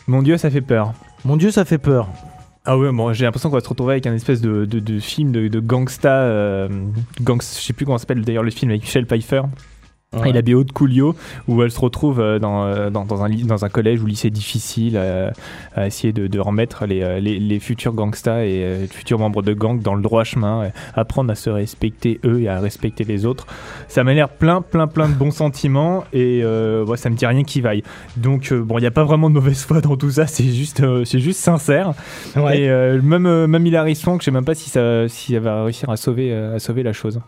Mon 0.08 0.22
Dieu, 0.22 0.38
ça 0.38 0.50
fait 0.50 0.62
peur. 0.62 0.94
Mon 1.24 1.38
Dieu, 1.38 1.52
ça 1.52 1.66
fait 1.66 1.78
peur. 1.78 2.10
Ah 2.66 2.78
ouais, 2.78 2.92
bon, 2.92 3.14
j'ai 3.14 3.26
l'impression 3.26 3.50
qu'on 3.50 3.58
va 3.58 3.62
se 3.64 3.70
retrouver 3.70 3.94
avec 3.94 4.08
un 4.08 4.14
espèce 4.14 4.42
de, 4.42 4.66
de, 4.66 4.80
de 4.80 5.00
film 5.00 5.32
de, 5.32 5.48
de 5.48 5.60
gangsta. 5.60 6.10
euh, 6.10 6.70
je 7.20 7.42
sais 7.42 7.74
plus 7.74 7.86
comment 7.86 7.98
s'appelle 7.98 8.24
d'ailleurs 8.24 8.44
le 8.44 8.52
film 8.52 8.72
avec 8.72 8.82
Michel 8.84 9.06
Pfeiffer. 9.06 9.42
Ouais. 10.14 10.30
Et 10.30 10.34
la 10.34 10.42
BO 10.42 10.64
de 10.64 10.72
Coolio, 10.72 11.16
où 11.48 11.64
elle 11.64 11.72
se 11.72 11.80
retrouve 11.80 12.20
euh, 12.20 12.40
dans, 12.40 12.66
euh, 12.66 12.90
dans, 12.90 13.06
dans 13.06 13.24
un, 13.24 13.30
dans 13.30 13.66
un 13.66 13.70
collège 13.70 14.02
ou 14.02 14.06
lycée 14.06 14.30
difficile 14.30 14.94
euh, 14.96 15.32
à 15.76 15.88
essayer 15.88 16.14
de, 16.14 16.28
de 16.28 16.40
remettre 16.40 16.86
les, 16.86 17.20
les, 17.20 17.40
les 17.40 17.60
futurs 17.60 17.94
gangsters 17.94 18.40
et 18.40 18.64
euh, 18.64 18.82
les 18.82 18.88
futurs 18.88 19.20
membres 19.20 19.42
de 19.42 19.54
gang 19.54 19.82
dans 19.82 19.96
le 19.96 20.02
droit 20.02 20.24
chemin, 20.24 20.70
apprendre 20.94 21.32
à 21.32 21.36
se 21.36 21.50
respecter 21.50 22.20
eux 22.26 22.42
et 22.42 22.48
à 22.48 22.60
respecter 22.60 23.04
les 23.04 23.26
autres. 23.26 23.48
Ça 23.88 24.04
m'a 24.04 24.14
l'air 24.14 24.30
plein, 24.30 24.62
plein, 24.62 24.88
plein 24.88 25.10
de 25.10 25.16
bons 25.16 25.32
sentiments 25.32 26.04
et 26.14 26.42
euh, 26.44 26.86
ouais, 26.86 26.98
ça 26.98 27.10
me 27.10 27.16
dit 27.16 27.26
rien 27.26 27.44
qui 27.44 27.62
vaille. 27.62 27.84
Donc 28.18 28.54
bon, 28.54 28.78
il 28.78 28.82
n'y 28.82 28.88
a 28.88 28.92
pas 28.92 29.04
vraiment 29.04 29.30
de 29.30 29.36
mauvaise 29.36 29.64
foi 29.64 29.82
dans 29.82 29.98
tout 29.98 30.12
ça, 30.12 30.28
c'est 30.28 30.44
juste, 30.44 30.84
c'est 31.06 31.20
juste 31.20 31.40
sincère. 31.40 31.94
Ouais. 32.36 32.62
Et 32.62 33.02
même, 33.02 33.48
même 33.48 33.66
Hilary 33.66 33.96
Swank, 33.96 34.22
je 34.22 34.26
sais 34.26 34.32
même 34.32 34.46
pas 34.46 34.56
si, 34.56 34.70
ça, 34.70 35.08
si 35.08 35.34
elle 35.34 35.42
va 35.42 35.64
réussir 35.64 35.90
à 35.90 35.98
sauver, 35.98 36.34
à 36.34 36.60
sauver 36.60 36.84
la 36.84 36.94
chose. 36.94 37.20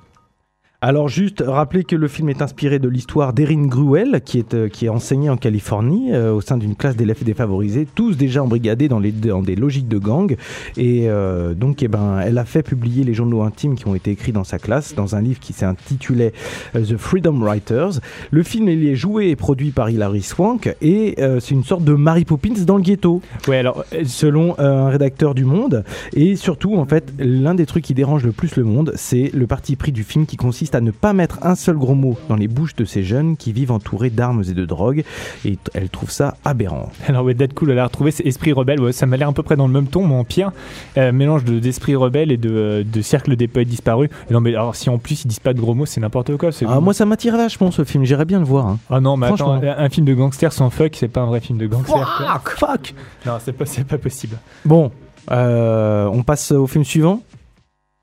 Alors 0.87 1.07
juste 1.07 1.43
rappeler 1.43 1.83
que 1.83 1.95
le 1.95 2.07
film 2.07 2.29
est 2.29 2.43
inspiré 2.43 2.77
de 2.77 2.87
l'histoire 2.87 3.33
d'Erin 3.33 3.65
Gruel, 3.65 4.21
qui 4.23 4.37
est, 4.37 4.53
euh, 4.53 4.69
qui 4.69 4.85
est 4.85 4.89
enseignée 4.89 5.31
en 5.31 5.35
Californie 5.35 6.13
euh, 6.13 6.31
au 6.31 6.41
sein 6.41 6.57
d'une 6.57 6.75
classe 6.75 6.95
d'élèves 6.95 7.23
défavorisés, 7.23 7.87
tous 7.95 8.15
déjà 8.15 8.43
embrigadés 8.43 8.87
dans, 8.87 8.99
les, 8.99 9.11
dans 9.11 9.41
des 9.41 9.55
logiques 9.55 9.87
de 9.87 9.97
gang. 9.97 10.37
Et 10.77 11.09
euh, 11.09 11.55
donc 11.55 11.81
eh 11.81 11.87
ben, 11.87 12.19
elle 12.19 12.37
a 12.37 12.45
fait 12.45 12.61
publier 12.61 13.03
les 13.03 13.15
journaux 13.15 13.41
intimes 13.41 13.73
qui 13.73 13.87
ont 13.87 13.95
été 13.95 14.11
écrits 14.11 14.31
dans 14.31 14.43
sa 14.43 14.59
classe, 14.59 14.93
dans 14.93 15.15
un 15.15 15.21
livre 15.21 15.39
qui 15.39 15.53
s'intitulait 15.53 16.33
euh, 16.75 16.85
The 16.85 16.97
Freedom 16.97 17.39
Writers. 17.39 17.99
Le 18.29 18.43
film 18.43 18.69
il 18.69 18.87
est 18.87 18.95
joué 18.95 19.29
et 19.29 19.35
produit 19.35 19.71
par 19.71 19.89
Hilary 19.89 20.21
Swank, 20.21 20.75
et 20.83 21.15
c'est 21.17 21.55
une 21.55 21.63
sorte 21.63 21.83
de 21.83 21.93
Mary 21.93 22.25
Poppins 22.25 22.63
dans 22.63 22.77
le 22.77 22.83
ghetto 22.83 23.23
Ouais, 23.47 23.57
alors 23.57 23.83
selon 24.05 24.53
un 24.59 24.89
rédacteur 24.89 25.33
du 25.33 25.45
Monde. 25.45 25.83
Et 26.13 26.35
surtout, 26.35 26.75
en 26.75 26.85
fait, 26.85 27.11
l'un 27.17 27.55
des 27.55 27.65
trucs 27.65 27.85
qui 27.85 27.95
dérange 27.95 28.23
le 28.23 28.31
plus 28.31 28.55
le 28.55 28.63
monde, 28.63 28.91
c'est 28.95 29.31
le 29.33 29.47
parti 29.47 29.75
pris 29.75 29.91
du 29.91 30.03
film 30.03 30.27
qui 30.27 30.37
consiste 30.37 30.74
à 30.75 30.81
ne 30.81 30.91
pas 30.91 31.13
mettre 31.13 31.39
un 31.41 31.55
seul 31.55 31.77
gros 31.77 31.95
mot 31.95 32.17
dans 32.29 32.35
les 32.35 32.47
bouches 32.47 32.75
de 32.75 32.85
ces 32.85 33.03
jeunes 33.03 33.37
qui 33.37 33.51
vivent 33.53 33.71
entourés 33.71 34.09
d'armes 34.09 34.43
et 34.47 34.53
de 34.53 34.65
drogue. 34.65 35.03
Et 35.45 35.57
elle 35.73 35.89
trouve 35.89 36.11
ça 36.11 36.35
aberrant. 36.45 36.91
Alors 37.07 37.23
ouais, 37.25 37.33
Deadpool, 37.33 37.71
elle 37.71 37.79
a 37.79 37.85
retrouvé 37.85 38.11
c'est 38.11 38.25
Esprit 38.25 38.53
Rebelle, 38.53 38.79
ouais, 38.81 38.91
ça 38.91 39.05
m'a 39.05 39.17
l'air 39.17 39.29
à 39.29 39.33
peu 39.33 39.43
près 39.43 39.55
dans 39.55 39.67
le 39.67 39.73
même 39.73 39.87
ton, 39.87 40.05
mais 40.07 40.15
en 40.15 40.23
pire. 40.23 40.51
Euh, 40.97 41.11
mélange 41.11 41.43
de- 41.43 41.59
d'Esprit 41.59 41.95
Rebelle 41.95 42.31
et 42.31 42.37
de, 42.37 42.49
euh, 42.51 42.83
de 42.85 43.01
Cercle 43.01 43.35
des 43.35 43.47
Poètes 43.47 43.67
Disparus. 43.67 44.09
Non 44.29 44.41
mais 44.41 44.51
alors 44.51 44.75
si 44.75 44.89
en 44.89 44.97
plus 44.97 45.23
ils 45.23 45.27
disent 45.27 45.39
pas 45.39 45.53
de 45.53 45.59
gros 45.59 45.73
mots, 45.73 45.85
c'est 45.85 46.01
n'importe 46.01 46.35
quoi. 46.37 46.49
Ah, 46.67 46.79
moi, 46.79 46.93
ça 46.93 47.05
m'attire 47.05 47.35
vachement 47.37 47.71
ce 47.71 47.83
film. 47.83 48.03
J'irais 48.03 48.25
bien 48.25 48.39
le 48.39 48.45
voir. 48.45 48.67
hein. 48.67 48.79
Ah 48.89 48.99
non, 48.99 49.17
mais 49.17 49.27
attends, 49.27 49.53
un 49.61 49.89
film 49.89 50.05
de 50.05 50.13
gangster 50.13 50.51
sans 50.53 50.69
fuck, 50.69 50.95
c'est 50.95 51.07
pas 51.07 51.21
un 51.21 51.25
vrai 51.27 51.39
film 51.39 51.57
de 51.57 51.67
gangster. 51.67 51.95
Fuck, 52.43 52.49
fuck. 52.57 52.93
Non, 53.25 53.33
c'est 53.43 53.53
pas, 53.53 53.65
pas 53.87 53.97
possible. 53.97 54.37
Bon, 54.65 54.91
euh, 55.31 56.05
on 56.11 56.23
passe 56.23 56.51
au 56.51 56.67
film 56.67 56.83
suivant. 56.83 57.21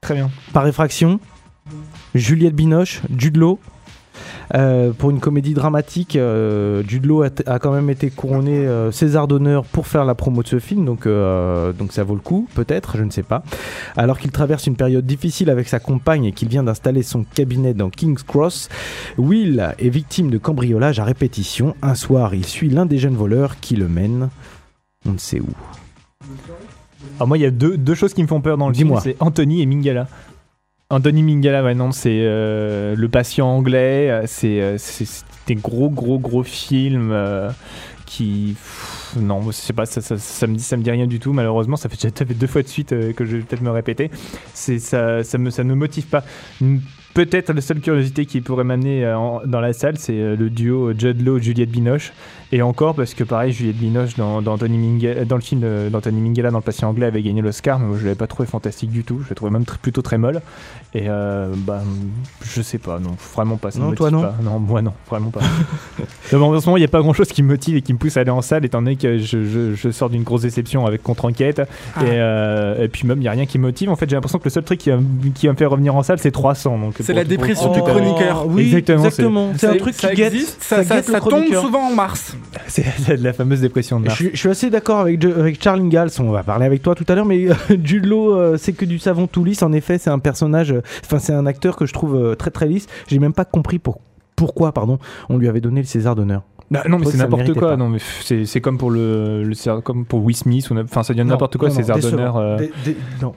Très 0.01 0.15
bien. 0.15 0.31
Par 0.53 0.67
effraction, 0.67 1.21
Juliette 2.15 2.55
Binoche, 2.55 3.03
Jude 3.17 3.37
Law. 3.37 3.59
Euh, 4.55 4.93
pour 4.93 5.11
une 5.11 5.21
comédie 5.21 5.55
dramatique, 5.55 6.17
euh, 6.17 6.83
Jude 6.87 7.07
Law 7.07 7.23
a, 7.23 7.59
quand 7.59 7.73
même 7.73 7.89
été 7.89 8.11
couronné 8.11 8.67
euh, 8.67 8.91
César 8.91 9.27
d'honneur 9.27 9.65
pour 9.65 9.87
faire 9.87 10.05
la 10.05 10.15
promo 10.15 10.43
de 10.43 10.49
ce 10.49 10.59
film, 10.59 10.85
donc, 10.85 11.07
euh, 11.07 11.73
donc 11.73 11.93
ça 11.93 12.05
vaut 12.05 12.15
le 12.15 12.21
coup, 12.21 12.47
peut-être, 12.55 12.99
je 12.99 13.05
ne 13.05 13.11
sais 13.11 13.23
pas. 13.23 13.43
Alors 13.97 14.19
qu'il 14.19 14.31
traverse 14.31 14.67
une 14.67 14.77
période 14.77 15.07
difficile 15.07 15.49
avec 15.49 15.69
sa 15.69 15.79
compagne 15.79 16.27
et 16.27 16.33
qu'il 16.33 16.49
vient 16.49 16.63
d'installer 16.63 17.03
son 17.03 17.25
cabinet 17.25 17.73
dans 17.73 17.89
King's 17.89 18.23
Cross, 18.23 18.69
Will 19.17 19.75
est 19.79 19.89
victime 19.89 20.31
de 20.31 20.39
cambriolage 20.39 20.99
à 20.99 21.05
répétition. 21.05 21.75
Un 21.81 21.95
soir, 21.95 22.35
il 22.35 22.45
suit 22.45 22.69
l'un 22.69 22.85
des 22.85 22.99
jeunes 22.99 23.17
voleurs 23.17 23.59
qui 23.61 23.77
le 23.77 23.89
mène, 23.89 24.29
on 25.07 25.13
ne 25.13 25.19
sait 25.19 25.41
où. 25.41 25.49
Alors 27.17 27.29
moi, 27.29 27.39
il 27.39 27.43
y 27.43 27.47
a 27.47 27.51
deux, 27.51 27.77
deux 27.77 27.95
choses 27.95 28.15
qui 28.15 28.23
me 28.23 28.29
font 28.29 28.41
peur 28.41 28.59
dans 28.59 28.69
le 28.69 28.75
film, 28.75 28.99
c'est 29.03 29.17
Anthony 29.21 29.63
et 29.63 29.67
Mingala. 29.67 30.09
Anthony 30.93 31.23
Mingala, 31.23 31.65
ouais, 31.65 31.75
c'est 31.93 32.21
euh, 32.23 32.95
le 32.95 33.09
patient 33.09 33.49
anglais, 33.49 34.11
euh, 34.11 34.23
c'est 34.27 34.61
euh, 34.61 34.77
c'est- 34.77 35.25
des 35.47 35.55
gros, 35.57 35.89
gros, 35.91 36.19
gros 36.21 36.45
films 36.45 37.13
qui... 38.07 38.55
non, 39.19 39.41
je 39.47 39.51
sais 39.53 39.73
pas, 39.73 39.87
ça, 39.87 40.01
ça, 40.01 40.47
me 40.47 40.55
dit, 40.55 40.63
ça 40.63 40.77
me 40.77 40.83
dit 40.85 40.91
rien 40.91 41.07
du 41.09 41.19
tout, 41.19 41.33
malheureusement, 41.33 41.77
ça 41.77 41.89
fait, 41.89 41.97
déjà- 42.01 42.33
deux 42.35 42.47
fois 42.47 42.63
de 42.63 42.69
suite 42.69 42.91
que 43.17 43.25
je 43.25 43.39
vais 43.39 43.43
peut-être 43.43 43.63
me 43.63 43.71
répéter. 43.71 44.11
Ça, 44.55 45.23
me, 45.39 45.51
ça 45.51 45.65
ne 45.65 45.69
me 45.71 45.75
motive 45.75 46.07
pas. 46.07 46.23
Peut-être 47.15 47.53
la 47.53 47.61
seule 47.61 47.81
curiosité 47.81 48.25
qui 48.25 48.41
pourrait 48.41 48.65
m'amener 48.65 49.07
en- 49.13 49.43
dans 49.45 49.61
la 49.61 49.73
salle, 49.73 49.99
c'est 49.99 50.37
le 50.37 50.49
duo 50.49 50.93
Judd 50.97 51.21
Law 51.21 51.39
Juliette 51.41 51.71
Binoche. 51.71 52.13
Et 52.53 52.63
encore 52.63 52.95
parce 52.95 53.15
que 53.15 53.25
pareil, 53.25 53.53
Juliette 53.53 53.77
Binoche 53.79 54.15
dans, 54.17 54.41
dans, 54.43 54.53
Anthony 54.53 54.99
dans 55.27 55.37
le 55.37 55.43
film 55.43 55.63
d'Anthony 55.91 56.21
Minghella 56.21 56.51
dans 56.51 56.59
Le 56.59 56.63
Patient 56.63 56.89
Anglais 56.89 57.07
avait 57.07 57.23
gagné 57.23 57.43
l'Oscar, 57.43 57.79
mais 57.81 57.87
moi, 57.87 57.97
je 57.99 58.05
l'avais 58.05 58.15
pas 58.17 58.27
trouvé 58.29 58.47
fantastique 58.49 58.91
du 58.91 59.05
tout. 59.05 59.21
Je 59.25 59.31
l'ai 59.31 59.35
trouvé 59.35 59.51
même 59.51 59.65
plutôt 59.65 60.03
très 60.03 60.19
molle. 60.19 60.41
Et 60.95 61.05
euh, 61.09 61.49
bah, 61.57 61.81
je 62.43 62.61
sais 62.61 62.77
pas, 62.77 62.99
non, 62.99 63.17
vraiment 63.35 63.57
pas. 63.57 63.71
ça 63.71 63.79
Non, 63.79 63.93
toi, 63.93 64.11
non 64.11 64.21
pas. 64.21 64.35
Non, 64.43 64.59
moi 64.59 64.83
non, 64.83 64.93
vraiment 65.09 65.31
pas. 65.31 65.41
Non, 66.33 66.39
mais 66.51 66.57
en 66.57 66.61
ce 66.61 66.67
moment, 66.67 66.77
il 66.79 66.81
n'y 66.81 66.85
a 66.87 66.89
pas 66.89 67.01
grand 67.01 67.13
chose 67.13 67.29
qui 67.29 67.43
me 67.43 67.49
motive 67.49 67.77
et 67.77 67.83
qui 67.83 67.93
me 67.93 67.99
pousse 67.99 68.17
à 68.17 68.21
aller 68.21 68.31
en 68.31 68.41
salle, 68.41 68.65
étant 68.65 68.81
donné 68.81 68.97
que 68.97 69.19
je, 69.19 69.45
je- 69.45 69.75
je 69.75 69.91
sors 69.91 70.09
d'une 70.09 70.23
grosse 70.23 70.43
déception 70.43 70.87
avec 70.87 71.03
Contre-Enquête. 71.03 71.61
Ah. 71.95 72.01
Et, 72.05 72.09
euh, 72.11 72.85
et 72.85 72.89
puis 72.89 73.07
même, 73.07 73.19
il 73.19 73.23
n'y 73.23 73.29
a 73.29 73.33
rien 73.33 73.45
qui 73.45 73.59
me 73.59 73.65
motive. 73.65 73.91
En 73.91 73.97
fait, 73.97 74.09
j'ai 74.09 74.17
l'impression 74.17 74.39
que 74.39 74.45
le 74.45 74.51
seul 74.51 74.63
truc 74.65 74.79
qui 74.81 74.91
va, 74.91 74.99
qui 75.35 75.47
va 75.47 75.53
me 75.53 75.59
faire 75.59 75.71
revenir 75.71 75.95
en 75.95 76.03
salle, 76.03 76.19
c'est 76.19 76.31
300. 76.31 76.79
Donc 76.79 76.95
C'est 77.01 77.13
la 77.13 77.25
dépression 77.25 77.71
du 77.73 77.81
chroniqueur. 77.81 78.47
oui, 78.49 78.65
exactement. 78.65 79.05
exactement. 79.05 79.53
C'est 79.59 79.67
un 79.67 79.77
truc 79.77 79.95
ça 79.95 80.09
qui 80.11 80.17
guette. 80.17 80.35
ça, 80.61 80.83
ça- 80.85 80.97
guette 80.97 81.07
le 81.09 81.13
ça 81.13 81.21
tombe 81.21 81.55
souvent 81.55 81.89
en 81.91 81.95
mars. 81.95 82.35
C'est 82.69 83.17
la 83.21 83.33
fameuse 83.35 83.61
dépression 83.61 83.99
de 84.01 84.05
Je 84.05 84.09
Mars. 84.09 84.19
suis, 84.19 84.31
je 84.33 84.37
suis 84.37 84.49
assez 84.49 84.71
d'accord 84.71 85.01
avec, 85.01 85.23
avec 85.25 85.63
Charles 85.63 85.81
Ingalls, 85.81 86.11
on 86.21 86.31
va 86.31 86.43
parler 86.43 86.65
avec 86.65 86.83
toi 86.83 86.95
tout 86.95 87.05
à 87.09 87.15
l'heure, 87.15 87.27
mais 87.27 87.47
euh, 87.51 87.55
Jude 87.83 88.07
Law, 88.07 88.35
euh, 88.35 88.57
c'est 88.59 88.73
que 88.73 88.85
du 88.87 88.99
savon 88.99 89.27
tout 89.27 89.45
lisse. 89.45 89.63
En 89.63 89.73
effet, 89.73 89.99
c'est 89.99 90.09
un 90.11 90.19
personnage, 90.19 90.75
enfin, 91.05 91.19
c'est 91.19 91.33
un 91.33 91.47
acteur 91.47 91.77
que 91.77 91.87
je 91.87 91.93
trouve 91.93 92.17
euh, 92.17 92.35
très 92.35 92.51
très 92.51 92.67
lisse. 92.67 92.87
J'ai 93.09 93.19
même 93.19 93.33
pas 93.33 93.45
compris 93.45 93.79
pour, 93.79 94.01
pourquoi 94.37 94.73
pardon, 94.73 94.99
on 95.29 95.39
lui 95.39 95.49
avait 95.49 95.61
donné 95.61 95.81
le 95.81 95.87
César 95.87 96.15
d'honneur. 96.15 96.43
Bah, 96.71 96.85
non, 96.89 96.99
mais 96.99 97.05
c'est 97.05 97.19
n'importe 97.19 97.53
quoi. 97.53 97.69
pas. 97.73 97.77
Non, 97.77 97.91
mais 97.91 97.99
c'est 98.23 98.47
c'est 98.47 98.63
comme 98.63 98.79
pour 98.79 98.91
le, 98.91 99.43
le 99.43 99.81
comme 99.83 100.07
pour 100.07 100.25
Will 100.25 100.35
Smith 100.35 100.67
enfin 100.73 101.03
ça 101.03 101.13
devient 101.13 101.29
n'importe 101.29 101.59
quoi 101.59 101.69
César 101.69 101.99
d'honneur. 101.99 102.39
euh. 102.39 102.57
Non. 103.21 103.35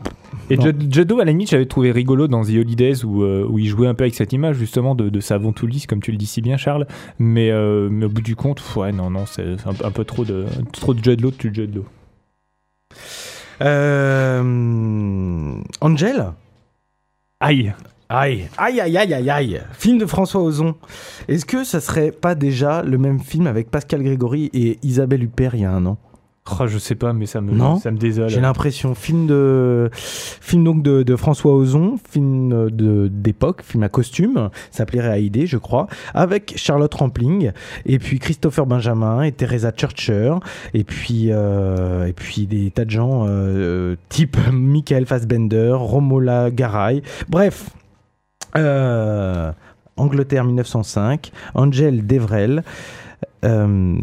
Et 0.49 0.55
Law, 0.55 1.19
à 1.19 1.25
la 1.25 1.31
limite, 1.31 1.49
j'avais 1.49 1.65
trouvé 1.65 1.91
rigolo 1.91 2.29
dans 2.29 2.43
The 2.43 2.49
Holidays 2.51 3.03
où, 3.03 3.23
euh, 3.23 3.45
où 3.49 3.59
il 3.59 3.65
jouait 3.67 3.87
un 3.87 3.93
peu 3.93 4.03
avec 4.05 4.15
cette 4.15 4.31
image 4.31 4.55
justement 4.55 4.95
de, 4.95 5.09
de 5.09 5.19
savon 5.19 5.51
tout 5.51 5.67
lisse, 5.67 5.85
comme 5.85 6.01
tu 6.01 6.11
le 6.11 6.17
dis 6.17 6.27
si 6.27 6.41
bien, 6.41 6.55
Charles. 6.55 6.87
Mais, 7.19 7.51
euh, 7.51 7.89
mais 7.91 8.05
au 8.05 8.09
bout 8.09 8.21
du 8.21 8.37
compte, 8.37 8.61
ouais, 8.77 8.93
non, 8.93 9.09
non, 9.09 9.25
c'est 9.25 9.43
un, 9.65 9.85
un 9.85 9.91
peu 9.91 10.05
trop 10.05 10.23
de 10.23 10.45
trop 10.71 10.93
de 10.93 11.21
Law, 11.21 11.31
tu 11.31 11.49
Law. 11.49 11.83
Euh, 13.61 15.53
Angel? 15.81 16.25
Aïe. 17.41 17.73
Aïe, 18.07 18.47
aïe, 18.57 18.79
aïe, 18.79 18.97
aïe, 18.97 19.13
aïe, 19.13 19.29
aïe. 19.29 19.61
Film 19.73 19.97
de 19.97 20.05
François 20.05 20.41
Ozon. 20.41 20.75
Est-ce 21.27 21.45
que 21.45 21.65
ça 21.65 21.81
serait 21.81 22.11
pas 22.11 22.33
déjà 22.33 22.81
le 22.81 22.97
même 22.97 23.19
film 23.19 23.45
avec 23.45 23.69
Pascal 23.69 24.03
Grégory 24.03 24.49
et 24.53 24.79
Isabelle 24.83 25.23
Huppert 25.23 25.53
il 25.53 25.61
y 25.61 25.65
a 25.65 25.71
un 25.71 25.85
an? 25.85 25.97
Oh, 26.59 26.67
je 26.67 26.77
sais 26.77 26.93
pas, 26.93 27.11
mais 27.11 27.25
ça 27.25 27.41
me, 27.41 27.51
Non. 27.53 27.79
ça 27.79 27.89
me 27.89 27.97
désole. 27.97 28.29
J'ai 28.29 28.39
l'impression. 28.39 28.93
Film 28.93 29.25
de, 29.25 29.89
film 29.93 30.63
donc 30.63 30.83
de, 30.83 31.01
de 31.01 31.15
François 31.15 31.55
Ozon, 31.55 31.97
film 32.07 32.69
de 32.69 33.07
d'époque, 33.07 33.63
film 33.63 33.81
à 33.81 33.89
costume, 33.89 34.49
ça 34.69 34.79
s'appelait 34.79 35.01
Haïdé, 35.01 35.47
je 35.47 35.57
crois, 35.57 35.87
avec 36.13 36.53
Charlotte 36.55 36.93
Rampling 36.93 37.51
et 37.87 37.97
puis 37.97 38.19
Christopher 38.19 38.67
Benjamin 38.67 39.23
et 39.23 39.31
Teresa 39.31 39.71
Churcher 39.75 40.35
et 40.75 40.83
puis 40.83 41.29
euh, 41.31 42.05
et 42.05 42.13
puis 42.13 42.45
des 42.45 42.69
tas 42.69 42.85
de 42.85 42.91
gens 42.91 43.25
euh, 43.27 43.95
type 44.09 44.37
Michael 44.51 45.07
Fassbender, 45.07 45.71
Romola 45.73 46.51
Garay, 46.51 47.01
bref. 47.27 47.71
Euh, 48.55 49.51
Angleterre 49.97 50.43
1905, 50.43 51.31
Angel 51.55 52.05
Devrel 52.05 52.63
euh, 53.43 53.97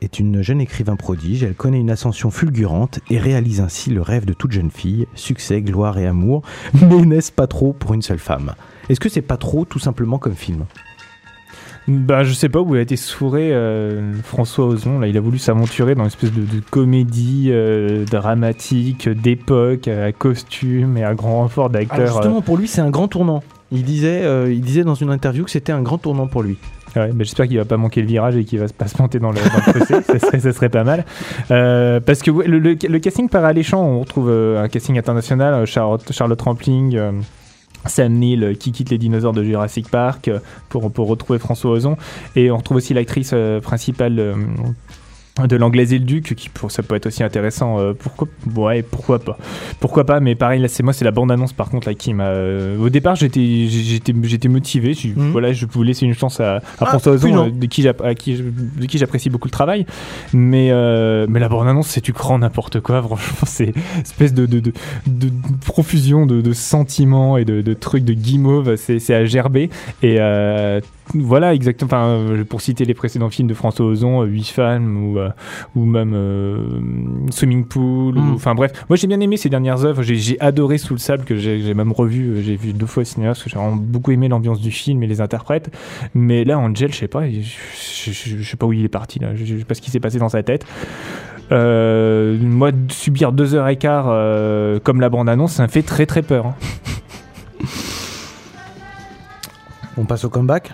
est 0.00 0.18
une 0.18 0.42
jeune 0.42 0.60
écrivain 0.60 0.96
prodige. 0.96 1.42
Elle 1.42 1.54
connaît 1.54 1.80
une 1.80 1.90
ascension 1.90 2.30
fulgurante 2.30 3.00
et 3.10 3.18
réalise 3.18 3.60
ainsi 3.60 3.90
le 3.90 4.02
rêve 4.02 4.24
de 4.24 4.32
toute 4.32 4.52
jeune 4.52 4.70
fille 4.70 5.06
succès, 5.14 5.60
gloire 5.62 5.98
et 5.98 6.06
amour. 6.06 6.42
Mais 6.74 7.02
n'est-ce 7.02 7.32
pas 7.32 7.46
trop 7.46 7.72
pour 7.72 7.94
une 7.94 8.02
seule 8.02 8.18
femme? 8.18 8.54
Est-ce 8.88 9.00
que 9.00 9.08
c'est 9.08 9.22
pas 9.22 9.36
trop 9.36 9.64
tout 9.64 9.78
simplement 9.78 10.18
comme 10.18 10.34
film? 10.34 10.64
Bah, 11.88 12.22
je 12.22 12.32
sais 12.32 12.48
pas 12.48 12.60
où 12.60 12.74
il 12.74 12.78
a 12.78 12.82
été 12.82 12.94
souré 12.96 13.52
euh, 13.52 14.12
François 14.22 14.66
Ozon. 14.66 15.00
Là, 15.00 15.08
il 15.08 15.16
a 15.16 15.20
voulu 15.20 15.38
s'aventurer 15.38 15.94
dans 15.94 16.02
une 16.02 16.08
espèce 16.08 16.32
de, 16.32 16.42
de 16.42 16.60
comédie 16.70 17.48
euh, 17.50 18.04
dramatique 18.04 19.08
d'époque, 19.08 19.88
à 19.88 20.12
costume 20.12 20.96
et 20.98 21.04
à 21.04 21.14
grand 21.14 21.38
renfort 21.40 21.70
d'acteurs. 21.70 21.98
euh, 22.00 22.06
Justement, 22.06 22.42
pour 22.42 22.58
lui, 22.58 22.68
c'est 22.68 22.80
un 22.82 22.90
grand 22.90 23.08
tournant. 23.08 23.42
Il 23.72 23.84
disait, 23.84 24.22
euh, 24.22 24.52
il 24.52 24.60
disait 24.60 24.84
dans 24.84 24.94
une 24.94 25.10
interview 25.10 25.44
que 25.44 25.50
c'était 25.50 25.72
un 25.72 25.82
grand 25.82 25.98
tournant 25.98 26.26
pour 26.26 26.42
lui. 26.42 26.58
Ouais, 26.96 27.10
mais 27.14 27.24
j'espère 27.24 27.46
qu'il 27.46 27.56
va 27.56 27.64
pas 27.64 27.76
manquer 27.76 28.00
le 28.00 28.06
virage 28.08 28.36
et 28.36 28.44
qu'il 28.44 28.58
va 28.58 28.66
pas 28.68 28.88
se 28.88 28.94
planter 28.96 29.18
dans 29.20 29.30
le, 29.30 29.36
dans 29.36 29.72
le 29.74 29.80
fossé. 29.80 30.02
ça, 30.06 30.18
serait, 30.18 30.40
ça 30.40 30.52
serait 30.52 30.68
pas 30.68 30.82
mal. 30.84 31.04
Euh, 31.50 32.00
parce 32.00 32.20
que 32.22 32.30
le, 32.30 32.58
le- 32.58 32.76
le 32.88 32.98
casting 32.98 33.28
paraît 33.28 33.48
alléchant. 33.50 33.82
On 33.84 34.00
retrouve 34.00 34.28
euh, 34.30 34.62
un 34.62 34.68
casting 34.68 34.98
international. 34.98 35.54
euh, 35.54 35.66
Charlotte, 35.66 36.10
Charlotte 36.12 36.40
Rampling. 36.42 36.96
euh, 36.96 37.12
Sam 37.86 38.12
Neill 38.12 38.56
qui 38.58 38.72
quitte 38.72 38.90
les 38.90 38.98
dinosaures 38.98 39.32
de 39.32 39.42
Jurassic 39.42 39.88
Park 39.88 40.30
pour, 40.68 40.92
pour 40.92 41.08
retrouver 41.08 41.38
François 41.38 41.70
Ozon 41.70 41.96
et 42.36 42.50
on 42.50 42.58
retrouve 42.58 42.76
aussi 42.76 42.92
l'actrice 42.92 43.34
principale 43.62 44.34
de 45.46 45.56
l'anglaise 45.56 45.92
et 45.92 45.98
le 45.98 46.04
duc 46.04 46.34
qui 46.34 46.48
pour 46.48 46.70
ça 46.70 46.82
peut 46.82 46.94
être 46.94 47.06
aussi 47.06 47.22
intéressant 47.22 47.78
euh, 47.78 47.92
pourquoi 47.92 48.28
ouais 48.56 48.82
pourquoi 48.82 49.18
pas. 49.18 49.38
Pourquoi 49.80 50.04
pas 50.04 50.20
mais 50.20 50.34
pareil 50.34 50.60
là 50.60 50.68
c'est 50.68 50.82
moi 50.82 50.92
c'est 50.92 51.04
la 51.04 51.10
bande 51.10 51.30
annonce 51.30 51.52
par 51.52 51.68
contre 51.70 51.88
là 51.88 51.94
qui 51.94 52.14
m'a 52.14 52.24
euh, 52.28 52.78
au 52.78 52.88
départ 52.88 53.16
j'étais 53.16 53.66
j'étais 53.68 54.14
j'étais 54.22 54.48
motivé 54.48 54.94
je, 54.94 55.08
Mhm. 55.08 55.30
voilà 55.32 55.52
je 55.52 55.66
voulais 55.66 55.88
laisser 55.88 56.06
une 56.06 56.14
chance 56.14 56.40
à, 56.40 56.56
à 56.56 56.60
Ah, 56.80 56.86
François 56.86 57.12
Ozon 57.12 57.46
euh, 57.46 57.50
de 57.50 57.66
qui 57.66 58.98
j'apprécie 58.98 59.30
beaucoup 59.30 59.48
le 59.48 59.52
travail. 59.52 59.86
Mais 60.32 60.70
euh, 60.70 61.26
mais 61.28 61.40
la 61.40 61.48
bande 61.48 61.68
annonce 61.68 61.88
c'est 61.88 62.04
du 62.04 62.12
grand 62.12 62.38
n'importe 62.38 62.80
quoi 62.80 63.02
franchement 63.02 63.46
c'est 63.46 63.66
une 63.66 64.00
espèce 64.02 64.34
de, 64.34 64.46
de, 64.46 64.60
de, 64.60 64.72
de 65.06 65.30
profusion 65.64 66.26
de, 66.26 66.52
sentiments 66.52 67.36
et 67.36 67.44
de, 67.44 67.74
trucs 67.74 68.04
de 68.04 68.12
guimauve 68.14 68.76
c'est 68.76 69.14
à 69.14 69.24
gerber. 69.24 69.70
Et 70.02 70.18
voilà 71.14 71.54
exactement 71.54 71.88
enfin 71.90 72.44
pour 72.48 72.60
citer 72.60 72.84
les 72.84 72.94
précédents 72.94 73.30
films 73.30 73.48
de 73.48 73.54
François 73.54 73.86
Ozon 73.86 74.22
euh, 74.22 74.26
Huit 74.26 74.48
femmes 74.48 74.96
ou 75.04 75.18
ou 75.76 75.84
même 75.84 76.12
euh, 76.14 76.80
Swimming 77.30 77.64
Pool 77.64 78.16
ou- 78.18 78.20
Mm. 78.20 78.34
enfin 78.34 78.54
bref. 78.54 78.72
Moi 78.88 78.96
j'ai 78.96 79.06
bien 79.06 79.20
aimé 79.20 79.36
ces 79.36 79.48
dernières 79.48 79.84
œuvres. 79.84 80.02
J'ai 80.02 80.16
j'ai 80.16 80.40
adoré 80.40 80.78
Sous 80.78 80.94
le 80.94 80.98
sable 80.98 81.24
que 81.24 81.36
j'ai 81.36 81.60
j'ai 81.60 81.74
même 81.74 81.92
revu 81.92 82.28
euh, 82.30 82.42
j'ai 82.42 82.56
vu 82.56 82.72
deux 82.72 82.86
fois 82.86 83.02
au 83.02 83.04
cinéma 83.04 83.30
parce 83.30 83.42
que 83.42 83.50
j'ai 83.50 83.56
vraiment 83.56 83.76
beaucoup 83.76 84.10
aimé 84.12 84.28
l'ambiance 84.28 84.60
du 84.60 84.70
film 84.70 85.02
et 85.02 85.06
les 85.06 85.20
interprètes. 85.20 85.70
Mais 86.14 86.44
là 86.44 86.58
Angel 86.58 86.92
je 86.92 86.98
sais 86.98 87.08
pas 87.08 87.28
je, 87.28 87.40
je- 87.40 88.10
je- 88.12 88.36
je 88.38 88.42
sais 88.50 88.56
pas 88.56 88.66
où 88.66 88.72
il 88.72 88.84
est 88.84 88.88
parti 88.88 89.18
là. 89.18 89.34
Je, 89.34 89.44
sais 89.56 89.64
pas 89.64 89.74
ce 89.74 89.80
qui 89.80 89.90
s'est 89.90 90.00
passé 90.00 90.18
dans 90.18 90.28
sa 90.28 90.42
tête. 90.42 90.64
Euh, 91.52 92.38
moi 92.40 92.70
subir 92.88 93.32
deux 93.32 93.54
heures 93.54 93.66
et 93.68 93.76
quart 93.76 94.06
euh, 94.08 94.78
comme 94.78 95.00
la 95.00 95.08
bande 95.08 95.28
annonce 95.28 95.54
ça 95.54 95.64
me 95.64 95.68
fait 95.68 95.82
très 95.82 96.06
très 96.06 96.22
peur 96.22 96.46
hein. 96.46 96.54
On 99.96 100.04
passe 100.04 100.24
au 100.24 100.30
comeback? 100.30 100.70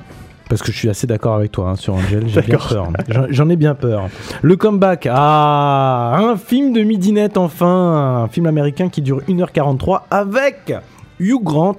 Parce 0.48 0.62
que 0.62 0.70
je 0.72 0.76
suis 0.78 0.88
assez 0.88 1.06
d'accord 1.06 1.34
avec 1.34 1.52
toi 1.52 1.70
hein, 1.70 1.76
sur 1.76 1.94
Angel, 1.94 2.26
j'ai 2.28 2.40
bien 2.42 2.58
peur. 2.58 2.88
J'en- 3.08 3.26
J'en 3.30 3.48
ai 3.48 3.56
bien 3.56 3.74
peur. 3.74 4.08
Le 4.42 4.56
comeback, 4.56 5.08
ah, 5.10 6.16
un 6.18 6.36
film 6.36 6.72
de 6.72 6.82
midinette 6.82 7.36
enfin, 7.36 8.22
un 8.24 8.28
film 8.28 8.46
américain 8.46 8.88
qui 8.88 9.02
dure 9.02 9.20
1h43 9.28 10.02
avec 10.10 10.72
Hugh 11.18 11.42
Grant 11.42 11.76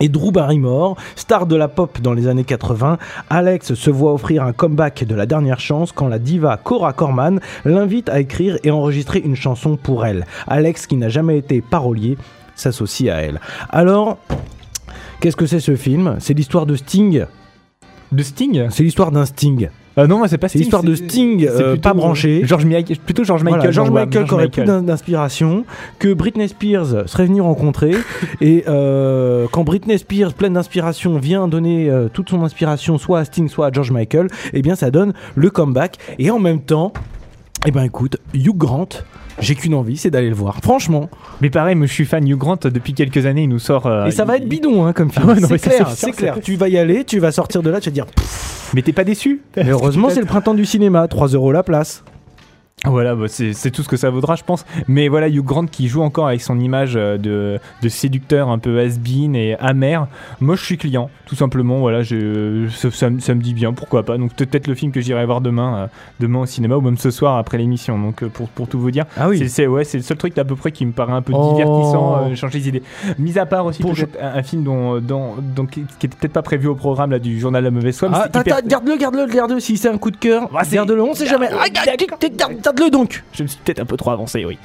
et 0.00 0.08
Drew 0.08 0.32
Barrymore, 0.32 0.96
star 1.14 1.46
de 1.46 1.54
la 1.54 1.68
pop 1.68 2.00
dans 2.00 2.12
les 2.12 2.26
années 2.26 2.42
80, 2.42 2.98
Alex 3.30 3.74
se 3.74 3.90
voit 3.90 4.12
offrir 4.12 4.42
un 4.42 4.52
comeback 4.52 5.04
de 5.04 5.14
la 5.14 5.26
dernière 5.26 5.60
chance 5.60 5.92
quand 5.92 6.08
la 6.08 6.18
diva 6.18 6.56
Cora 6.56 6.92
Corman 6.92 7.38
l'invite 7.64 8.08
à 8.08 8.18
écrire 8.18 8.58
et 8.64 8.72
enregistrer 8.72 9.20
une 9.20 9.36
chanson 9.36 9.76
pour 9.76 10.04
elle. 10.04 10.26
Alex, 10.48 10.88
qui 10.88 10.96
n'a 10.96 11.08
jamais 11.08 11.38
été 11.38 11.60
parolier, 11.60 12.18
s'associe 12.56 13.14
à 13.14 13.18
elle. 13.22 13.40
Alors, 13.70 14.18
qu'est-ce 15.20 15.36
que 15.36 15.46
c'est 15.46 15.60
ce 15.60 15.76
film? 15.76 16.16
C'est 16.18 16.34
l'histoire 16.34 16.66
de 16.66 16.74
Sting. 16.74 17.26
De 18.12 18.22
Sting 18.22 18.66
C'est 18.70 18.82
l'histoire 18.82 19.10
d'un 19.10 19.26
Sting. 19.26 19.68
Euh, 19.98 20.06
non 20.06 20.22
c'est 20.26 20.38
pas 20.38 20.48
C'est 20.48 20.58
l'histoire 20.58 20.82
de 20.82 20.94
Sting, 20.94 21.46
euh, 21.46 21.76
pas 21.76 21.92
branché. 21.92 22.42
George 22.44 22.64
Michael 22.64 22.96
plutôt 22.98 23.24
George 23.24 23.42
Voilà, 23.42 23.58
Michael 23.58 23.72
George 23.72 23.90
Michael 23.90 24.24
qui 24.24 24.34
aurait 24.34 24.48
plus 24.48 24.64
d'inspiration, 24.64 25.64
que 25.98 26.14
Britney 26.14 26.48
Spears 26.48 27.08
serait 27.08 27.26
venue 27.26 27.42
rencontrer, 27.42 27.92
et 28.40 28.64
euh, 28.68 29.46
quand 29.52 29.64
Britney 29.64 29.98
Spears, 29.98 30.32
pleine 30.32 30.54
d'inspiration, 30.54 31.18
vient 31.18 31.46
donner 31.46 31.90
euh, 31.90 32.08
toute 32.08 32.30
son 32.30 32.42
inspiration 32.42 32.96
soit 32.96 33.18
à 33.18 33.24
Sting, 33.24 33.48
soit 33.48 33.66
à 33.66 33.72
George 33.72 33.90
Michael, 33.90 34.28
eh 34.54 34.62
bien 34.62 34.74
ça 34.76 34.90
donne 34.90 35.12
le 35.34 35.50
comeback, 35.50 35.98
et 36.18 36.30
en 36.30 36.38
même 36.38 36.60
temps, 36.60 36.92
eh 37.64 37.70
ben 37.70 37.84
écoute, 37.84 38.16
Hugh 38.34 38.56
Grant, 38.56 38.88
j'ai 39.38 39.54
qu'une 39.54 39.74
envie, 39.74 39.96
c'est 39.96 40.10
d'aller 40.10 40.28
le 40.28 40.34
voir. 40.34 40.58
Franchement, 40.62 41.08
mais 41.40 41.50
pareil 41.50 41.76
moi 41.76 41.86
je 41.86 41.92
suis 41.92 42.04
fan 42.04 42.26
Hugh 42.26 42.36
Grant 42.36 42.58
depuis 42.64 42.92
quelques 42.92 43.24
années 43.26 43.44
il 43.44 43.48
nous 43.48 43.58
sort 43.60 43.86
euh, 43.86 44.06
et 44.06 44.10
ça 44.10 44.24
va 44.24 44.36
être 44.36 44.48
bidon 44.48 44.84
hein, 44.84 44.92
comme 44.92 45.10
film. 45.10 45.26
Ah 45.28 45.32
ouais, 45.32 45.40
mais 45.40 45.46
c'est 45.46 45.58
clair, 45.58 45.88
c'est 45.90 46.12
clair. 46.12 46.38
Tu 46.42 46.56
vas 46.56 46.68
y 46.68 46.76
aller, 46.76 47.04
tu 47.04 47.18
vas 47.20 47.30
sortir 47.30 47.62
de 47.62 47.70
là, 47.70 47.80
tu 47.80 47.90
vas 47.90 47.94
dire. 47.94 48.06
pff, 48.06 48.70
mais 48.74 48.82
t'es 48.82 48.92
pas 48.92 49.04
déçu? 49.04 49.42
Mais 49.56 49.70
heureusement, 49.70 50.10
c'est 50.10 50.20
le 50.20 50.26
printemps 50.26 50.54
du 50.54 50.64
cinéma, 50.64 51.06
3 51.06 51.28
euros 51.28 51.52
la 51.52 51.62
place. 51.62 52.02
Voilà, 52.84 53.14
bah, 53.14 53.26
c'est 53.28 53.52
c'est 53.52 53.70
tout 53.70 53.82
ce 53.84 53.88
que 53.88 53.96
ça 53.96 54.10
vaudra, 54.10 54.34
je 54.34 54.42
pense. 54.42 54.64
Mais 54.88 55.06
voilà, 55.06 55.28
Hugh 55.28 55.44
Grant 55.44 55.66
qui 55.66 55.86
joue 55.86 56.02
encore 56.02 56.26
avec 56.26 56.40
son 56.40 56.58
image 56.58 56.94
euh, 56.96 57.16
de, 57.16 57.60
de 57.80 57.88
séducteur 57.88 58.48
un 58.48 58.58
peu 58.58 58.80
has-been 58.80 59.36
et 59.36 59.56
amer. 59.60 60.08
Moi, 60.40 60.56
je 60.56 60.64
suis 60.64 60.76
client, 60.78 61.08
tout 61.26 61.36
simplement. 61.36 61.78
Voilà, 61.78 62.02
je, 62.02 62.66
ça, 62.70 62.90
ça 62.90 63.08
me- 63.10 63.20
ça 63.20 63.34
me 63.36 63.40
dit 63.40 63.54
bien, 63.54 63.72
pourquoi 63.72 64.02
pas. 64.02 64.18
Donc 64.18 64.34
peut-être 64.34 64.66
le 64.66 64.74
film 64.74 64.90
que 64.90 65.00
j'irai 65.00 65.24
voir 65.26 65.40
demain, 65.40 65.76
euh, 65.76 65.86
demain 66.18 66.40
au 66.40 66.46
cinéma 66.46 66.76
ou 66.76 66.80
même 66.80 66.96
ce 66.98 67.12
soir 67.12 67.36
après 67.38 67.56
l'émission. 67.56 67.96
Donc 67.98 68.24
euh, 68.24 68.28
pour, 68.28 68.48
pour 68.48 68.66
tout 68.66 68.80
vous 68.80 68.90
dire, 68.90 69.04
Ah 69.16 69.28
oui. 69.28 69.48
c'est 69.48 69.68
ouais, 69.68 69.84
c'est 69.84 69.98
le 69.98 70.02
seul 70.02 70.16
truc 70.16 70.36
à 70.38 70.44
peu 70.44 70.56
près 70.56 70.72
qui 70.72 70.84
me 70.84 70.92
paraît 70.92 71.12
un 71.12 71.22
peu 71.22 71.32
Oh. 71.36 71.52
divertissant, 71.54 72.16
euh, 72.30 72.34
changer 72.34 72.58
les 72.58 72.68
idées. 72.68 72.82
Mis 73.18 73.38
à 73.38 73.46
part 73.46 73.64
aussi 73.66 73.80
Pour- 73.80 73.94
peut-être 73.94 74.18
un, 74.20 74.38
un 74.38 74.42
film 74.42 74.64
dont, 74.64 75.00
dont, 75.00 75.34
dont- 75.38 75.66
qui 75.66 75.84
qui 76.00 76.06
était 76.06 76.16
peut-être 76.16 76.32
pas 76.32 76.42
prévu 76.42 76.66
au 76.66 76.74
programme 76.74 77.12
là, 77.12 77.20
du 77.20 77.38
journal 77.38 77.62
la 77.62 77.70
mauvaise 77.70 77.96
foi. 77.96 78.08
Ah, 78.12 78.26
hyper- 78.28 78.62
garde-le, 78.66 78.96
garde-le, 78.96 79.26
garde-le. 79.32 79.60
Si 79.60 79.76
c'est 79.76 79.88
un 79.88 79.98
coup 79.98 80.10
de 80.10 80.16
cœur, 80.16 80.48
Ah, 80.54 80.64
c'est- 80.64 80.74
garde-le, 80.74 81.00
on 81.00 81.14
sait 81.14 81.26
jamais. 81.26 81.48
Ah, 81.52 81.66
garde- 82.74 82.78
garde- 82.78 82.82
Garde-le 82.82 82.90
donc. 82.90 83.24
Je 83.32 83.42
me 83.42 83.48
suis 83.48 83.58
peut-être 83.64 83.80
un 83.80 83.84
peu 83.84 83.96
trop 83.96 84.10
avancé, 84.10 84.44
oui. 84.44 84.58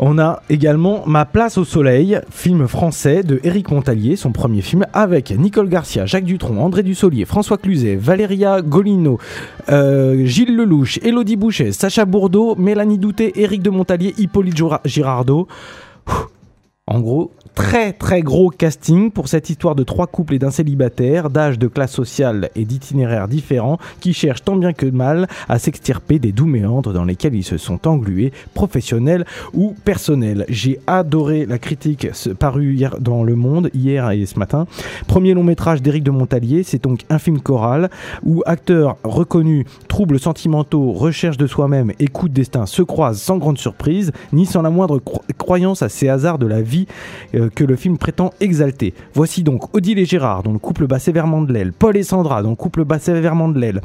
On 0.00 0.18
a 0.18 0.42
également 0.50 1.04
Ma 1.06 1.24
place 1.24 1.56
au 1.56 1.64
soleil, 1.64 2.18
film 2.30 2.66
français 2.66 3.22
de 3.22 3.40
Éric 3.44 3.70
Montalier, 3.70 4.16
son 4.16 4.32
premier 4.32 4.60
film, 4.60 4.84
avec 4.92 5.30
Nicole 5.30 5.68
Garcia, 5.68 6.04
Jacques 6.04 6.24
Dutronc, 6.24 6.58
André 6.58 6.82
Dussolier, 6.82 7.24
François 7.24 7.58
Cluzet, 7.58 7.94
Valéria 7.94 8.60
Golino, 8.60 9.18
euh, 9.70 10.24
Gilles 10.26 10.56
Lelouch, 10.56 10.98
Elodie 11.04 11.36
Bouchet, 11.36 11.70
Sacha 11.70 12.04
Bourdeau, 12.06 12.56
Mélanie 12.56 12.98
Douté, 12.98 13.40
Éric 13.40 13.62
de 13.62 13.70
Montalier, 13.70 14.14
Hippolyte 14.18 14.56
Girardot. 14.84 15.46
En 16.86 17.00
gros, 17.00 17.30
très 17.54 17.92
très 17.92 18.22
gros 18.22 18.50
casting 18.50 19.10
pour 19.10 19.28
cette 19.28 19.48
histoire 19.50 19.74
de 19.74 19.84
trois 19.84 20.06
couples 20.06 20.34
et 20.34 20.38
d'un 20.38 20.50
célibataire 20.50 21.30
d'âge, 21.30 21.58
de 21.58 21.68
classe 21.68 21.92
sociale 21.92 22.50
et 22.56 22.64
d'itinéraires 22.64 23.28
différents 23.28 23.78
qui 24.00 24.12
cherchent 24.12 24.44
tant 24.44 24.56
bien 24.56 24.72
que 24.72 24.86
mal 24.86 25.28
à 25.48 25.58
s'extirper 25.58 26.18
des 26.18 26.32
doux 26.32 26.46
méandres 26.46 26.92
dans 26.92 27.04
lesquels 27.04 27.34
ils 27.34 27.44
se 27.44 27.56
sont 27.56 27.86
englués, 27.86 28.32
professionnels 28.54 29.24
ou 29.52 29.74
personnels. 29.84 30.44
J'ai 30.48 30.80
adoré 30.86 31.46
la 31.46 31.58
critique 31.58 32.08
parue 32.38 32.74
hier 32.74 32.96
dans 33.00 33.22
Le 33.22 33.36
Monde, 33.36 33.70
hier 33.74 34.10
et 34.10 34.26
ce 34.26 34.38
matin. 34.38 34.66
Premier 35.06 35.34
long 35.34 35.44
métrage 35.44 35.80
d'Éric 35.82 36.02
de 36.02 36.10
Montalier, 36.10 36.62
c'est 36.64 36.82
donc 36.82 37.00
un 37.10 37.18
film 37.18 37.40
choral 37.40 37.90
où 38.24 38.42
acteurs 38.46 38.96
reconnus, 39.04 39.64
troubles 39.88 40.18
sentimentaux, 40.18 40.92
recherche 40.92 41.36
de 41.36 41.46
soi-même 41.46 41.92
et 42.00 42.08
coups 42.08 42.30
de 42.30 42.36
destin 42.36 42.66
se 42.66 42.82
croisent 42.82 43.20
sans 43.20 43.38
grande 43.38 43.58
surprise, 43.58 44.12
ni 44.32 44.46
sans 44.46 44.62
la 44.62 44.70
moindre 44.70 44.98
cro- 44.98 45.22
croyance 45.38 45.82
à 45.82 45.88
ces 45.88 46.08
hasards 46.08 46.38
de 46.38 46.46
la 46.46 46.62
vie 46.62 46.86
euh, 47.34 47.43
que 47.48 47.64
le 47.64 47.76
film 47.76 47.98
prétend 47.98 48.32
exalter. 48.40 48.94
Voici 49.14 49.42
donc 49.42 49.74
Odile 49.74 49.98
et 49.98 50.04
Gérard, 50.04 50.42
dont 50.42 50.52
le 50.52 50.58
couple 50.58 50.86
bat 50.86 50.98
sévèrement 50.98 51.42
de 51.42 51.52
l'aile, 51.52 51.72
Paul 51.72 51.96
et 51.96 52.02
Sandra, 52.02 52.42
dont 52.42 52.50
le 52.50 52.56
couple 52.56 52.84
bat 52.84 52.98
sévèrement 52.98 53.48
de 53.48 53.58
l'aile. 53.58 53.80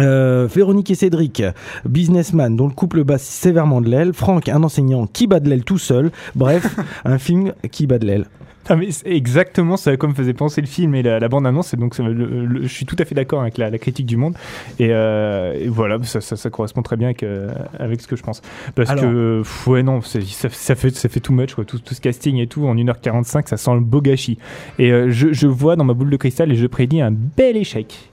Euh, 0.00 0.48
Véronique 0.52 0.90
et 0.90 0.94
Cédric, 0.94 1.42
businessman 1.84 2.56
dont 2.56 2.66
le 2.66 2.72
couple 2.72 3.04
bat 3.04 3.18
sévèrement 3.18 3.82
de 3.82 3.90
l'aile, 3.90 4.14
Franck, 4.14 4.48
un 4.48 4.62
enseignant 4.62 5.06
qui 5.06 5.26
bat 5.26 5.38
de 5.38 5.50
l'aile 5.50 5.64
tout 5.64 5.78
seul, 5.78 6.10
bref, 6.34 6.76
un 7.04 7.18
film 7.18 7.52
qui 7.70 7.86
bat 7.86 7.98
de 7.98 8.06
l'aile. 8.06 8.26
Ah, 8.68 8.76
mais 8.76 8.90
c'est 8.92 9.08
exactement 9.10 9.76
ça 9.76 9.96
comme 9.96 10.10
me 10.10 10.14
faisait 10.14 10.34
penser 10.34 10.60
le 10.60 10.66
film 10.66 10.94
et 10.94 11.02
la, 11.02 11.18
la 11.18 11.28
bande-annonce. 11.28 11.74
Donc, 11.74 11.94
ça- 11.94 12.02
le- 12.04 12.12
le- 12.46 12.62
je 12.62 12.68
suis 12.68 12.86
tout 12.86 12.96
à 12.98 13.04
fait 13.04 13.14
d'accord 13.14 13.40
avec 13.42 13.58
la, 13.58 13.70
la 13.70 13.78
critique 13.78 14.06
du 14.06 14.16
monde. 14.16 14.34
Et, 14.78 14.88
euh, 14.90 15.54
et 15.58 15.68
voilà, 15.68 15.98
ça, 16.04 16.20
ça- 16.20 16.36
ça 16.36 16.50
correspond 16.50 16.82
très 16.82 16.96
bien 16.96 17.08
avec, 17.08 17.22
euh, 17.22 17.50
avec 17.78 18.00
ce 18.00 18.06
que 18.06 18.14
je 18.16 18.22
pense. 18.22 18.40
Parce 18.74 18.90
Alors. 18.90 19.04
que, 19.04 19.38
pff, 19.42 19.66
ouais, 19.66 19.82
non, 19.82 20.00
ça, 20.00 20.20
ça 20.50 20.74
fait, 20.74 20.90
ça 20.94 21.08
fait 21.08 21.20
too 21.20 21.32
much, 21.32 21.54
quoi. 21.54 21.64
Tout, 21.64 21.78
tout 21.78 21.94
ce 21.94 22.00
casting 22.00 22.36
et 22.38 22.46
tout, 22.46 22.66
en 22.66 22.74
1h45, 22.76 23.48
ça 23.48 23.56
sent 23.56 23.74
le 23.74 23.80
beau 23.80 24.00
gâchis. 24.00 24.38
Et 24.78 24.92
euh, 24.92 25.10
je, 25.10 25.32
je 25.32 25.46
vois 25.46 25.76
dans 25.76 25.84
ma 25.84 25.94
boule 25.94 26.10
de 26.10 26.16
cristal 26.16 26.52
et 26.52 26.54
je 26.54 26.66
prédis 26.66 27.00
un 27.00 27.10
bel 27.10 27.56
échec. 27.56 28.10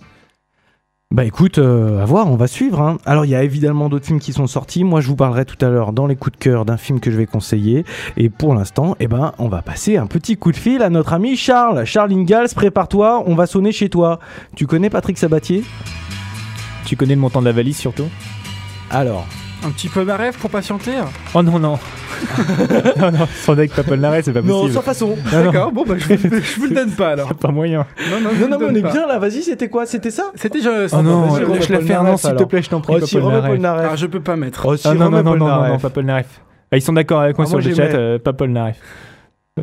Bah 1.11 1.25
écoute, 1.25 1.57
euh, 1.57 2.03
à 2.03 2.05
voir, 2.05 2.27
on 2.31 2.35
va 2.35 2.45
suivre. 2.45 2.79
hein. 2.81 2.99
Alors 3.03 3.25
il 3.25 3.29
y 3.31 3.35
a 3.35 3.41
évidemment 3.41 3.89
d'autres 3.89 4.05
films 4.05 4.19
qui 4.19 4.31
sont 4.31 4.45
sortis. 4.45 4.83
Moi 4.83 5.01
je 5.01 5.07
vous 5.07 5.15
parlerai 5.15 5.43
tout 5.43 5.57
à 5.65 5.67
l'heure 5.69 5.91
dans 5.91 6.05
les 6.05 6.15
coups 6.15 6.37
de 6.37 6.43
cœur 6.43 6.65
d'un 6.65 6.77
film 6.77 6.99
que 6.99 7.09
je 7.09 7.17
vais 7.17 7.25
conseiller. 7.25 7.83
Et 8.15 8.29
pour 8.29 8.53
l'instant, 8.53 8.95
eh 8.99 9.07
ben, 9.07 9.33
on 9.39 9.47
va 9.47 9.63
passer 9.63 9.97
un 9.97 10.05
petit 10.05 10.37
coup 10.37 10.51
de 10.51 10.57
fil 10.57 10.83
à 10.83 10.91
notre 10.91 11.13
ami 11.13 11.35
Charles. 11.35 11.83
Charles 11.85 12.13
Ingalls, 12.13 12.49
prépare-toi, 12.53 13.23
on 13.25 13.33
va 13.33 13.47
sonner 13.47 13.71
chez 13.71 13.89
toi. 13.89 14.19
Tu 14.55 14.67
connais 14.67 14.91
Patrick 14.91 15.17
Sabatier? 15.17 15.63
Tu 16.85 16.95
connais 16.95 17.15
le 17.15 17.21
montant 17.21 17.39
de 17.39 17.45
la 17.45 17.53
valise 17.53 17.77
surtout? 17.77 18.07
Alors, 18.91 19.25
Un 19.65 19.71
petit 19.71 19.89
peu 19.89 20.03
ma 20.05 20.15
rêve 20.15 20.37
pour 20.37 20.49
patienter 20.49 20.91
Oh 21.33 21.43
non, 21.43 21.59
non. 21.59 21.77
non, 22.97 23.11
non, 23.11 23.27
sans 23.43 23.53
avec 23.53 23.73
Papel 23.73 23.99
Narret, 23.99 24.21
c'est 24.23 24.31
pas 24.33 24.41
non, 24.41 24.61
possible. 24.61 24.73
sans 24.73 24.81
façon. 24.81 25.15
Non, 25.31 25.39
non. 25.43 25.51
D'accord, 25.51 25.71
bon, 25.71 25.83
bah, 25.85 25.95
je 25.97 26.13
vous, 26.15 26.35
je 26.41 26.59
vous 26.59 26.67
le 26.67 26.75
donne 26.75 26.91
pas 26.91 27.09
alors. 27.09 27.33
Pas 27.35 27.49
moyen. 27.51 27.85
Non, 28.11 28.19
non, 28.21 28.29
je 28.37 28.41
Non, 28.43 28.49
non, 28.49 28.57
mais 28.59 28.65
on 28.71 28.75
est 28.75 28.81
pas. 28.81 28.91
bien 28.91 29.07
là, 29.07 29.19
vas-y, 29.19 29.41
c'était 29.43 29.69
quoi? 29.69 29.85
C'était 29.85 30.11
ça? 30.11 30.31
C'était 30.35 30.61
je. 30.61 30.93
Oh 30.95 31.01
non, 31.01 31.27
vas-y, 31.27 31.43
remets 31.43 31.55
lâche 31.59 31.69
la 31.69 31.77
Paul 31.77 31.87
faire, 31.87 32.03
non, 32.03 32.17
s'il 32.17 32.35
te 32.35 32.43
plaît, 32.43 32.61
je 32.61 32.69
t'en 32.69 32.81
prie. 32.81 32.95
Oh, 33.01 33.05
si. 33.05 33.17
Alors, 33.17 33.95
je 33.97 34.05
peux 34.07 34.21
pas 34.21 34.35
mettre. 34.35 34.65
Oh, 34.65 34.75
si, 34.77 34.87
Ah 34.87 34.93
non, 34.93 35.09
non, 35.09 35.23
non, 35.23 35.23
non, 35.23 35.37
non, 35.37 35.47
Naref. 35.47 35.71
non, 35.73 35.79
pas 35.79 35.89
Paul 35.89 36.05
Naref. 36.05 36.41
Ah, 36.71 36.77
ils 36.77 36.81
sont 36.81 36.93
d'accord 36.93 37.21
avec 37.21 37.37
moi 37.37 37.45
Ah, 37.47 37.49
sur 37.49 37.59
le 37.59 37.73
chat, 37.75 37.81
euh, 37.83 38.19
pas 38.19 38.33
Paul 38.33 38.51
Naref. 38.51 38.77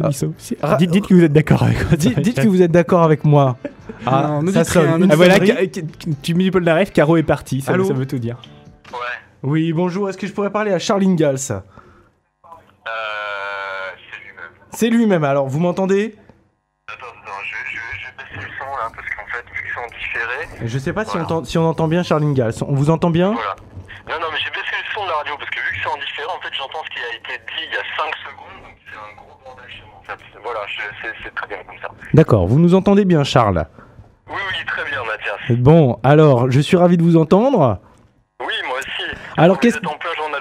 Ah. 0.03 0.11
Si- 0.12 0.57
Ra- 0.62 0.76
dites, 0.76 0.90
dites 0.90 1.07
que 1.07 1.14
vous 1.14 1.22
êtes 1.24 1.32
d'accord 1.32 1.62
avec 1.62 1.78
moi. 1.88 1.97
Dites, 1.97 2.20
dites 2.20 2.40
que 2.42 2.49
vous 2.49 2.61
êtes 2.61 2.72
d'accord 2.72 3.03
avec 3.03 3.24
moi. 3.24 3.57
Ah, 4.05 4.40
Non, 4.42 4.53
ça 4.53 4.64
sonne. 4.64 5.09
Ah 5.11 5.16
voilà, 5.16 5.38
tu 6.22 6.34
me 6.34 6.40
dis 6.40 6.51
Paul 6.51 6.64
Naref, 6.64 6.92
Caro 6.92 7.16
est 7.16 7.22
parti, 7.22 7.61
ça, 7.61 7.72
veut 7.76 8.07
tout 8.07 8.18
dire. 8.18 8.36
Oui, 9.47 9.72
bonjour, 9.72 10.09
est-ce 10.11 10.18
que 10.18 10.26
je 10.26 10.32
pourrais 10.32 10.51
parler 10.51 10.72
à 10.72 10.80
Charles 10.80 11.05
Ingalls 11.05 11.36
Euh, 11.51 11.61
c'est 13.94 14.18
lui-même. 14.18 14.51
C'est 14.72 14.90
lui-même, 14.90 15.22
alors 15.22 15.47
vous 15.47 15.61
m'entendez? 15.61 16.16
Attends, 16.88 17.07
attends, 17.07 17.30
je, 17.44 17.55
je, 17.70 17.78
je 17.78 18.09
baisse 18.18 18.34
le 18.44 18.49
son 18.59 18.64
là, 18.76 18.90
parce 18.92 19.09
qu'en 19.09 19.26
fait, 19.30 19.44
vu 19.55 19.62
que 19.62 19.68
c'est 19.72 19.78
en 19.78 19.86
différé, 19.86 20.66
Je 20.66 20.78
sais 20.80 20.92
pas 20.92 21.05
si, 21.05 21.16
on 21.16 21.20
entend, 21.20 21.44
si 21.44 21.59
on 21.59 21.64
entend 21.64 21.86
bien 21.86 22.03
Charles 22.03 22.24
Ingalls. 22.24 22.55
On 22.66 22.74
vous 22.74 22.90
entend 22.90 23.11
bien? 23.11 23.34
Voilà. 23.34 23.55
Non, 24.09 24.14
non, 24.20 24.26
mais 24.32 24.38
j'ai 24.42 24.51
baissé 24.51 24.74
le 24.82 24.94
son 24.94 25.05
de 25.05 25.11
la 25.11 25.14
radio, 25.18 25.34
parce 25.38 25.51
que 25.51 25.61
vu 25.61 25.70
que 25.70 25.76
c'est 25.80 25.88
en 25.90 25.97
différé, 25.99 26.26
en 26.26 26.40
fait, 26.40 26.53
j'entends 26.53 26.82
ce 26.84 26.90
qui 26.90 26.99
a 26.99 27.14
été 27.16 27.38
dit 27.47 27.62
il 27.68 27.72
y 27.72 27.76
a 27.76 27.86
5 27.97 28.16
secondes, 28.26 28.62
donc 28.66 28.76
c'est 28.90 28.99
un 28.99 29.14
gros 29.14 29.38
bordel 29.44 29.70
chez 29.70 29.82
moi, 29.86 30.01
en 30.01 30.03
fait. 30.03 30.18
Voilà, 30.42 30.61
c'est 31.22 31.34
très 31.36 31.47
bien 31.47 31.59
comme 31.64 31.78
ça. 31.80 31.88
D'accord, 32.14 32.49
vous 32.49 32.59
nous 32.59 32.74
entendez 32.74 33.05
bien 33.05 33.22
Charles? 33.22 33.64
Oui, 34.28 34.34
oui, 34.51 34.64
très 34.66 34.84
bien, 34.90 35.05
Mathias. 35.05 35.57
Bon, 35.61 36.01
alors, 36.03 36.51
je 36.51 36.59
suis 36.61 36.76
ravi 36.76 36.97
de 36.97 37.03
vous 37.05 37.16
entendre. 37.16 37.78
Oui, 38.40 38.53
moi. 38.66 38.76
Alors, 39.37 39.59
qu'est-ce- 39.61 39.76
êtes 39.78 39.87
en 39.87 39.97
plein 39.99 40.14
journal 40.14 40.41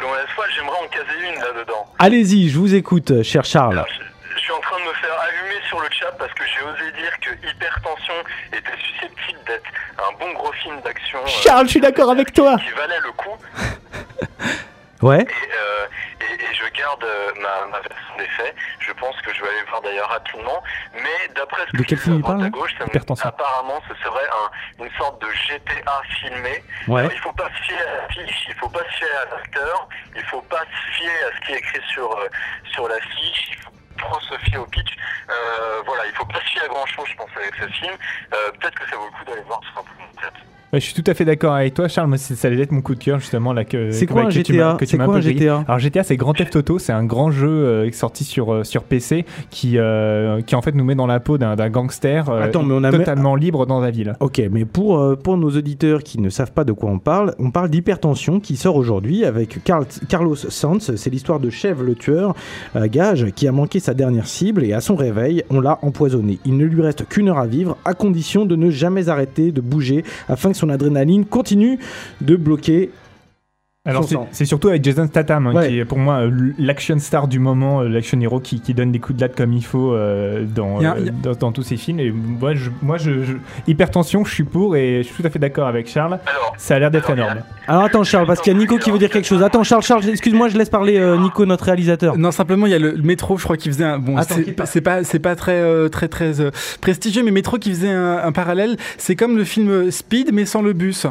j'aimerais 0.56 0.78
en 0.84 0.88
caser 0.88 1.28
une 1.34 1.42
là-dedans. 1.42 1.86
Allez-y, 2.00 2.50
je 2.50 2.58
vous 2.58 2.74
écoute, 2.76 3.24
cher 3.24 3.44
Charles. 3.44 3.74
Alors, 3.74 3.88
je, 3.88 4.34
je 4.36 4.40
suis 4.40 4.52
en 4.52 4.60
train 4.60 4.78
de 4.80 4.84
me 4.88 4.94
faire 4.94 5.20
allumer 5.22 5.60
sur 5.68 5.80
le 5.80 5.88
chat 5.92 6.12
parce 6.18 6.32
que 6.34 6.44
j'ai 6.46 6.62
osé 6.64 6.92
dire 6.94 7.12
que 7.20 7.48
Hypertension 7.50 8.14
était 8.54 8.78
susceptible 8.82 9.40
d'être 9.48 9.64
un 10.00 10.18
bon 10.20 10.32
gros 10.34 10.52
film 10.54 10.80
d'action. 10.82 11.20
euh, 11.24 11.28
Charles, 11.28 11.66
je 11.66 11.72
suis 11.72 11.82
d'accord 11.82 12.10
avec 12.12 12.32
toi. 12.34 12.58
Qui 12.58 12.70
valait 12.72 13.00
le 13.04 13.12
coup. 13.12 13.38
Ouais 15.02 15.22
Et, 15.22 15.26
euh, 15.28 15.86
je 16.56 16.66
garde 16.80 17.04
euh, 17.04 17.32
ma, 17.42 17.66
ma 17.68 17.80
version 17.80 18.16
des 18.18 18.28
faits. 18.28 18.56
Je 18.80 18.92
pense 18.94 19.16
que 19.22 19.34
je 19.34 19.42
vais 19.42 19.50
aller 19.50 19.64
voir 19.70 19.82
d'ailleurs 19.82 20.10
rapidement. 20.10 20.64
Mais 20.94 21.28
d'après 21.36 21.66
ce 21.68 21.72
que 21.72 21.78
De 21.78 21.84
quel 21.84 21.98
film 21.98 22.16
il 22.16 22.20
à 22.20 22.22
droite 22.22 22.38
parle, 22.38 22.46
à 22.48 22.50
gauche, 22.50 22.72
ça 22.78 22.84
me- 22.86 22.90
Hypertension. 22.90 23.30
apparemment 23.30 23.82
ce 23.88 23.96
serait 24.04 24.28
un- 24.30 24.84
une 24.86 24.92
sorte 24.98 25.22
de 25.22 25.28
GTA 25.32 26.02
filmé. 26.22 26.64
Ouais. 26.88 27.02
Alors, 27.02 27.12
il 27.14 27.20
faut 27.20 27.34
pas 27.34 27.50
se 27.50 27.64
fier 27.64 27.80
à 27.82 27.96
l'affiche, 28.02 28.46
il 28.48 28.54
faut 28.56 28.70
pas 28.70 28.84
se 28.84 28.96
fier 28.98 29.10
à 29.22 29.36
l'acteur, 29.36 29.88
il 30.16 30.24
faut 30.26 30.42
pas 30.44 30.62
se 30.62 30.92
fier 30.98 31.12
à 31.28 31.36
ce 31.36 31.46
qui 31.46 31.52
est 31.54 31.58
écrit 31.58 31.82
sur, 31.94 32.12
euh, 32.18 32.28
sur 32.72 32.88
l'affiche, 32.88 33.50
il 33.52 33.58
faut 33.62 33.72
trop 33.98 34.20
se 34.22 34.38
fier 34.40 34.58
au 34.58 34.66
pitch. 34.66 34.96
Euh, 35.30 35.82
voilà, 35.86 36.06
il 36.06 36.14
faut 36.16 36.26
pas 36.26 36.40
se 36.40 36.46
fier 36.52 36.64
à 36.64 36.68
grand 36.68 36.86
chose, 36.86 37.08
je 37.10 37.16
pense, 37.16 37.30
avec 37.36 37.54
ce 37.56 37.68
film. 37.68 37.94
Euh, 38.34 38.52
Peut-être 38.60 38.80
que 38.80 38.90
ça 38.90 38.96
vaut 38.98 39.06
le 39.06 39.12
coup 39.18 39.26
d'aller 39.26 39.42
voir 39.42 39.60
tout 39.62 39.74
simplement. 39.74 40.06
Ouais, 40.76 40.82
je 40.82 40.88
suis 40.88 41.02
tout 41.02 41.10
à 41.10 41.14
fait 41.14 41.24
d'accord 41.24 41.54
avec 41.54 41.74
toi, 41.74 41.88
Charles. 41.88 42.10
Moi, 42.10 42.18
ça 42.18 42.48
allait 42.50 42.62
être 42.62 42.74
mon 42.74 42.82
coup 42.82 42.96
de 42.96 43.00
cœur, 43.00 43.18
justement. 43.18 43.54
là 43.54 43.64
que 43.64 43.92
C'est 43.92 44.08
quoi 44.08 44.24
un 44.24 44.26
que 44.26 44.34
tu 44.34 44.52
GTA? 44.54 44.78
C'est 44.86 44.98
quoi 44.98 45.16
un. 45.16 45.22
GTA? 45.22 45.64
Alors, 45.70 45.80
GTA, 45.80 46.04
c'est 46.04 46.18
Grand 46.18 46.34
Theft 46.34 46.54
Auto. 46.58 46.80
C'est 46.80 46.92
un 46.92 47.06
grand 47.06 47.32
jeu 47.32 47.48
euh, 47.48 47.90
sorti 47.94 48.26
sur, 48.26 48.54
euh, 48.54 48.64
sur 48.66 48.84
PC 48.84 49.24
qui, 49.50 49.78
euh, 49.78 50.42
qui, 50.42 50.54
en 50.54 50.62
fait, 50.62 50.76
nous 50.76 50.84
met 50.84 50.96
dans 50.96 51.08
la 51.08 51.22
peau 51.22 51.38
d'un 51.38 51.56
gangster 51.70 52.30
Attends, 52.30 52.64
mais 52.64 52.74
on 52.74 52.84
a 52.84 52.92
totalement 52.92 53.38
libre 53.38 53.66
dans 53.66 53.80
la 53.80 53.90
ville. 53.90 54.18
Ok, 54.20 54.42
mais 54.52 54.66
pour, 54.66 55.18
pour 55.24 55.38
nos 55.38 55.50
auditeurs 55.52 56.04
qui 56.04 56.20
ne 56.20 56.30
savent 56.30 56.52
pas 56.52 56.66
de 56.66 56.74
quoi 56.74 56.90
on 56.90 57.00
parle, 57.00 57.34
on 57.40 57.52
parle 57.52 57.70
d'hypertension 57.70 58.42
qui 58.42 58.58
sort 58.58 58.76
aujourd'hui 58.76 59.24
avec 59.24 59.64
Carl- 59.64 59.86
Carlos 60.10 60.36
Sanz. 60.36 60.94
C'est 60.98 61.10
l'histoire 61.10 61.40
de 61.40 61.50
Chev 61.50 61.84
le 61.84 61.96
tueur 61.96 62.36
gage 62.76 63.28
qui 63.34 63.48
a 63.48 63.54
manqué 63.54 63.80
sa 63.80 63.94
dernière 63.94 64.28
cible 64.28 64.66
et 64.66 64.74
à 64.74 64.82
son 64.82 64.98
réveil, 64.98 65.42
on 65.50 65.62
l'a 65.62 65.80
empoisonné. 65.84 66.38
Il 66.44 66.58
ne 66.58 66.66
lui 66.66 66.82
reste 66.82 67.08
qu'une 67.08 67.30
heure 67.30 67.40
à 67.40 67.48
vivre 67.48 67.78
à 67.86 67.94
condition 67.94 68.46
de 68.46 68.58
ne 68.58 68.70
jamais 68.70 69.08
arrêter 69.08 69.54
de 69.54 69.62
bouger 69.62 70.04
afin 70.28 70.52
que 70.52 70.58
son 70.58 70.65
adrénaline 70.70 71.26
continue 71.26 71.80
de 72.22 72.36
bloquer. 72.36 72.92
Alors, 73.88 74.08
c'est 74.32 74.46
surtout 74.46 74.70
avec 74.70 74.84
Jason 74.84 75.06
Statham, 75.06 75.46
hein, 75.48 75.54
Ouais. 75.54 75.68
qui 75.70 75.80
est 75.80 75.86
pour 75.86 76.00
moi 76.00 76.16
euh, 76.22 76.32
l'action 76.58 76.98
star 76.98 77.28
du 77.28 77.38
moment, 77.38 77.82
euh, 77.82 77.88
l'action 77.88 78.20
hero 78.20 78.40
qui, 78.40 78.60
qui 78.60 78.74
donne 78.74 78.92
des 78.92 78.98
coups 79.00 79.18
de 79.18 79.22
latte 79.22 79.36
comme 79.36 79.54
il 79.54 79.64
faut 79.64 79.94
euh, 79.94 80.44
dans, 80.44 80.84
euh, 80.84 80.94
dans, 81.22 81.34
dans 81.34 81.52
tous 81.52 81.62
ses 81.62 81.78
films. 81.78 82.00
Et 82.00 82.10
moi, 82.12 82.56
je, 82.56 82.72
moi 82.82 82.98
je, 82.98 83.24
je- 83.24 83.34
hypertension, 83.68 84.26
je 84.26 84.34
suis 84.34 84.44
pour 84.44 84.76
et 84.76 85.04
je 85.04 85.04
suis 85.04 85.22
tout 85.22 85.28
à 85.28 85.30
fait 85.30 85.38
d'accord 85.38 85.68
avec 85.68 85.88
Charles. 85.88 86.18
Alors, 86.26 86.56
Ça 86.58 86.76
a 86.76 86.80
l'air 86.80 86.90
d'être 86.90 87.10
énorme. 87.12 87.38
Alors 87.68 87.84
attends 87.84 88.04
Charles, 88.04 88.26
parce 88.26 88.42
qu'il 88.42 88.54
y 88.54 88.56
a 88.56 88.60
Nico 88.60 88.78
qui 88.78 88.90
veut 88.90 88.98
dire 88.98 89.10
quelque 89.12 89.28
chose. 89.28 89.44
Attends 89.44 89.64
Charles, 89.64 89.84
Charles, 89.84 90.10
excuse-moi, 90.10 90.50
je 90.50 90.58
laisse 90.58 90.70
parler 90.70 90.98
euh, 90.98 91.18
Nico, 91.18 91.46
notre 91.46 91.66
réalisateur. 91.66 92.18
Non, 92.18 92.32
simplement, 92.32 92.66
il 92.66 92.72
y 92.72 92.76
a 92.76 92.80
le, 92.80 92.92
le 92.92 93.04
métro, 93.04 93.38
je 93.38 93.44
crois, 93.44 93.58
qui 93.58 93.70
faisait 93.70 93.84
un. 93.86 94.00
Bon, 94.00 94.18
Attends, 94.18 94.36
c'est 94.44 94.52
pas. 94.54 94.66
c'est 94.66 94.82
pas, 94.82 95.04
c'est 95.04 95.20
pas 95.20 95.36
très, 95.36 95.62
euh, 95.62 95.90
très, 95.90 96.08
très 96.08 96.42
euh, 96.42 96.50
prestigieux, 96.82 97.24
mais 97.24 97.32
métro 97.32 97.58
qui 97.60 97.70
faisait 97.70 97.90
un, 97.92 98.18
un 98.18 98.32
parallèle. 98.32 98.78
C'est 98.98 99.16
comme 99.16 99.38
le 99.38 99.44
film 99.44 99.92
Speed, 99.92 100.32
mais 100.34 100.46
sans 100.46 100.62
le 100.64 100.74
bus. 100.74 101.06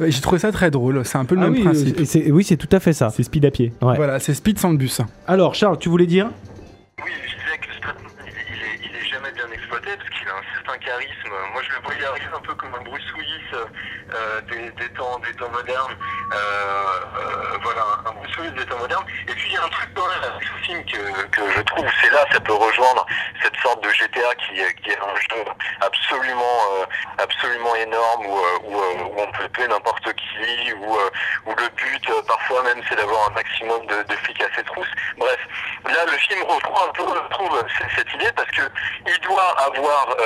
J'ai 0.00 0.20
trouvé 0.20 0.38
ça 0.38 0.52
très 0.52 0.70
drôle. 0.70 1.04
C'est 1.04 1.18
un 1.18 1.24
peu 1.24 1.34
le 1.34 1.40
Ah 1.40 1.44
même 1.44 1.54
oui, 1.54 1.62
principe. 1.64 1.98
euh, 2.00 2.04
c'est- 2.04 2.30
oui, 2.30 2.44
c'est 2.44 2.56
tout 2.56 2.68
à 2.72 2.78
fait 2.80 2.92
ça. 2.92 3.10
C'est 3.10 3.22
speed 3.24 3.44
à 3.46 3.50
pied. 3.50 3.72
Ouais. 3.82 3.96
Voilà, 3.96 4.20
c'est 4.20 4.32
Speed 4.34 4.58
sans 4.58 4.70
le 4.70 4.76
bus. 4.76 5.00
Alors 5.26 5.54
Charles, 5.54 5.78
tu 5.78 5.88
voulais 5.88 6.06
dire? 6.06 6.30
Oui, 7.04 7.10
je 7.24 7.34
disais 7.34 7.58
que 7.60 7.66
il, 8.24 8.28
est- 8.28 8.32
il 8.48 8.54
est, 8.62 8.88
il 8.90 8.96
est 8.96 9.08
jamais 9.10 9.32
bien 9.34 9.46
exploité 9.52 9.88
parce 9.96 10.10
qu'il 10.10 10.28
a 10.28 10.32
un 10.32 10.46
certain 10.54 10.78
charisme. 10.78 11.30
Moi, 11.52 11.62
je 11.66 11.70
le 11.76 11.82
voyais 11.84 12.04
arriver 12.04 12.30
un 12.36 12.40
peu 12.46 12.54
comme 12.54 12.70
un 12.78 12.84
Bruce 12.84 13.10
Willis 13.16 13.50
euh, 14.14 14.40
des, 14.42 14.88
temps, 14.90 15.18
des 15.18 15.34
temps 15.34 15.50
modernes. 15.50 15.96
Euh, 16.32 16.36
euh, 16.36 17.58
voilà, 17.62 17.82
un 18.06 18.12
Bruce 18.12 18.52
des 18.52 18.66
temps 18.66 18.78
modernes. 18.78 19.04
Et 19.28 19.32
puis, 19.32 19.50
il 19.50 19.54
y 19.54 19.56
a 19.56 19.64
un 19.64 19.68
truc 19.68 19.88
avec 19.98 20.42
ce 20.42 20.66
film 20.66 20.84
que, 20.84 21.22
que 21.26 21.50
je 21.50 21.60
trouve, 21.62 21.86
c'est 22.02 22.10
là, 22.10 22.24
ça 22.32 22.40
peut 22.40 22.54
rejoindre 22.54 23.04
cette 23.42 23.56
sorte 23.62 23.82
de 23.82 23.90
GTA 23.90 24.34
qui, 24.36 24.54
qui 24.82 24.90
est 24.90 24.98
un 24.98 25.14
jeu 25.16 25.44
absolument, 25.80 26.86
absolument 27.18 27.74
énorme 27.76 28.26
où, 28.26 28.38
où, 28.64 28.80
on 29.16 29.26
peut 29.32 29.48
tuer 29.54 29.66
n'importe 29.68 30.12
qui, 30.14 30.72
où, 30.74 30.98
où 31.46 31.50
le 31.50 31.68
but, 31.76 32.10
parfois 32.26 32.62
même, 32.62 32.80
c'est 32.88 32.96
d'avoir 32.96 33.28
un 33.28 33.34
maximum 33.34 33.86
de, 33.86 34.02
de 34.02 34.14
flics 34.16 34.42
à 34.42 34.54
ses 34.56 34.62
trousses. 34.64 34.90
Bref, 35.16 35.38
là, 35.86 36.04
le 36.06 36.18
film 36.18 36.42
reprend 36.42 36.88
un 36.88 36.92
peu, 36.92 37.04
cette 37.96 38.12
idée 38.14 38.32
parce 38.34 38.50
que 38.50 38.62
il 39.06 39.18
doit 39.20 39.54
avoir 39.60 40.16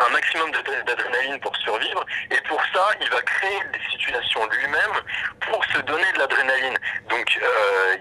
un, 0.00 0.08
maximum 0.10 0.50
d'ad- 0.50 0.84
d'adrénaline 0.86 1.38
pour 1.40 1.54
survivre 1.56 2.04
et 2.30 2.39
pour 2.48 2.60
ça, 2.72 2.88
il 3.00 3.08
va 3.10 3.20
créer 3.22 3.60
des 3.72 3.90
situations 3.90 4.40
lui-même 4.46 4.96
pour 5.40 5.64
se 5.66 5.78
donner 5.82 6.10
de 6.14 6.18
l'adrénaline. 6.18 6.78
Donc, 7.08 7.38
euh, 7.42 7.96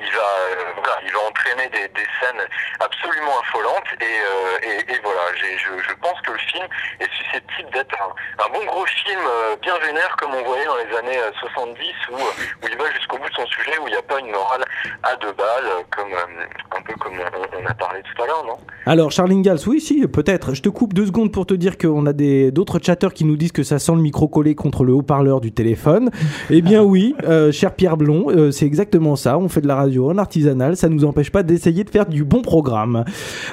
il, 0.00 0.10
va, 0.12 0.20
euh, 0.20 0.72
voilà, 0.76 0.96
il 1.04 1.12
va 1.12 1.18
enchaîné 1.20 1.68
des, 1.68 2.06
scènes 2.20 2.46
absolument 2.80 3.40
affolantes 3.40 3.90
et, 4.00 4.04
euh, 4.04 4.58
et, 4.62 4.92
et 4.92 5.00
voilà, 5.02 5.20
je, 5.34 5.94
pense 6.00 6.20
que 6.20 6.32
le 6.32 6.38
film 6.38 6.66
est 7.00 7.10
susceptible 7.12 7.70
d'être 7.70 7.96
un, 8.00 8.48
bon 8.52 8.64
gros 8.66 8.84
film 8.86 9.20
bien 9.62 9.78
vénère 9.78 10.14
comme 10.16 10.34
on 10.34 10.44
voyait 10.44 10.64
dans 10.66 10.76
les 10.76 10.96
années 10.96 11.18
euh, 11.18 11.30
70 11.40 11.78
où, 12.12 12.16
il 12.62 12.76
va 12.76 12.90
jusqu'au 12.92 13.18
bout 13.18 13.28
de 13.28 13.34
son 13.34 13.46
sujet, 13.46 13.78
où 13.82 13.88
il 13.88 13.90
n'y 13.90 13.96
a 13.96 14.02
pas 14.02 14.20
une 14.20 14.30
morale 14.30 14.64
à 15.02 15.16
deux 15.16 15.32
balles, 15.32 15.84
comme 15.90 16.12
un 16.12 16.82
peu 16.82 16.94
comme 16.94 17.14
on, 17.14 17.66
a 17.66 17.74
parlé 17.74 18.02
tout 18.02 18.22
à 18.22 18.26
l'heure, 18.26 18.44
non? 18.44 18.58
Alors, 18.86 19.10
Charline 19.10 19.42
Gals, 19.42 19.60
oui, 19.66 19.80
si, 19.80 20.06
peut-être. 20.06 20.54
Je 20.54 20.62
te 20.62 20.68
coupe 20.68 20.92
deux 20.92 21.06
secondes 21.06 21.32
pour 21.32 21.46
te 21.46 21.54
dire 21.54 21.78
qu'on 21.78 22.06
a 22.06 22.12
d'autres 22.12 22.78
chatteurs 22.82 23.14
qui 23.14 23.24
nous 23.24 23.36
disent 23.36 23.52
que 23.52 23.62
ça 23.62 23.78
sent 23.84 23.94
le 23.94 24.00
micro 24.02 24.28
collé 24.28 24.54
contre 24.54 24.84
le 24.84 24.92
haut-parleur 24.92 25.40
du 25.40 25.52
téléphone. 25.52 26.10
Eh 26.50 26.62
bien, 26.62 26.82
oui, 26.82 27.14
euh, 27.24 27.52
cher 27.52 27.74
Pierre 27.74 27.96
Blond, 27.96 28.26
euh, 28.30 28.50
c'est 28.50 28.66
exactement 28.66 29.16
ça. 29.16 29.38
On 29.38 29.48
fait 29.48 29.60
de 29.60 29.68
la 29.68 29.76
radio 29.76 30.10
en 30.10 30.18
artisanal, 30.18 30.76
ça 30.76 30.88
nous 30.88 31.04
empêche 31.04 31.30
pas 31.30 31.42
d'essayer 31.42 31.84
de 31.84 31.90
faire 31.90 32.06
du 32.06 32.24
bon 32.24 32.42
programme. 32.42 33.04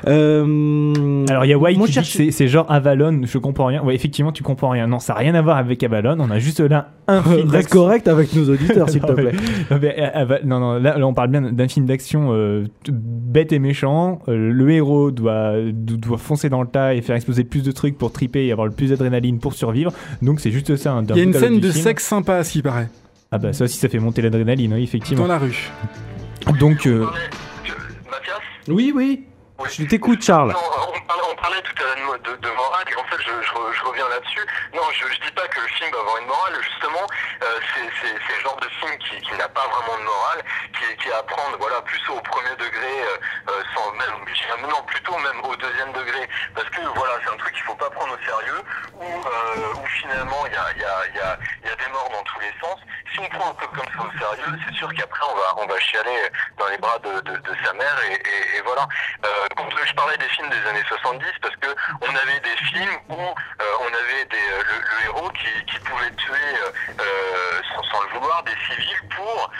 Euh, 0.07 1.25
Alors 1.29 1.45
il 1.45 1.49
y 1.49 1.53
a 1.53 1.57
White 1.57 1.79
qui 2.01 2.31
c'est- 2.31 2.47
genre 2.47 2.65
Avalon, 2.69 3.21
je 3.23 3.37
comprends 3.37 3.65
rien. 3.65 3.83
Ouais, 3.83 3.95
effectivement, 3.95 4.31
tu 4.31 4.43
comprends 4.43 4.69
rien. 4.69 4.87
Non, 4.87 4.99
ça 4.99 5.13
n'a 5.13 5.19
rien 5.19 5.35
à 5.35 5.41
voir 5.41 5.57
avec 5.57 5.81
Avalon. 5.83 6.17
On 6.19 6.29
a 6.31 6.39
juste 6.39 6.59
là 6.59 6.89
un 7.07 7.21
film 7.23 7.33
Reste 7.35 7.51
d'action. 7.51 7.79
correct 7.81 8.07
avec 8.07 8.33
nos 8.35 8.49
auditeurs, 8.49 8.89
s'il 8.89 9.01
te 9.01 9.11
plaît. 9.13 9.31
non, 9.69 9.77
mais, 9.81 10.41
non, 10.45 10.59
non, 10.59 10.73
là, 10.79 10.97
là, 10.97 11.07
on 11.07 11.13
parle 11.13 11.29
bien 11.29 11.41
d'un 11.41 11.67
film 11.67 11.85
d'action 11.85 12.31
bête 12.91 13.51
et 13.53 13.59
méchant. 13.59 14.19
Le 14.27 14.69
héros 14.71 15.11
doit, 15.11 15.53
do- 15.71 15.97
doit 15.97 16.17
foncer 16.17 16.49
dans 16.49 16.61
le 16.61 16.67
tas 16.67 16.93
et 16.93 17.01
faire 17.01 17.15
exploser 17.15 17.43
plus 17.43 17.63
de 17.63 17.71
trucs 17.71 17.97
pour 17.97 18.11
triper 18.11 18.45
et 18.47 18.51
avoir 18.51 18.67
le 18.67 18.73
plus 18.73 18.89
d'adrénaline 18.89 19.39
pour 19.39 19.53
survivre. 19.53 19.91
Donc 20.21 20.39
c'est 20.39 20.51
juste 20.51 20.75
ça. 20.75 20.93
hein, 20.93 21.03
Il 21.09 21.17
y 21.17 21.19
a 21.19 21.23
une 21.23 21.33
scène 21.33 21.59
de 21.59 21.71
film. 21.71 21.83
sexe 21.83 22.05
sympa 22.05 22.35
à 22.35 22.43
ce 22.43 22.51
qui 22.53 22.61
paraît. 22.61 22.89
Ah 23.31 23.37
bah 23.37 23.53
ça 23.53 23.63
aussi, 23.63 23.77
ça 23.77 23.87
fait 23.89 23.99
monter 23.99 24.21
l'adrénaline, 24.21 24.73
oui, 24.73 24.83
effectivement. 24.83 25.23
Dans 25.23 25.33
la 25.33 25.39
rue. 25.39 25.69
Donc, 26.59 26.85
euh, 26.85 27.05
Oui, 28.67 28.91
oui. 28.95 29.23
Je 29.69 29.83
t'écoute, 29.85 30.21
Charles. 30.23 30.53
On 30.55 31.35
parlait, 31.35 31.61
tout 31.61 31.83
à 31.83 31.95
l'heure 31.99 32.19
de, 32.19 32.49
morale 32.49 32.85
et 32.91 32.95
en 32.95 33.03
fait 33.05 33.17
je, 33.19 33.31
je, 33.41 33.51
re- 33.53 33.73
je 33.73 33.83
reviens 33.83 34.07
là-dessus. 34.09 34.45
Non, 34.73 34.83
je, 34.93 35.07
je 35.07 35.19
dis 35.21 35.31
pas 35.31 35.47
que 35.47 35.59
le 35.59 35.67
film 35.67 35.91
va 35.91 35.99
avoir 35.99 36.17
une 36.17 36.27
morale, 36.27 36.53
justement, 36.61 37.05
euh, 37.43 37.59
c'est 37.75 38.35
le 38.35 38.41
genre 38.41 38.57
de 38.57 38.67
film 38.79 38.97
qui, 38.99 39.35
n'a 39.37 39.49
pas 39.49 39.65
vraiment 39.67 39.97
de 39.97 40.03
morale, 40.03 40.41
qui, 40.77 41.09
est- 41.09 41.13
à 41.13 41.23
prendre 41.23 41.57
voilà, 41.57 41.81
plus 41.81 42.01
au 42.09 42.19
premier 42.21 42.55
degré, 42.57 43.01
euh, 43.01 43.17
euh, 43.49 43.63
sans 43.75 43.91
même, 43.93 44.21
non, 44.69 44.83
plutôt 44.83 45.17
même 45.17 45.41
au 45.43 45.55
deuxième 45.55 45.91
degré, 45.93 46.27
parce 46.55 46.69
que 46.69 46.81
voilà, 46.95 47.13
c'est 47.23 47.33
un 47.33 47.37
truc 47.37 47.53
qu'il 47.53 47.63
faut 47.63 47.75
pas 47.75 47.89
prendre 47.89 48.13
au 48.13 48.25
sérieux, 48.25 48.61
où, 48.95 49.03
euh, 49.03 49.73
où 49.81 49.85
finalement 49.87 50.45
il 50.45 50.53
y 50.53 50.57
a, 50.57 50.71
y, 50.77 50.83
a, 50.85 51.15
y, 51.15 51.19
a, 51.19 51.75
des 51.75 51.91
morts 51.91 52.09
dans 52.13 52.23
tous 52.23 52.39
les 52.39 52.53
sens. 52.61 52.79
Si 53.13 53.19
on 53.19 53.27
prend 53.29 53.49
un 53.51 53.53
truc 53.55 53.71
comme 53.71 53.91
ça 53.97 54.05
au 54.07 54.35
sérieux, 54.35 54.57
c'est 54.67 54.75
sûr 54.75 54.93
qu'après 54.93 55.23
on 55.29 55.35
va, 55.35 55.63
on 55.63 55.65
va 55.67 55.79
chialer 55.79 56.29
dans 56.57 56.67
les 56.67 56.77
bras 56.77 56.97
de, 56.99 57.11
sa 57.65 57.73
mère 57.73 57.97
et 58.09 58.61
voilà. 58.63 58.87
Euh, 59.25 59.47
je 59.85 59.93
parlais 59.93 60.17
des 60.17 60.29
films 60.29 60.49
des 60.49 60.69
années 60.69 60.83
70, 60.87 61.25
parce 61.41 61.55
que 61.57 61.67
on 62.01 62.15
avait 62.15 62.39
des 62.39 62.57
films 62.57 62.97
où 63.09 63.15
euh, 63.15 63.63
on 63.81 63.87
avait 63.87 64.27
euh, 64.33 64.63
le, 64.63 65.05
héros 65.05 65.29
qui, 65.29 65.79
pouvait 65.79 66.11
tuer 66.11 66.33
euh, 66.99 67.61
sans, 67.91 68.01
le 68.03 68.19
vouloir 68.19 68.43
des 68.43 68.55
civils 68.69 69.09
pour 69.15 69.51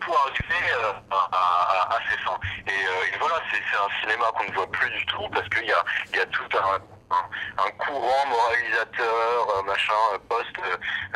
pour 0.00 0.16
arriver 0.26 0.72
à, 1.10 1.98
ses 2.10 2.18
fins. 2.18 2.38
Et, 2.66 3.18
voilà, 3.18 3.36
c'est 3.50 3.76
un 3.76 4.00
cinéma 4.00 4.26
qu'on 4.36 4.44
ne 4.44 4.54
voit 4.54 4.70
plus 4.70 4.90
du 4.90 5.06
tout 5.06 5.28
parce 5.32 5.48
qu'il 5.48 5.66
y 5.66 5.72
a 6.20 6.26
tout 6.26 6.48
un 6.56 6.97
un, 7.10 7.70
courant 7.78 8.26
moralisateur, 8.28 9.56
euh, 9.56 9.62
machin, 9.62 9.92
euh, 10.14 10.18
post, 10.28 10.50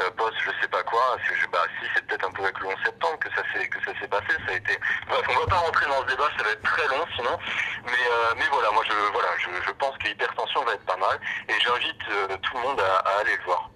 euh, 0.01 0.11
post, 0.16 0.34
je 0.45 0.51
sais 0.61 0.68
pas 0.68 0.82
quoi. 0.84 1.16
Je- 1.22 1.47
bah, 1.49 1.64
si 1.80 1.86
c'est 1.95 2.07
peut-être 2.07 2.26
un 2.26 2.32
peu 2.32 2.43
avec 2.43 2.59
le 2.61 2.66
11 2.68 2.74
septembre 2.84 3.18
que 3.18 3.28
ça 3.34 3.43
s'est 3.53 3.68
que 3.68 3.78
ça 3.84 3.93
s'est 4.01 4.09
passé. 4.09 4.32
Ça 4.47 4.53
a 4.53 4.57
été. 4.57 4.78
Bref, 5.09 5.22
on 5.28 5.40
va 5.40 5.47
pas 5.47 5.57
rentrer 5.57 5.86
dans 5.86 6.01
ce 6.03 6.07
débat, 6.07 6.28
ça 6.36 6.45
va 6.45 6.51
être 6.51 6.62
très 6.62 6.88
long 6.88 7.05
sinon. 7.16 7.38
Mais 7.84 7.93
euh, 8.11 8.34
mais 8.36 8.45
voilà, 8.51 8.70
moi 8.72 8.82
je 8.88 8.95
voilà, 9.12 9.28
je, 9.38 9.49
je 9.66 9.70
pense 9.72 9.97
que 9.99 10.09
l'hypertension 10.09 10.64
va 10.64 10.72
être 10.74 10.84
pas 10.86 10.97
mal 10.97 11.18
et 11.49 11.55
j'invite 11.61 12.03
euh, 12.11 12.36
tout 12.43 12.57
le 12.57 12.62
monde 12.62 12.80
à, 12.80 12.97
à 13.09 13.18
aller 13.20 13.36
le 13.36 13.43
voir. 13.45 13.70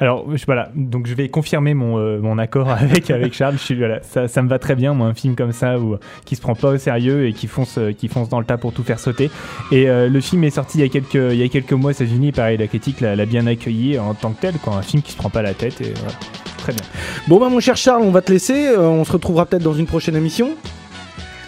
Alors 0.00 0.24
je- 0.36 0.44
voilà, 0.44 0.70
donc 0.74 1.06
je 1.06 1.14
vais 1.14 1.28
confirmer 1.28 1.72
mon, 1.72 1.98
euh, 1.98 2.18
mon 2.20 2.36
accord 2.38 2.68
avec, 2.80 3.10
avec 3.10 3.32
Charles. 3.32 3.54
Je 3.54 3.62
suis, 3.62 3.74
voilà, 3.76 4.02
ça, 4.02 4.26
ça 4.28 4.42
me 4.42 4.48
va 4.48 4.58
très 4.58 4.74
bien, 4.74 4.92
moi, 4.92 5.06
un 5.06 5.14
film 5.14 5.36
comme 5.36 5.52
ça 5.52 5.78
où, 5.78 5.96
qui 6.24 6.34
se 6.36 6.40
prend 6.40 6.54
pas 6.54 6.70
au 6.70 6.78
sérieux 6.78 7.26
et 7.26 7.32
qui 7.32 7.46
fonce, 7.46 7.78
euh, 7.78 7.92
qui 7.92 8.08
fonce 8.08 8.28
dans 8.28 8.40
le 8.40 8.44
tas 8.46 8.56
pour 8.58 8.72
tout 8.72 8.82
faire 8.82 8.98
sauter. 8.98 9.30
Et 9.70 9.88
euh, 9.88 10.08
le 10.08 10.20
film 10.20 10.42
est 10.44 10.50
sorti 10.50 10.78
il 10.78 10.80
y 10.80 10.84
a 10.84 10.88
quelques, 10.88 11.14
il 11.14 11.36
y 11.36 11.44
a 11.44 11.48
quelques 11.48 11.72
mois 11.72 11.90
aux 11.90 11.94
États-Unis. 11.94 12.32
Pareil, 12.32 12.56
la 12.58 12.66
critique 12.66 13.00
l'a 13.00 13.24
bien 13.26 13.46
accueilli 13.46 13.98
en 13.98 14.14
tant 14.14 14.32
que 14.32 14.40
tel, 14.40 14.54
quoi. 14.54 14.74
Un 14.74 14.82
film 14.82 15.02
qui 15.02 15.12
se 15.12 15.16
prend 15.16 15.30
pas 15.30 15.42
la 15.42 15.54
tête. 15.54 15.80
Et, 15.80 15.92
voilà. 15.96 16.14
Très 16.58 16.72
bien. 16.72 16.82
Bon, 17.28 17.38
bah, 17.38 17.48
mon 17.48 17.60
cher 17.60 17.76
Charles, 17.76 18.02
on 18.02 18.10
va 18.10 18.20
te 18.22 18.32
laisser. 18.32 18.66
Euh, 18.68 18.80
on 18.80 19.04
se 19.04 19.12
retrouvera 19.12 19.46
peut-être 19.46 19.62
dans 19.62 19.74
une 19.74 19.86
prochaine 19.86 20.16
émission. 20.16 20.46
Ouais, 20.46 20.52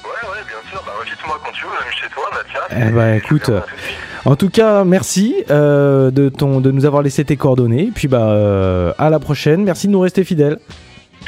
ouais, 0.04 0.44
bien 0.46 0.70
sûr. 0.70 0.82
Bah, 0.86 0.92
invite-moi 1.02 1.40
quand 1.44 1.52
tu 1.52 1.64
veux, 1.64 1.70
même 1.70 1.92
chez 2.00 2.08
toi, 2.14 2.24
Mathias. 2.32 2.88
Eh 2.88 2.92
bah, 2.92 3.16
écoute. 3.16 3.50
En 4.26 4.34
tout 4.34 4.50
cas, 4.50 4.82
merci 4.82 5.36
euh, 5.50 6.10
de, 6.10 6.28
ton, 6.28 6.60
de 6.60 6.72
nous 6.72 6.84
avoir 6.84 7.00
laissé 7.02 7.24
tes 7.24 7.36
coordonnées. 7.36 7.84
Et 7.84 7.90
puis, 7.92 8.08
bah, 8.08 8.30
euh, 8.30 8.92
à 8.98 9.08
la 9.08 9.20
prochaine. 9.20 9.62
Merci 9.62 9.86
de 9.86 9.92
nous 9.92 10.00
rester 10.00 10.24
fidèles. 10.24 10.58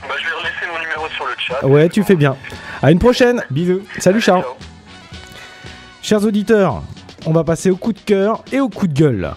Bah, 0.03 0.15
je 0.19 0.25
vais 0.25 0.31
laisser 0.43 0.67
mon 0.73 0.81
numéro 0.81 1.09
sur 1.15 1.25
le 1.25 1.31
chat. 1.39 1.65
Ouais, 1.65 1.89
tu 1.89 2.03
fais 2.03 2.17
bien. 2.17 2.35
À 2.83 2.91
une 2.91 2.99
prochaine. 2.99 3.41
Bisous. 3.51 3.83
Salut 3.99 4.21
Charles. 4.21 4.43
Chers 6.03 6.25
auditeurs, 6.25 6.83
on 7.25 7.33
va 7.33 7.45
passer 7.45 7.71
au 7.71 7.77
coup 7.77 7.93
de 7.93 8.01
cœur 8.01 8.43
et 8.51 8.59
au 8.59 8.69
coup 8.69 8.89
de 8.89 8.95
gueule. 8.95 9.31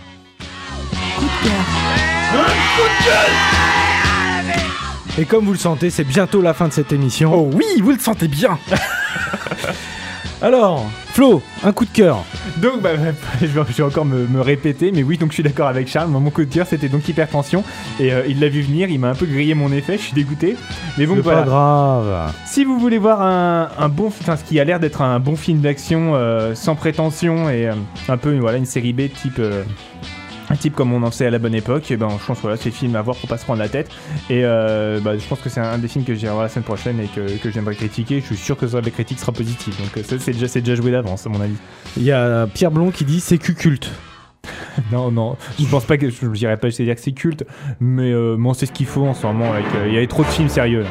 Et 5.20 5.26
comme 5.26 5.46
vous 5.46 5.52
le 5.52 5.60
sentez, 5.60 5.92
c'est 5.92 6.04
bientôt 6.04 6.42
la 6.42 6.56
fin 6.56 6.68
de 6.68 6.74
cette 6.74 6.94
émission. 6.94 7.32
Oh 7.36 7.52
oui, 7.54 7.66
vous 7.80 7.92
le 7.92 8.00
sentez 8.00 8.28
bien. 8.28 8.58
Alors, 10.44 10.90
Flo, 11.14 11.42
un 11.64 11.72
coup 11.72 11.86
de 11.86 11.92
cœur. 11.92 12.24
Donc, 12.58 12.82
bah, 12.82 12.90
bah, 12.96 13.12
je, 13.42 13.46
vais, 13.46 13.62
je 13.70 13.74
vais 13.78 13.84
encore 13.84 14.06
me, 14.06 14.26
me 14.26 14.42
répéter, 14.42 14.92
mais 14.92 15.04
oui, 15.04 15.18
donc 15.18 15.30
je 15.30 15.36
suis 15.36 15.44
d'accord 15.44 15.68
avec 15.68 15.88
Charles. 15.88 16.10
Mon 16.10 16.30
coup 16.32 16.44
de 16.44 16.52
cœur, 16.52 16.66
c'était 16.66 16.90
donc 16.90 17.08
hypertension. 17.08 17.64
Et 18.00 18.12
euh, 18.12 18.24
il 18.28 18.40
l'a 18.40 18.50
vu 18.50 18.62
venir, 18.62 18.90
il 18.90 19.00
m'a 19.00 19.10
un 19.10 19.16
peu 19.16 19.28
grillé 19.28 19.54
mon 19.54 19.72
effet, 19.72 19.98
je 19.98 20.04
suis 20.04 20.14
dégoûté. 20.14 20.58
Mais 20.98 21.06
bon, 21.06 21.16
C'est 21.18 21.22
voilà. 21.22 21.42
pas 21.42 21.48
grave. 21.48 22.34
Si 22.48 22.64
vous 22.66 22.80
voulez 22.80 22.98
voir 22.98 23.22
un, 23.22 23.70
un 23.78 23.90
bon, 23.90 24.08
enfin, 24.08 24.36
ce 24.36 24.44
qui 24.44 24.60
a 24.60 24.64
l'air 24.64 24.80
d'être 24.80 25.02
un 25.04 25.20
bon 25.20 25.36
film 25.36 25.60
d'action 25.60 26.14
euh, 26.16 26.56
sans 26.56 26.76
prétention 26.76 27.48
et 27.50 27.68
euh, 27.68 27.74
un 28.10 28.18
peu 28.18 28.36
voilà 28.40 28.58
une 28.58 28.66
série 28.66 28.94
B 28.94 29.02
type. 29.14 29.40
Type 30.62 30.76
comme 30.76 30.94
on 30.94 31.04
en 31.04 31.12
sait 31.12 31.26
à 31.26 31.30
la 31.30 31.40
bonne 31.40 31.56
époque, 31.56 31.92
et 31.92 31.98
ben 31.98 32.10
je 32.20 32.26
pense 32.26 32.38
que 32.38 32.42
voilà, 32.44 32.58
c'est 32.58 32.70
le 32.70 32.76
film 32.76 32.96
à 32.96 33.02
voir 33.02 33.18
pour 33.18 33.28
pas 33.28 33.38
se 33.38 33.44
prendre 33.44 33.60
la 33.60 33.70
tête. 33.70 33.90
Et 34.30 34.42
euh, 34.44 35.00
bah, 35.02 35.18
je 35.18 35.28
pense 35.28 35.40
que 35.42 35.50
c'est 35.50 35.60
un 35.60 35.78
des 35.78 35.88
films 35.88 36.06
que 36.06 36.16
j'irai 36.16 36.32
voir 36.32 36.44
la 36.44 36.50
semaine 36.50 36.64
prochaine 36.64 37.00
et 37.00 37.08
que, 37.08 37.38
que 37.38 37.52
j'aimerais 37.52 37.76
critiquer. 37.76 38.22
Je 38.22 38.28
suis 38.28 38.38
sûr 38.38 38.58
que 38.58 38.68
ça, 38.68 38.80
la 38.80 38.90
critique 38.90 39.20
sera 39.20 39.32
positive. 39.32 39.76
Donc 39.78 40.06
ça, 40.06 40.16
c'est 40.20 40.32
déjà, 40.32 40.48
c'est 40.48 40.62
déjà 40.62 40.76
joué 40.76 40.92
d'avance, 40.92 41.26
à 41.26 41.30
mon 41.30 41.42
avis. 41.42 41.58
Il 41.98 42.04
y 42.04 42.12
a 42.12 42.48
Pierre 42.48 42.72
Blond 42.72 42.92
qui 42.92 43.04
dit 43.04 43.20
c'est 43.20 43.38
culte. 43.38 43.92
Non, 44.92 45.12
non, 45.12 45.36
je 45.60 45.66
pense 45.66 45.86
pas 45.86 45.98
que 45.98 46.10
je 46.10 46.28
dirais 46.28 46.58
pas 46.58 46.70
de 46.70 46.74
dire 46.74 46.96
que 46.96 47.02
c'est 47.02 47.12
culte, 47.12 47.46
mais 47.80 48.12
euh, 48.12 48.36
bon, 48.40 48.54
c'est 48.54 48.66
ce 48.66 48.72
qu'il 48.72 48.86
faut 48.86 49.06
en 49.06 49.14
ce 49.14 49.28
moment. 49.28 49.52
Avec, 49.54 49.66
euh, 49.76 49.88
il 49.88 49.94
y 49.94 49.98
a 49.98 50.08
trop 50.08 50.24
de 50.24 50.28
films 50.30 50.50
sérieux 50.50 50.82
là. 50.82 50.90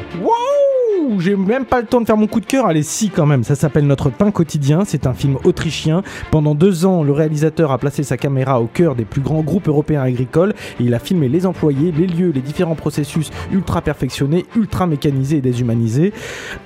J'ai 1.19 1.35
même 1.35 1.65
pas 1.65 1.81
le 1.81 1.87
temps 1.87 2.01
de 2.01 2.05
faire 2.05 2.17
mon 2.17 2.27
coup 2.27 2.39
de 2.39 2.45
cœur. 2.45 2.65
Allez, 2.65 2.83
si 2.83 3.09
quand 3.09 3.25
même. 3.25 3.43
Ça 3.43 3.55
s'appelle 3.55 3.85
Notre 3.85 4.09
pain 4.09 4.31
quotidien. 4.31 4.83
C'est 4.85 5.05
un 5.07 5.13
film 5.13 5.37
autrichien. 5.43 6.01
Pendant 6.31 6.55
deux 6.55 6.85
ans, 6.85 7.03
le 7.03 7.11
réalisateur 7.11 7.71
a 7.71 7.77
placé 7.77 8.03
sa 8.03 8.17
caméra 8.17 8.61
au 8.61 8.67
cœur 8.67 8.95
des 8.95 9.05
plus 9.05 9.21
grands 9.21 9.41
groupes 9.41 9.67
européens 9.67 10.01
agricoles 10.01 10.53
et 10.79 10.83
il 10.83 10.93
a 10.93 10.99
filmé 10.99 11.27
les 11.29 11.45
employés, 11.45 11.91
les 11.91 12.07
lieux, 12.07 12.31
les 12.33 12.41
différents 12.41 12.75
processus 12.75 13.29
ultra 13.51 13.81
perfectionnés, 13.81 14.45
ultra 14.55 14.87
mécanisés 14.87 15.37
et 15.37 15.41
déshumanisés. 15.41 16.13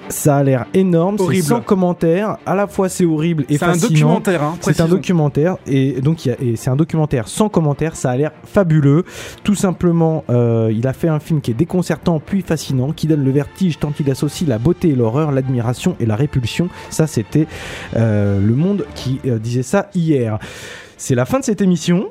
Ça 0.09 0.37
a 0.37 0.43
l'air 0.43 0.65
énorme. 0.73 1.17
C'est 1.17 1.23
Horrible. 1.23 1.43
sans 1.43 1.61
commentaire. 1.61 2.37
À 2.45 2.55
la 2.55 2.67
fois, 2.67 2.89
c'est 2.89 3.05
horrible 3.05 3.45
et 3.49 3.57
C'est 3.57 3.63
un 3.65 3.69
fascinant. 3.73 3.89
documentaire, 3.89 4.43
hein, 4.43 4.53
c'est 4.61 4.81
un 4.81 4.87
documentaire 4.87 5.57
et 5.65 6.01
donc 6.01 6.29
c'est 6.55 6.69
un 6.69 6.75
documentaire 6.75 7.27
sans 7.27 7.49
commentaire. 7.49 7.95
Ça 7.95 8.11
a 8.11 8.17
l'air 8.17 8.31
fabuleux. 8.43 9.03
Tout 9.43 9.55
simplement, 9.55 10.23
euh, 10.29 10.71
il 10.73 10.85
a 10.87 10.93
fait 10.93 11.07
un 11.07 11.19
film 11.19 11.41
qui 11.41 11.51
est 11.51 11.55
déconcertant 11.55 12.19
puis 12.23 12.41
fascinant, 12.41 12.91
qui 12.91 13.07
donne 13.07 13.23
le 13.23 13.31
vertige 13.31 13.79
tant 13.79 13.91
il 13.99 14.11
associe 14.11 14.34
la 14.43 14.57
beauté 14.57 14.89
et 14.89 14.95
l'horreur, 14.95 15.31
l'admiration 15.31 15.95
et 16.01 16.05
la 16.05 16.17
répulsion. 16.17 16.67
Ça, 16.89 17.07
c'était 17.07 17.47
euh, 17.95 18.41
Le 18.45 18.55
Monde 18.55 18.85
qui 18.95 19.21
euh, 19.25 19.39
disait 19.39 19.63
ça 19.63 19.89
hier. 19.95 20.39
C'est 20.97 21.15
la 21.15 21.25
fin 21.25 21.39
de 21.39 21.45
cette 21.45 21.61
émission. 21.61 22.09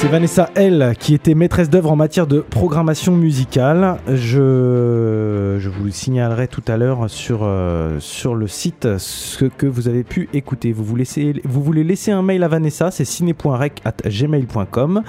C'est 0.00 0.08
Vanessa 0.08 0.48
L 0.54 0.94
qui 0.98 1.12
était 1.12 1.34
maîtresse 1.34 1.68
d'œuvre 1.68 1.92
en 1.92 1.96
matière 1.96 2.26
de 2.26 2.40
programmation 2.40 3.14
musicale. 3.14 3.98
Je, 4.08 5.58
je 5.58 5.68
vous 5.68 5.90
signalerai 5.90 6.48
tout 6.48 6.62
à 6.68 6.78
l'heure 6.78 7.10
sur, 7.10 7.40
euh, 7.42 8.00
sur 8.00 8.34
le 8.34 8.46
site 8.48 8.96
ce 8.96 9.44
que 9.44 9.66
vous 9.66 9.88
avez 9.88 10.02
pu 10.02 10.30
écouter. 10.32 10.72
Vous, 10.72 10.84
vous, 10.84 10.96
laissez, 10.96 11.42
vous 11.44 11.62
voulez 11.62 11.84
laisser 11.84 12.12
un 12.12 12.22
mail 12.22 12.42
à 12.44 12.48
Vanessa, 12.48 12.90
c'est 12.90 13.04
ciné.rec.gmail.com. 13.04 15.02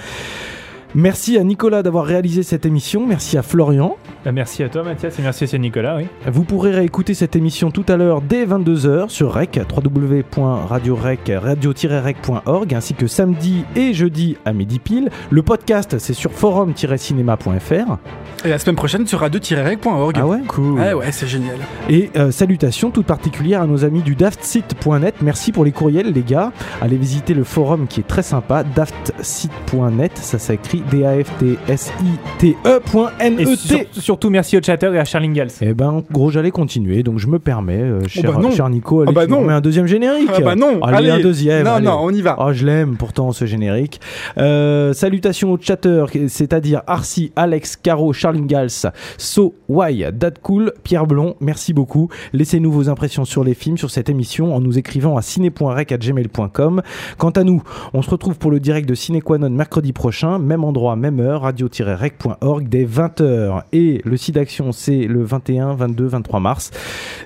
Merci 0.94 1.38
à 1.38 1.44
Nicolas 1.44 1.84
d'avoir 1.84 2.06
réalisé 2.06 2.44
cette 2.44 2.66
émission. 2.66 3.06
Merci 3.08 3.38
à 3.38 3.44
Florian. 3.44 3.96
Bah, 4.26 4.32
merci 4.32 4.62
à 4.62 4.70
toi 4.70 4.84
Mathias 4.84 5.18
et 5.18 5.22
merci 5.22 5.48
à 5.54 5.58
Nicolas. 5.58 5.96
Oui. 5.98 6.08
Vous 6.28 6.44
pourrez 6.44 6.72
réécouter 6.72 7.14
cette 7.14 7.36
émission 7.36 7.72
tout 7.72 7.86
à 7.88 7.96
l'heure 7.96 8.22
dès 8.22 8.46
22h 8.46 9.10
sur 9.10 9.34
REC, 9.34 9.62
www.radio-rec, 9.74 11.32
radio-rec.org, 11.42 12.74
ainsi 12.74 12.94
que 12.94 13.08
samedi 13.08 13.64
et 13.76 13.94
jeudi 13.94 14.38
à 14.44 14.52
midi 14.54 14.80
pile. 14.80 15.10
Le 15.30 15.42
podcast, 15.42 15.98
c'est 15.98 16.14
sur 16.14 16.34
forum-cinéma.fr. 16.34 17.98
Et 18.44 18.50
la 18.50 18.60
semaine 18.60 18.76
prochaine 18.76 19.08
sur 19.08 19.20
radio-rec.org. 19.20 20.16
Ah 20.20 20.28
ouais 20.28 20.42
Cool. 20.48 20.80
Ouais, 20.80 20.94
ouais, 20.94 21.12
c'est 21.12 21.28
génial. 21.28 21.58
Et 21.89 22.10
euh, 22.18 22.32
salutations 22.32 22.92
toutes 22.92 23.06
particulières 23.06 23.62
à 23.62 23.68
nos 23.68 23.86
amis 23.86 24.02
du 24.02 24.16
daftsite.net. 24.16 25.16
Merci 25.22 25.52
pour 25.52 25.64
les 25.64 25.72
courriels, 25.72 26.12
les 26.12 26.24
gars. 26.24 26.52
Allez 26.82 26.98
visiter 26.98 27.34
le 27.34 27.44
forum 27.44 27.88
qui 27.88 28.02
est 28.02 28.08
très 28.08 28.24
sympa, 28.24 28.64
daftsite.net. 28.64 30.18
Ça 30.18 30.38
s'écrit 30.38 30.81
D-A-F-T-S-I-T-E.N-E-T. 30.92 33.42
Et 33.42 33.56
sur- 33.56 33.80
surtout 33.92 34.30
merci 34.30 34.58
au 34.58 34.62
chatter 34.62 34.92
et 34.94 35.00
à 35.00 35.06
Charlie 35.06 35.30
Gals. 35.30 35.50
Eh 35.62 35.74
ben, 35.74 36.04
gros, 36.12 36.30
j'allais 36.30 36.52
continuer, 36.52 37.04
donc 37.04 37.20
je 37.20 37.28
me 37.28 37.40
permets, 37.40 37.82
euh, 37.82 38.02
cher, 38.08 38.34
bah 38.34 38.40
non. 38.42 38.52
cher 38.52 38.70
Nico, 38.70 39.02
allez, 39.02 39.12
Ah 39.12 39.14
bah 39.14 39.26
tu 39.26 39.32
nous 39.32 39.38
non. 39.38 39.42
remets 39.44 39.54
un 39.54 39.62
deuxième 39.62 39.88
générique. 39.88 40.30
Ah 40.34 40.40
bah 40.42 40.56
non. 40.56 40.82
Allez, 40.84 41.10
un 41.10 41.20
deuxième. 41.20 41.66
Non, 41.66 41.72
allez. 41.74 41.86
non, 41.86 41.98
on 42.02 42.10
y 42.12 42.22
va. 42.22 42.36
Oh, 42.40 42.54
je 42.54 42.66
l'aime 42.66 42.96
pourtant 42.98 43.32
ce 43.32 43.46
générique. 43.46 44.00
Euh, 44.38 44.94
salutations 44.94 45.52
aux 45.52 45.58
chatters, 45.60 46.06
c'est-à-dire 46.28 46.82
Arcy, 46.88 47.32
Alex, 47.36 47.76
Caro, 47.76 48.14
Charline 48.14 48.48
Gals, 48.48 48.92
So, 49.18 49.56
Why, 49.68 50.06
Dad 50.14 50.40
Cool, 50.42 50.74
Pierre 50.84 51.08
Blond, 51.08 51.36
merci 51.40 51.74
beaucoup. 51.74 52.10
Laissez-nous 52.34 52.72
vos 52.72 52.90
impressions 52.90 53.26
sur 53.26 53.44
les 53.44 53.54
films, 53.54 53.78
sur 53.78 53.92
cette 53.92 54.10
émission 54.10 54.56
en 54.56 54.62
nous 54.62 54.78
écrivant 54.78 55.18
à 55.18 55.22
ciné.rec.gmail.com. 55.22 56.82
Quant 57.18 57.30
à 57.30 57.44
nous, 57.44 57.62
on 57.94 58.02
se 58.02 58.10
retrouve 58.10 58.38
pour 58.38 58.52
le 58.52 58.60
direct 58.60 58.88
de 58.88 58.96
Cinéquanon 58.96 59.50
mercredi 59.50 59.94
prochain, 59.94 60.40
même 60.40 60.64
endroit, 60.72 60.96
même 60.96 61.20
heure, 61.20 61.42
radio-rec.org 61.42 62.68
dès 62.68 62.86
20h. 62.86 63.64
Et 63.74 64.02
le 64.06 64.18
site 64.18 64.36
d'action, 64.36 64.72
c'est 64.72 65.06
le 65.06 65.24
21, 65.24 65.74
22, 65.76 66.08
23 66.08 66.40
mars. 66.40 66.72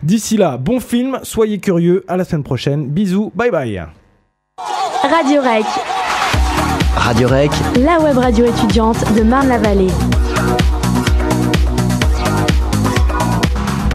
D'ici 0.03 0.35
là, 0.35 0.57
bon 0.57 0.79
film, 0.79 1.19
soyez 1.23 1.59
curieux, 1.59 2.03
à 2.07 2.17
la 2.17 2.23
semaine 2.25 2.43
prochaine. 2.43 2.87
Bisous, 2.87 3.31
bye 3.35 3.51
bye. 3.51 3.83
Radio 5.03 5.41
Rec, 5.41 5.65
Radio 6.97 7.27
Rec, 7.27 7.51
la 7.77 7.99
web 7.99 8.17
radio 8.17 8.45
étudiante 8.45 8.97
de 9.15 9.21
Marne-la-Vallée. 9.21 10.24